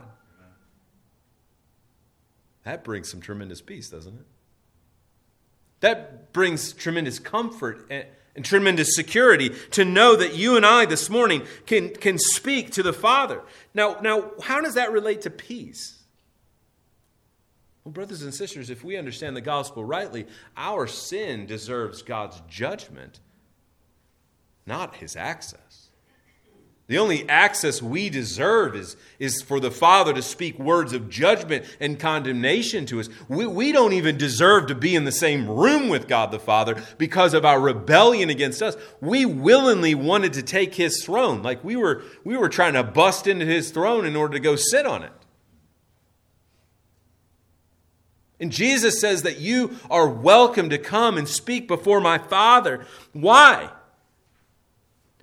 That 2.64 2.86
brings 2.86 3.10
some 3.10 3.20
tremendous 3.20 3.60
peace, 3.60 3.90
doesn't 3.90 4.14
it? 4.14 4.26
That 5.82 6.32
brings 6.32 6.72
tremendous 6.72 7.20
comfort 7.20 7.86
and 7.90 8.06
tremendous 8.42 8.96
security 8.96 9.50
to 9.72 9.86
know 9.86 10.16
that 10.16 10.36
you 10.36 10.56
and 10.56 10.66
I 10.66 10.86
this 10.86 11.10
morning 11.10 11.44
can, 11.66 11.90
can 11.90 12.18
speak 12.18 12.72
to 12.72 12.84
the 12.84 12.94
Father. 12.94 13.42
Now, 13.74 14.00
now, 14.02 14.32
how 14.42 14.62
does 14.62 14.74
that 14.74 14.92
relate 14.92 15.22
to 15.22 15.30
peace? 15.30 16.04
Well, 17.84 17.92
brothers 17.92 18.22
and 18.22 18.34
sisters, 18.34 18.70
if 18.70 18.84
we 18.84 18.98
understand 18.98 19.36
the 19.36 19.42
gospel 19.42 19.84
rightly, 19.84 20.26
our 20.56 20.88
sin 20.88 21.46
deserves 21.46 22.02
God's 22.02 22.42
judgment, 22.50 23.20
not 24.66 24.96
his 24.96 25.16
access. 25.16 25.60
The 26.88 26.98
only 26.98 27.28
access 27.30 27.82
we 27.82 28.10
deserve 28.10 28.76
is, 28.76 28.98
is 29.18 29.42
for 29.42 29.62
the 29.62 29.72
Father 29.72 30.14
to 30.14 30.22
speak 30.22 30.60
words 30.60 30.92
of 30.92 31.10
judgment 31.10 31.66
and 31.80 31.98
condemnation 31.98 32.86
to 32.88 33.00
us. 33.00 33.08
We, 33.30 33.46
we 33.46 33.72
don't 33.72 33.94
even 33.94 34.18
deserve 34.18 34.68
to 34.68 34.76
be 34.76 34.94
in 34.94 35.06
the 35.06 35.12
same 35.12 35.50
room 35.50 35.88
with 35.88 36.10
God 36.10 36.32
the 36.32 36.40
Father 36.40 36.84
because 36.98 37.34
of 37.34 37.46
our 37.46 37.60
rebellion 37.60 38.30
against 38.30 38.62
us. 38.62 38.76
We 39.00 39.26
willingly 39.26 39.96
wanted 39.96 40.34
to 40.34 40.44
take 40.44 40.76
his 40.76 41.02
throne. 41.06 41.42
Like 41.42 41.64
we 41.64 41.78
were, 41.78 42.04
we 42.26 42.36
were 42.36 42.50
trying 42.50 42.74
to 42.74 42.84
bust 42.84 43.28
into 43.28 43.46
his 43.46 43.72
throne 43.72 44.06
in 44.06 44.18
order 44.18 44.34
to 44.34 44.42
go 44.42 44.58
sit 44.58 44.86
on 44.86 45.04
it. 45.04 45.14
And 48.42 48.52
Jesus 48.52 49.00
says 49.00 49.22
that 49.22 49.40
you 49.40 49.78
are 49.90 50.10
welcome 50.10 50.70
to 50.70 50.78
come 50.78 51.18
and 51.18 51.30
speak 51.30 51.66
before 51.66 52.02
my 52.02 52.18
Father. 52.18 52.86
Why? 53.14 53.70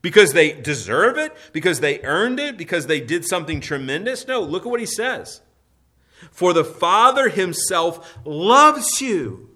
Because 0.02 0.32
they 0.32 0.52
deserve 0.52 1.18
it? 1.18 1.36
Because 1.52 1.80
they 1.80 2.00
earned 2.02 2.40
it? 2.40 2.56
Because 2.56 2.86
they 2.86 3.00
did 3.00 3.24
something 3.24 3.60
tremendous? 3.60 4.26
No, 4.26 4.40
look 4.40 4.64
at 4.64 4.70
what 4.70 4.80
he 4.80 4.86
says. 4.86 5.42
For 6.30 6.52
the 6.52 6.64
Father 6.64 7.28
himself 7.28 8.18
loves 8.24 9.00
you 9.00 9.50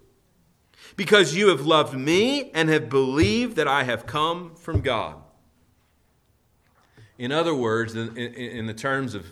because 0.95 1.35
you 1.35 1.49
have 1.49 1.65
loved 1.65 1.93
me 1.93 2.51
and 2.51 2.69
have 2.69 2.89
believed 2.89 3.55
that 3.57 3.67
I 3.67 3.83
have 3.83 4.05
come 4.05 4.55
from 4.55 4.81
God. 4.81 5.15
In 7.17 7.31
other 7.31 7.55
words, 7.55 7.95
in, 7.95 8.15
in, 8.17 8.33
in 8.33 8.65
the 8.65 8.73
terms 8.73 9.13
of 9.13 9.25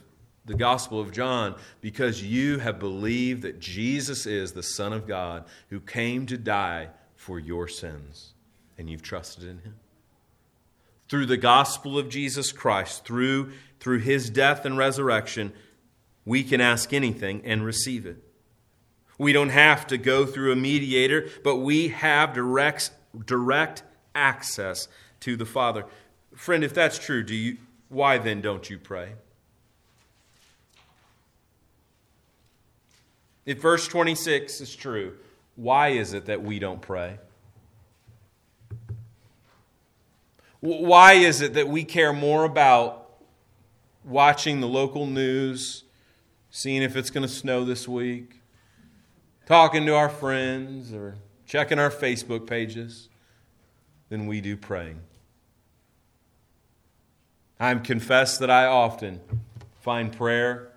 the 0.45 0.55
Gospel 0.55 0.99
of 0.99 1.11
John 1.11 1.55
because 1.81 2.23
you 2.23 2.59
have 2.59 2.79
believed 2.79 3.43
that 3.43 3.59
Jesus 3.59 4.25
is 4.25 4.51
the 4.51 4.63
Son 4.63 4.93
of 4.93 5.07
God 5.07 5.45
who 5.69 5.79
came 5.79 6.25
to 6.27 6.37
die 6.37 6.89
for 7.15 7.39
your 7.39 7.67
sins, 7.67 8.33
and 8.77 8.89
you've 8.89 9.01
trusted 9.01 9.43
in 9.43 9.59
him. 9.59 9.75
Through 11.13 11.27
the 11.27 11.37
gospel 11.37 11.99
of 11.99 12.09
Jesus 12.09 12.51
Christ, 12.51 13.05
through, 13.05 13.51
through 13.79 13.99
his 13.99 14.31
death 14.31 14.65
and 14.65 14.79
resurrection, 14.79 15.53
we 16.25 16.43
can 16.43 16.59
ask 16.59 16.91
anything 16.91 17.43
and 17.45 17.63
receive 17.63 18.07
it. 18.07 18.17
We 19.19 19.31
don't 19.31 19.49
have 19.49 19.85
to 19.85 19.99
go 19.99 20.25
through 20.25 20.51
a 20.51 20.55
mediator, 20.55 21.29
but 21.43 21.57
we 21.57 21.89
have 21.89 22.33
direct, 22.33 22.89
direct 23.27 23.83
access 24.15 24.87
to 25.19 25.35
the 25.35 25.45
Father. 25.45 25.85
Friend, 26.33 26.63
if 26.63 26.73
that's 26.73 26.97
true, 26.97 27.21
do 27.21 27.35
you, 27.35 27.57
why 27.89 28.17
then 28.17 28.41
don't 28.41 28.67
you 28.67 28.79
pray? 28.79 29.09
If 33.45 33.61
verse 33.61 33.87
26 33.87 34.61
is 34.61 34.75
true, 34.75 35.13
why 35.57 35.89
is 35.89 36.13
it 36.13 36.25
that 36.25 36.41
we 36.41 36.57
don't 36.57 36.81
pray? 36.81 37.19
Why 40.63 41.15
is 41.15 41.41
it 41.41 41.55
that 41.55 41.67
we 41.67 41.83
care 41.83 42.13
more 42.13 42.45
about 42.45 43.09
watching 44.05 44.61
the 44.61 44.67
local 44.67 45.05
news, 45.05 45.83
seeing 46.51 46.81
if 46.81 46.95
it's 46.95 47.09
going 47.09 47.27
to 47.27 47.27
snow 47.27 47.65
this 47.65 47.85
week, 47.85 48.39
talking 49.45 49.85
to 49.87 49.93
our 49.93 50.07
friends, 50.07 50.93
or 50.93 51.15
checking 51.45 51.79
our 51.79 51.89
Facebook 51.89 52.47
pages 52.47 53.09
than 54.07 54.25
we 54.25 54.39
do 54.39 54.55
praying? 54.55 55.01
I 57.59 57.75
confess 57.75 58.37
that 58.37 58.49
I 58.49 58.65
often 58.65 59.19
find 59.81 60.15
prayer 60.15 60.71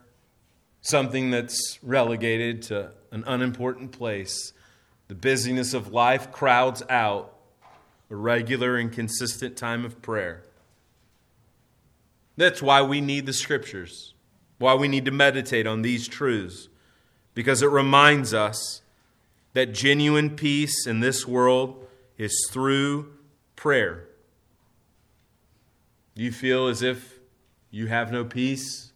something 0.80 1.30
that's 1.30 1.78
relegated 1.80 2.62
to 2.62 2.91
an 3.12 3.22
unimportant 3.24 3.93
place. 3.93 4.53
The 5.07 5.14
busyness 5.14 5.74
of 5.74 5.93
life 5.93 6.32
crowds 6.32 6.82
out 6.91 7.36
a 8.11 8.16
regular 8.16 8.76
and 8.76 8.92
consistent 8.92 9.57
time 9.57 9.84
of 9.84 10.00
prayer. 10.02 10.42
That's 12.36 12.62
why 12.62 12.82
we 12.82 13.00
need 13.00 13.26
the 13.26 13.32
scriptures, 13.32 14.14
why 14.59 14.74
we 14.74 14.88
need 14.88 15.04
to 15.07 15.11
meditate 15.11 15.66
on 15.66 15.82
these 15.82 16.07
truths, 16.07 16.68
because 17.34 17.62
it 17.62 17.70
reminds 17.70 18.34
us 18.34 18.82
that 19.54 19.72
genuine 19.72 20.36
peace 20.36 20.86
in 20.86 21.00
this 21.00 21.26
world 21.26 21.86
is 22.18 22.48
through 22.50 23.12
prayer. 23.57 24.09
Do 26.14 26.22
you 26.22 26.32
feel 26.32 26.66
as 26.66 26.82
if 26.82 27.18
you 27.70 27.86
have 27.86 28.12
no 28.12 28.24
peace, 28.24 28.92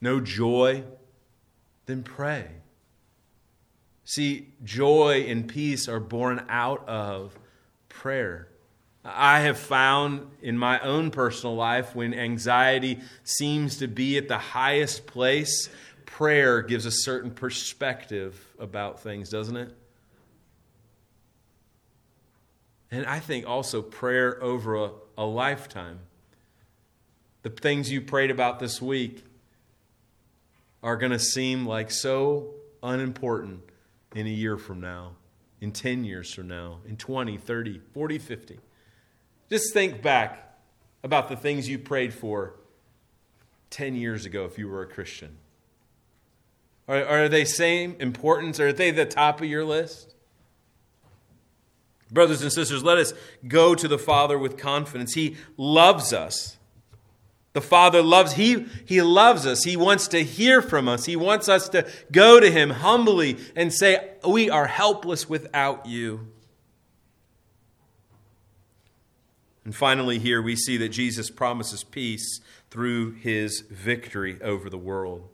no 0.00 0.20
joy? 0.20 0.84
then 1.86 2.02
pray. 2.02 2.48
See, 4.04 4.52
joy 4.62 5.24
and 5.28 5.48
peace 5.48 5.88
are 5.88 6.00
born 6.00 6.44
out 6.48 6.86
of 6.88 7.38
prayer. 7.96 8.48
I 9.04 9.40
have 9.40 9.58
found 9.58 10.28
in 10.42 10.58
my 10.58 10.80
own 10.80 11.10
personal 11.10 11.54
life 11.54 11.94
when 11.94 12.12
anxiety 12.12 13.00
seems 13.24 13.78
to 13.78 13.86
be 13.86 14.16
at 14.16 14.28
the 14.28 14.38
highest 14.38 15.06
place, 15.06 15.68
prayer 16.06 16.62
gives 16.62 16.86
a 16.86 16.90
certain 16.90 17.30
perspective 17.30 18.38
about 18.58 19.00
things, 19.00 19.30
doesn't 19.30 19.56
it? 19.56 19.76
And 22.90 23.06
I 23.06 23.20
think 23.20 23.46
also 23.46 23.82
prayer 23.82 24.42
over 24.42 24.76
a, 24.76 24.90
a 25.18 25.24
lifetime. 25.24 26.00
The 27.42 27.50
things 27.50 27.90
you 27.90 28.00
prayed 28.00 28.30
about 28.30 28.58
this 28.58 28.82
week, 28.82 29.24
are 30.86 30.96
going 30.96 31.10
to 31.10 31.18
seem 31.18 31.66
like 31.66 31.90
so 31.90 32.54
unimportant 32.80 33.60
in 34.14 34.24
a 34.24 34.30
year 34.30 34.56
from 34.56 34.80
now, 34.80 35.12
in 35.60 35.72
10 35.72 36.04
years 36.04 36.32
from 36.32 36.48
now, 36.48 36.78
in 36.86 36.96
20, 36.96 37.36
30, 37.38 37.80
40, 37.92 38.18
50. 38.18 38.58
Just 39.48 39.72
think 39.72 40.02
back 40.02 40.58
about 41.02 41.28
the 41.28 41.36
things 41.36 41.68
you 41.68 41.78
prayed 41.78 42.12
for 42.12 42.54
10 43.70 43.94
years 43.94 44.26
ago 44.26 44.44
if 44.44 44.58
you 44.58 44.68
were 44.68 44.82
a 44.82 44.86
Christian. 44.86 45.36
Are, 46.88 47.04
are 47.04 47.28
they 47.28 47.44
same 47.44 47.96
importance? 47.98 48.60
Are 48.60 48.72
they 48.72 48.90
the 48.90 49.06
top 49.06 49.40
of 49.40 49.46
your 49.46 49.64
list? 49.64 50.14
Brothers 52.10 52.42
and 52.42 52.52
sisters, 52.52 52.84
let 52.84 52.98
us 52.98 53.12
go 53.48 53.74
to 53.74 53.88
the 53.88 53.98
Father 53.98 54.38
with 54.38 54.56
confidence. 54.56 55.14
He 55.14 55.36
loves 55.56 56.12
us. 56.12 56.56
The 57.56 57.62
Father 57.62 58.02
loves, 58.02 58.34
he, 58.34 58.66
he 58.84 59.00
loves 59.00 59.46
us. 59.46 59.64
He 59.64 59.78
wants 59.78 60.08
to 60.08 60.22
hear 60.22 60.60
from 60.60 60.90
us. 60.90 61.06
He 61.06 61.16
wants 61.16 61.48
us 61.48 61.70
to 61.70 61.88
go 62.12 62.38
to 62.38 62.50
Him 62.50 62.68
humbly 62.68 63.38
and 63.56 63.72
say, 63.72 64.10
We 64.28 64.50
are 64.50 64.66
helpless 64.66 65.26
without 65.26 65.86
you. 65.86 66.28
And 69.64 69.74
finally, 69.74 70.18
here 70.18 70.42
we 70.42 70.54
see 70.54 70.76
that 70.76 70.90
Jesus 70.90 71.30
promises 71.30 71.82
peace 71.82 72.42
through 72.68 73.12
his 73.12 73.62
victory 73.70 74.36
over 74.42 74.68
the 74.68 74.76
world. 74.76 75.26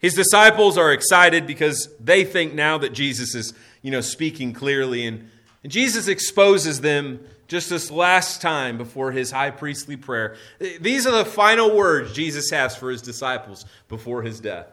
His 0.00 0.14
disciples 0.14 0.76
are 0.76 0.92
excited 0.92 1.46
because 1.46 1.88
they 2.00 2.24
think 2.24 2.52
now 2.52 2.78
that 2.78 2.94
Jesus 2.94 3.36
is, 3.36 3.54
you 3.80 3.92
know, 3.92 4.00
speaking 4.00 4.52
clearly 4.52 5.06
and, 5.06 5.30
and 5.62 5.70
Jesus 5.70 6.08
exposes 6.08 6.80
them 6.80 7.20
just 7.52 7.68
this 7.68 7.90
last 7.90 8.40
time 8.40 8.78
before 8.78 9.12
his 9.12 9.30
high 9.30 9.50
priestly 9.50 9.94
prayer. 9.94 10.36
These 10.80 11.06
are 11.06 11.12
the 11.12 11.24
final 11.26 11.76
words 11.76 12.14
Jesus 12.14 12.50
has 12.50 12.74
for 12.74 12.90
his 12.90 13.02
disciples 13.02 13.66
before 13.88 14.22
his 14.22 14.40
death. 14.40 14.68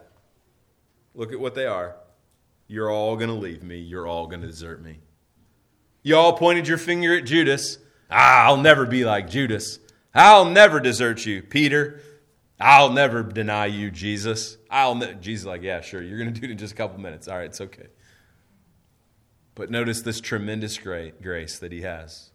Look 1.14 1.30
at 1.32 1.38
what 1.38 1.54
they 1.54 1.66
are. 1.66 1.94
You're 2.68 2.90
all 2.90 3.16
going 3.16 3.28
to 3.28 3.34
leave 3.34 3.62
me. 3.62 3.78
You're 3.78 4.06
all 4.06 4.26
going 4.26 4.40
to 4.40 4.46
desert 4.46 4.82
me. 4.82 4.98
You 6.02 6.16
all 6.16 6.32
pointed 6.38 6.66
your 6.66 6.78
finger 6.78 7.14
at 7.14 7.26
Judas. 7.26 7.76
Ah, 8.10 8.46
I'll 8.46 8.56
never 8.56 8.86
be 8.86 9.04
like 9.04 9.28
Judas. 9.28 9.78
I'll 10.14 10.46
never 10.46 10.80
desert 10.80 11.26
you, 11.26 11.42
Peter. 11.42 12.00
I'll 12.58 12.90
never 12.90 13.22
deny 13.22 13.66
you, 13.66 13.90
Jesus. 13.90 14.56
I'll 14.70 14.94
ne-. 14.94 15.16
Jesus 15.20 15.44
like, 15.44 15.60
yeah, 15.60 15.82
sure. 15.82 16.00
You're 16.00 16.18
going 16.18 16.32
to 16.32 16.40
do 16.40 16.46
it 16.46 16.50
in 16.50 16.56
just 16.56 16.72
a 16.72 16.76
couple 16.76 16.98
minutes. 16.98 17.28
All 17.28 17.36
right, 17.36 17.44
it's 17.44 17.60
okay. 17.60 17.88
But 19.54 19.70
notice 19.70 20.00
this 20.00 20.18
tremendous 20.18 20.78
grace 20.78 21.58
that 21.58 21.72
he 21.72 21.82
has. 21.82 22.30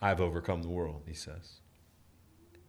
I've 0.00 0.20
overcome 0.20 0.62
the 0.62 0.68
world, 0.68 1.02
he 1.06 1.14
says. 1.14 1.60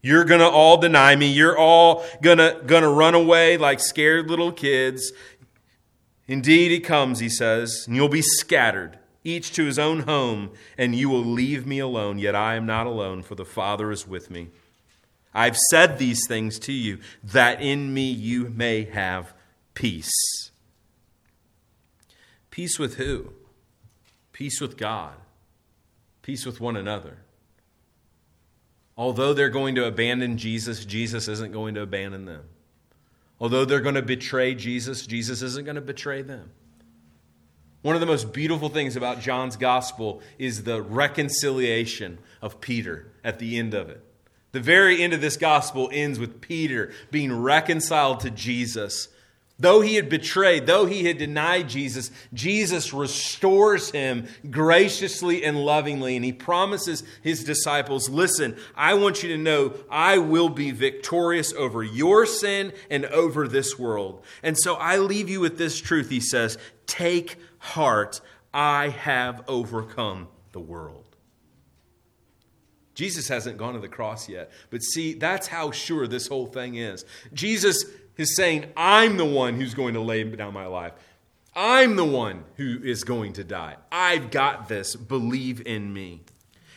You're 0.01 0.23
going 0.23 0.39
to 0.39 0.49
all 0.49 0.77
deny 0.77 1.15
me. 1.15 1.27
You're 1.27 1.57
all 1.57 2.05
going 2.21 2.37
to 2.37 2.59
going 2.65 2.83
to 2.83 2.89
run 2.89 3.15
away 3.15 3.57
like 3.57 3.79
scared 3.79 4.29
little 4.29 4.51
kids. 4.51 5.11
Indeed, 6.27 6.71
he 6.71 6.79
comes, 6.79 7.19
he 7.19 7.29
says, 7.29 7.85
and 7.87 7.95
you'll 7.95 8.07
be 8.07 8.21
scattered, 8.21 8.99
each 9.23 9.51
to 9.53 9.65
his 9.65 9.79
own 9.79 10.01
home, 10.01 10.51
and 10.77 10.95
you 10.95 11.09
will 11.09 11.25
leave 11.25 11.65
me 11.65 11.79
alone. 11.79 12.19
Yet 12.19 12.35
I 12.35 12.55
am 12.55 12.65
not 12.65 12.85
alone, 12.87 13.23
for 13.23 13.35
the 13.35 13.45
Father 13.45 13.91
is 13.91 14.07
with 14.07 14.29
me. 14.29 14.49
I've 15.33 15.57
said 15.69 15.97
these 15.97 16.21
things 16.27 16.59
to 16.59 16.71
you, 16.71 16.99
that 17.23 17.61
in 17.61 17.93
me 17.93 18.11
you 18.11 18.49
may 18.49 18.83
have 18.85 19.33
peace. 19.73 20.11
Peace 22.51 22.77
with 22.77 22.95
who? 22.95 23.33
Peace 24.31 24.61
with 24.61 24.77
God 24.77 25.15
peace 26.21 26.45
with 26.45 26.59
one 26.59 26.75
another. 26.75 27.17
Although 28.97 29.33
they're 29.33 29.49
going 29.49 29.75
to 29.75 29.85
abandon 29.85 30.37
Jesus, 30.37 30.83
Jesus 30.83 31.27
isn't 31.27 31.53
going 31.53 31.75
to 31.75 31.81
abandon 31.81 32.25
them. 32.25 32.43
Although 33.39 33.63
they're 33.63 33.79
going 33.79 33.95
to 33.95 34.01
betray 34.01 34.53
Jesus, 34.53 35.07
Jesus 35.07 35.41
isn't 35.41 35.63
going 35.63 35.75
to 35.75 35.81
betray 35.81 36.21
them. 36.21 36.51
One 37.81 37.95
of 37.95 38.01
the 38.01 38.07
most 38.07 38.33
beautiful 38.33 38.67
things 38.67 38.97
about 38.97 39.21
John's 39.21 39.55
gospel 39.55 40.21
is 40.37 40.63
the 40.63 40.81
reconciliation 40.81 42.17
of 42.41 42.59
Peter 42.59 43.11
at 43.23 43.39
the 43.39 43.57
end 43.57 43.73
of 43.73 43.89
it. 43.89 44.03
The 44.51 44.59
very 44.59 45.01
end 45.01 45.13
of 45.13 45.21
this 45.21 45.37
gospel 45.37 45.89
ends 45.93 46.19
with 46.19 46.41
Peter 46.41 46.91
being 47.11 47.31
reconciled 47.31 48.19
to 48.21 48.31
Jesus. 48.31 49.07
Though 49.59 49.81
he 49.81 49.95
had 49.95 50.07
betrayed, 50.07 50.65
though 50.65 50.85
he 50.85 51.03
had 51.03 51.17
denied 51.17 51.67
Jesus, 51.67 52.11
Jesus 52.33 52.93
restores 52.93 53.91
him 53.91 54.27
graciously 54.49 55.43
and 55.43 55.65
lovingly. 55.65 56.15
And 56.15 56.23
he 56.23 56.31
promises 56.31 57.03
his 57.21 57.43
disciples 57.43 58.09
listen, 58.09 58.55
I 58.73 58.93
want 58.93 59.21
you 59.21 59.29
to 59.29 59.37
know 59.37 59.73
I 59.91 60.17
will 60.17 60.47
be 60.47 60.71
victorious 60.71 61.51
over 61.53 61.83
your 61.83 62.25
sin 62.25 62.71
and 62.89 63.05
over 63.07 63.49
this 63.49 63.77
world. 63.77 64.23
And 64.41 64.57
so 64.57 64.75
I 64.75 64.97
leave 64.97 65.29
you 65.29 65.41
with 65.41 65.57
this 65.57 65.79
truth, 65.81 66.09
he 66.09 66.21
says 66.21 66.57
take 66.85 67.35
heart, 67.57 68.21
I 68.53 68.87
have 68.87 69.43
overcome 69.49 70.29
the 70.53 70.59
world. 70.61 71.05
Jesus 72.95 73.27
hasn't 73.27 73.57
gone 73.57 73.75
to 73.75 73.79
the 73.79 73.87
cross 73.87 74.27
yet, 74.27 74.51
but 74.69 74.83
see, 74.83 75.13
that's 75.13 75.47
how 75.47 75.71
sure 75.71 76.07
this 76.07 76.27
whole 76.27 76.47
thing 76.47 76.75
is. 76.75 77.05
Jesus 77.33 77.85
is 78.19 78.35
saying, 78.35 78.65
I'm 78.75 79.15
the 79.17 79.25
one 79.25 79.55
who's 79.55 79.73
going 79.73 79.93
to 79.93 80.01
lay 80.01 80.23
down 80.23 80.53
my 80.53 80.65
life. 80.65 80.91
I'm 81.55 81.95
the 81.95 82.05
one 82.05 82.43
who 82.57 82.79
is 82.83 83.03
going 83.03 83.33
to 83.33 83.43
die. 83.43 83.77
I've 83.91 84.29
got 84.29 84.67
this. 84.67 84.95
Believe 84.95 85.65
in 85.65 85.93
me. 85.93 86.21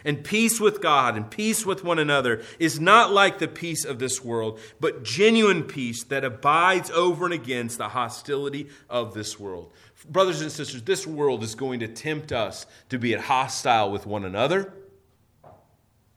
And 0.05 0.25
peace 0.25 0.61
with 0.61 0.81
God 0.81 1.17
and 1.17 1.31
peace 1.31 1.67
with 1.67 1.85
one 1.85 1.99
another 1.99 2.43
is 2.59 2.81
not 2.81 3.13
like 3.13 3.39
the 3.39 3.49
peace 3.49 3.85
of 3.85 3.99
this 3.99 4.25
world, 4.25 4.59
but 4.81 5.05
genuine 5.05 5.65
peace 5.65 6.05
that 6.05 6.25
abides 6.25 6.91
over 6.91 7.25
and 7.25 7.35
against 7.35 7.79
the 7.79 7.89
hostility 7.89 8.69
of 8.89 9.15
this 9.15 9.39
world. 9.39 9.73
Brothers 10.09 10.41
and 10.41 10.51
sisters, 10.51 10.83
this 10.83 11.07
world 11.07 11.43
is 11.43 11.55
going 11.55 11.81
to 11.81 11.89
tempt 11.89 12.33
us 12.33 12.67
to 12.89 12.99
be 12.99 13.13
hostile 13.15 13.91
with 13.91 14.07
one 14.07 14.25
another, 14.25 14.73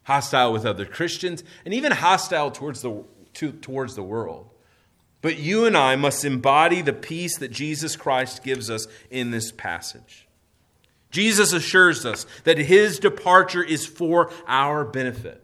hostile 0.04 0.54
with 0.54 0.66
other 0.66 0.86
Christians, 0.86 1.44
and 1.64 1.74
even 1.74 1.92
hostile 1.92 2.50
towards 2.50 2.82
the, 2.82 3.04
to, 3.34 3.52
towards 3.52 3.96
the 3.96 4.04
world. 4.04 4.50
But 5.26 5.40
you 5.40 5.66
and 5.66 5.76
I 5.76 5.96
must 5.96 6.24
embody 6.24 6.84
the 6.84 6.94
peace 6.94 7.40
that 7.40 7.50
Jesus 7.50 7.96
Christ 7.96 8.44
gives 8.44 8.70
us 8.70 8.88
in 9.10 9.32
this 9.32 9.52
passage. 9.52 10.28
Jesus 11.10 11.52
assures 11.52 12.06
us 12.06 12.28
that 12.44 12.60
his 12.60 13.00
departure 13.00 13.64
is 13.64 13.88
for 13.88 14.30
our 14.48 14.86
benefit. 14.86 15.44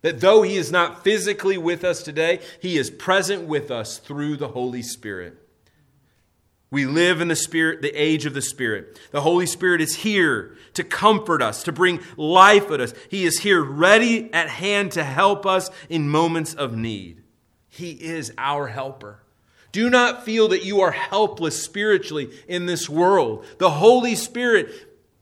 That 0.00 0.22
though 0.22 0.40
he 0.40 0.56
is 0.56 0.72
not 0.72 1.04
physically 1.04 1.58
with 1.58 1.84
us 1.84 2.02
today, 2.02 2.40
he 2.58 2.78
is 2.78 2.88
present 2.88 3.42
with 3.42 3.70
us 3.70 3.98
through 3.98 4.38
the 4.38 4.48
Holy 4.48 4.80
Spirit. 4.80 5.36
We 6.70 6.86
live 6.86 7.20
in 7.20 7.28
the 7.28 7.36
Spirit, 7.36 7.82
the 7.82 7.92
age 7.92 8.24
of 8.24 8.32
the 8.32 8.40
Spirit. 8.40 8.98
The 9.10 9.20
Holy 9.20 9.44
Spirit 9.44 9.82
is 9.82 9.96
here 9.96 10.56
to 10.72 10.84
comfort 10.84 11.42
us, 11.42 11.64
to 11.64 11.72
bring 11.72 12.00
life 12.16 12.70
at 12.70 12.80
us. 12.80 12.94
He 13.10 13.26
is 13.26 13.40
here 13.40 13.62
ready 13.62 14.32
at 14.32 14.48
hand 14.48 14.92
to 14.92 15.04
help 15.04 15.44
us 15.44 15.68
in 15.90 16.08
moments 16.08 16.54
of 16.54 16.74
need. 16.74 17.23
He 17.74 17.90
is 17.90 18.32
our 18.38 18.68
helper. 18.68 19.18
Do 19.72 19.90
not 19.90 20.24
feel 20.24 20.46
that 20.48 20.64
you 20.64 20.82
are 20.82 20.92
helpless 20.92 21.60
spiritually 21.60 22.30
in 22.46 22.66
this 22.66 22.88
world. 22.88 23.44
The 23.58 23.70
Holy 23.70 24.14
Spirit 24.14 24.72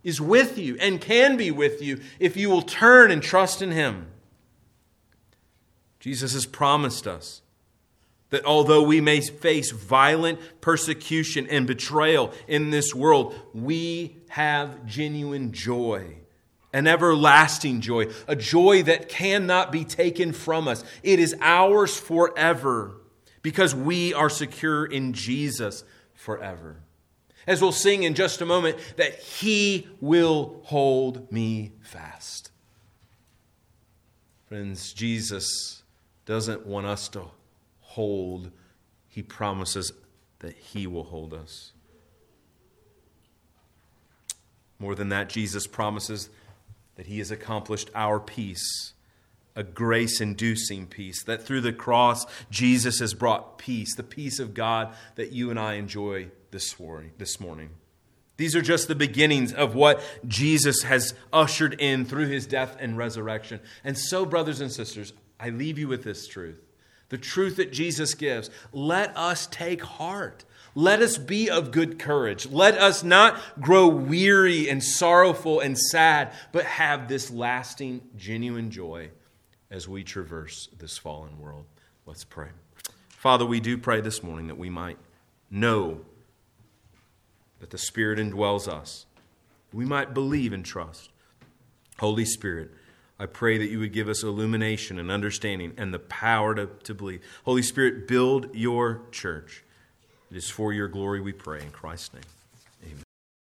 is 0.05 0.21
with 0.21 0.59
you 0.59 0.77
and 0.79 1.01
can 1.01 1.39
be 1.39 1.51
with 1.51 1.81
you 1.81 2.03
if 2.21 2.37
you 2.37 2.51
will 2.51 2.61
turn 2.61 3.11
and 3.11 3.23
trust 3.23 3.63
in 3.63 3.71
Him. 3.71 4.09
Jesus 5.99 6.35
has 6.35 6.45
promised 6.45 7.07
us 7.07 7.41
that 8.29 8.45
although 8.45 8.83
we 8.83 9.01
may 9.01 9.23
face 9.23 9.71
violent 9.71 10.39
persecution 10.61 11.47
and 11.49 11.67
betrayal 11.67 12.35
in 12.47 12.69
this 12.69 12.95
world, 12.95 13.35
we 13.55 14.19
have 14.29 14.85
genuine 14.85 15.53
joy, 15.53 16.17
an 16.73 16.87
everlasting 16.87 17.81
joy, 17.81 18.07
a 18.27 18.37
joy 18.37 18.83
that 18.85 19.09
cannot 19.09 19.73
be 19.73 19.85
taken 19.85 20.33
from 20.33 20.69
us. 20.69 20.85
It 21.03 21.19
is 21.19 21.37
ours 21.41 21.99
forever 21.99 22.97
because 23.43 23.75
we 23.75 24.15
are 24.15 24.31
secure 24.31 24.85
in 24.85 25.13
Jesus 25.13 25.85
forever. 26.15 26.77
As 27.47 27.61
we'll 27.61 27.73
sing 27.73 28.05
in 28.05 28.15
just 28.15 28.41
a 28.41 28.47
moment, 28.47 28.79
that 28.97 29.19
He 29.19 29.89
will 30.01 30.61
hold 30.65 31.31
me 31.33 31.73
fast. 31.83 32.51
Friends, 34.47 34.93
Jesus 34.93 35.83
doesn't 36.25 36.67
want 36.67 36.87
us 36.87 37.09
to 37.09 37.25
hold, 37.81 38.51
he 39.09 39.23
promises 39.23 39.93
that 40.39 40.55
he 40.55 40.87
will 40.87 41.05
hold 41.05 41.35
us. 41.35 41.73
More 44.79 44.95
than 44.95 45.11
that, 45.11 45.29
Jesus 45.29 45.67
promises 45.67 46.29
that 46.97 47.07
he 47.07 47.19
has 47.19 47.31
accomplished 47.31 47.91
our 47.95 48.21
peace, 48.21 48.93
a 49.57 49.63
grace 49.63 50.21
inducing 50.21 50.87
peace, 50.87 51.23
that 51.25 51.43
through 51.43 51.61
the 51.61 51.73
cross, 51.73 52.27
Jesus 52.51 52.99
has 53.01 53.15
brought 53.15 53.59
peace, 53.59 53.95
the 53.95 54.03
peace 54.03 54.39
of 54.39 54.55
God 54.55 54.95
that 55.17 55.33
you 55.33 55.51
and 55.51 55.59
I 55.59 55.75
enjoy 55.75 56.29
this 56.51 56.79
morning. 56.79 57.71
These 58.37 58.57
are 58.57 58.63
just 58.63 58.89
the 58.89 58.95
beginnings 58.95 59.53
of 59.53 59.75
what 59.75 60.03
Jesus 60.27 60.83
has 60.83 61.15
ushered 61.33 61.75
in 61.81 62.05
through 62.05 62.29
his 62.29 62.47
death 62.47 62.77
and 62.81 62.97
resurrection. 62.97 63.61
And 63.85 63.97
so, 63.97 64.25
brothers 64.25 64.61
and 64.61 64.73
sisters, 64.73 65.13
I 65.39 65.51
leave 65.51 65.79
you 65.79 65.89
with 65.89 66.05
this 66.05 66.27
truth 66.27 66.59
the 67.09 67.19
truth 67.19 67.57
that 67.57 67.71
Jesus 67.71 68.15
gives. 68.15 68.49
Let 68.73 69.15
us 69.19 69.47
take 69.47 69.83
heart. 69.83 70.47
Let 70.75 71.01
us 71.03 71.19
be 71.19 71.51
of 71.51 71.71
good 71.71 71.99
courage. 71.99 72.47
Let 72.47 72.79
us 72.79 73.03
not 73.03 73.39
grow 73.61 73.89
weary 73.89 74.71
and 74.71 74.83
sorrowful 74.83 75.61
and 75.61 75.79
sad, 75.79 76.33
but 76.51 76.65
have 76.65 77.09
this 77.09 77.31
lasting, 77.31 78.01
genuine 78.17 78.71
joy 78.71 79.11
as 79.71 79.87
we 79.87 80.03
traverse 80.03 80.69
this 80.79 80.97
fallen 80.97 81.39
world. 81.39 81.65
Let's 82.07 82.25
pray. 82.25 82.49
Father, 83.09 83.45
we 83.45 83.61
do 83.61 83.77
pray 83.77 84.01
this 84.01 84.23
morning 84.23 84.49
that 84.49 84.59
we 84.59 84.71
might 84.71 84.99
know 85.51 86.01
that 87.61 87.71
the 87.71 87.79
Spirit 87.79 88.19
indwells 88.19 88.67
us. 88.67 89.07
We 89.73 89.85
might 89.85 90.15
believe 90.15 90.53
and 90.53 90.65
trust. 90.65 91.11
Holy 91.99 92.25
Spirit, 92.25 92.71
I 93.19 93.27
pray 93.27 93.59
that 93.59 93.71
you 93.71 93.79
would 93.79 93.93
give 93.93 94.09
us 94.09 94.23
illumination 94.23 94.99
and 94.99 95.11
understanding 95.11 95.75
and 95.77 95.95
the 95.95 96.01
power 96.01 96.55
to, 96.55 96.67
to 96.83 96.95
believe. 96.95 97.23
Holy 97.45 97.63
Spirit, 97.63 98.09
build 98.09 98.55
your 98.55 99.03
church. 99.13 99.63
It 100.33 100.39
is 100.39 100.49
for 100.49 100.73
your 100.73 100.89
glory 100.89 101.21
we 101.21 101.35
pray 101.35 101.61
in 101.61 101.71
Christ's 101.71 102.15
name. 102.15 102.23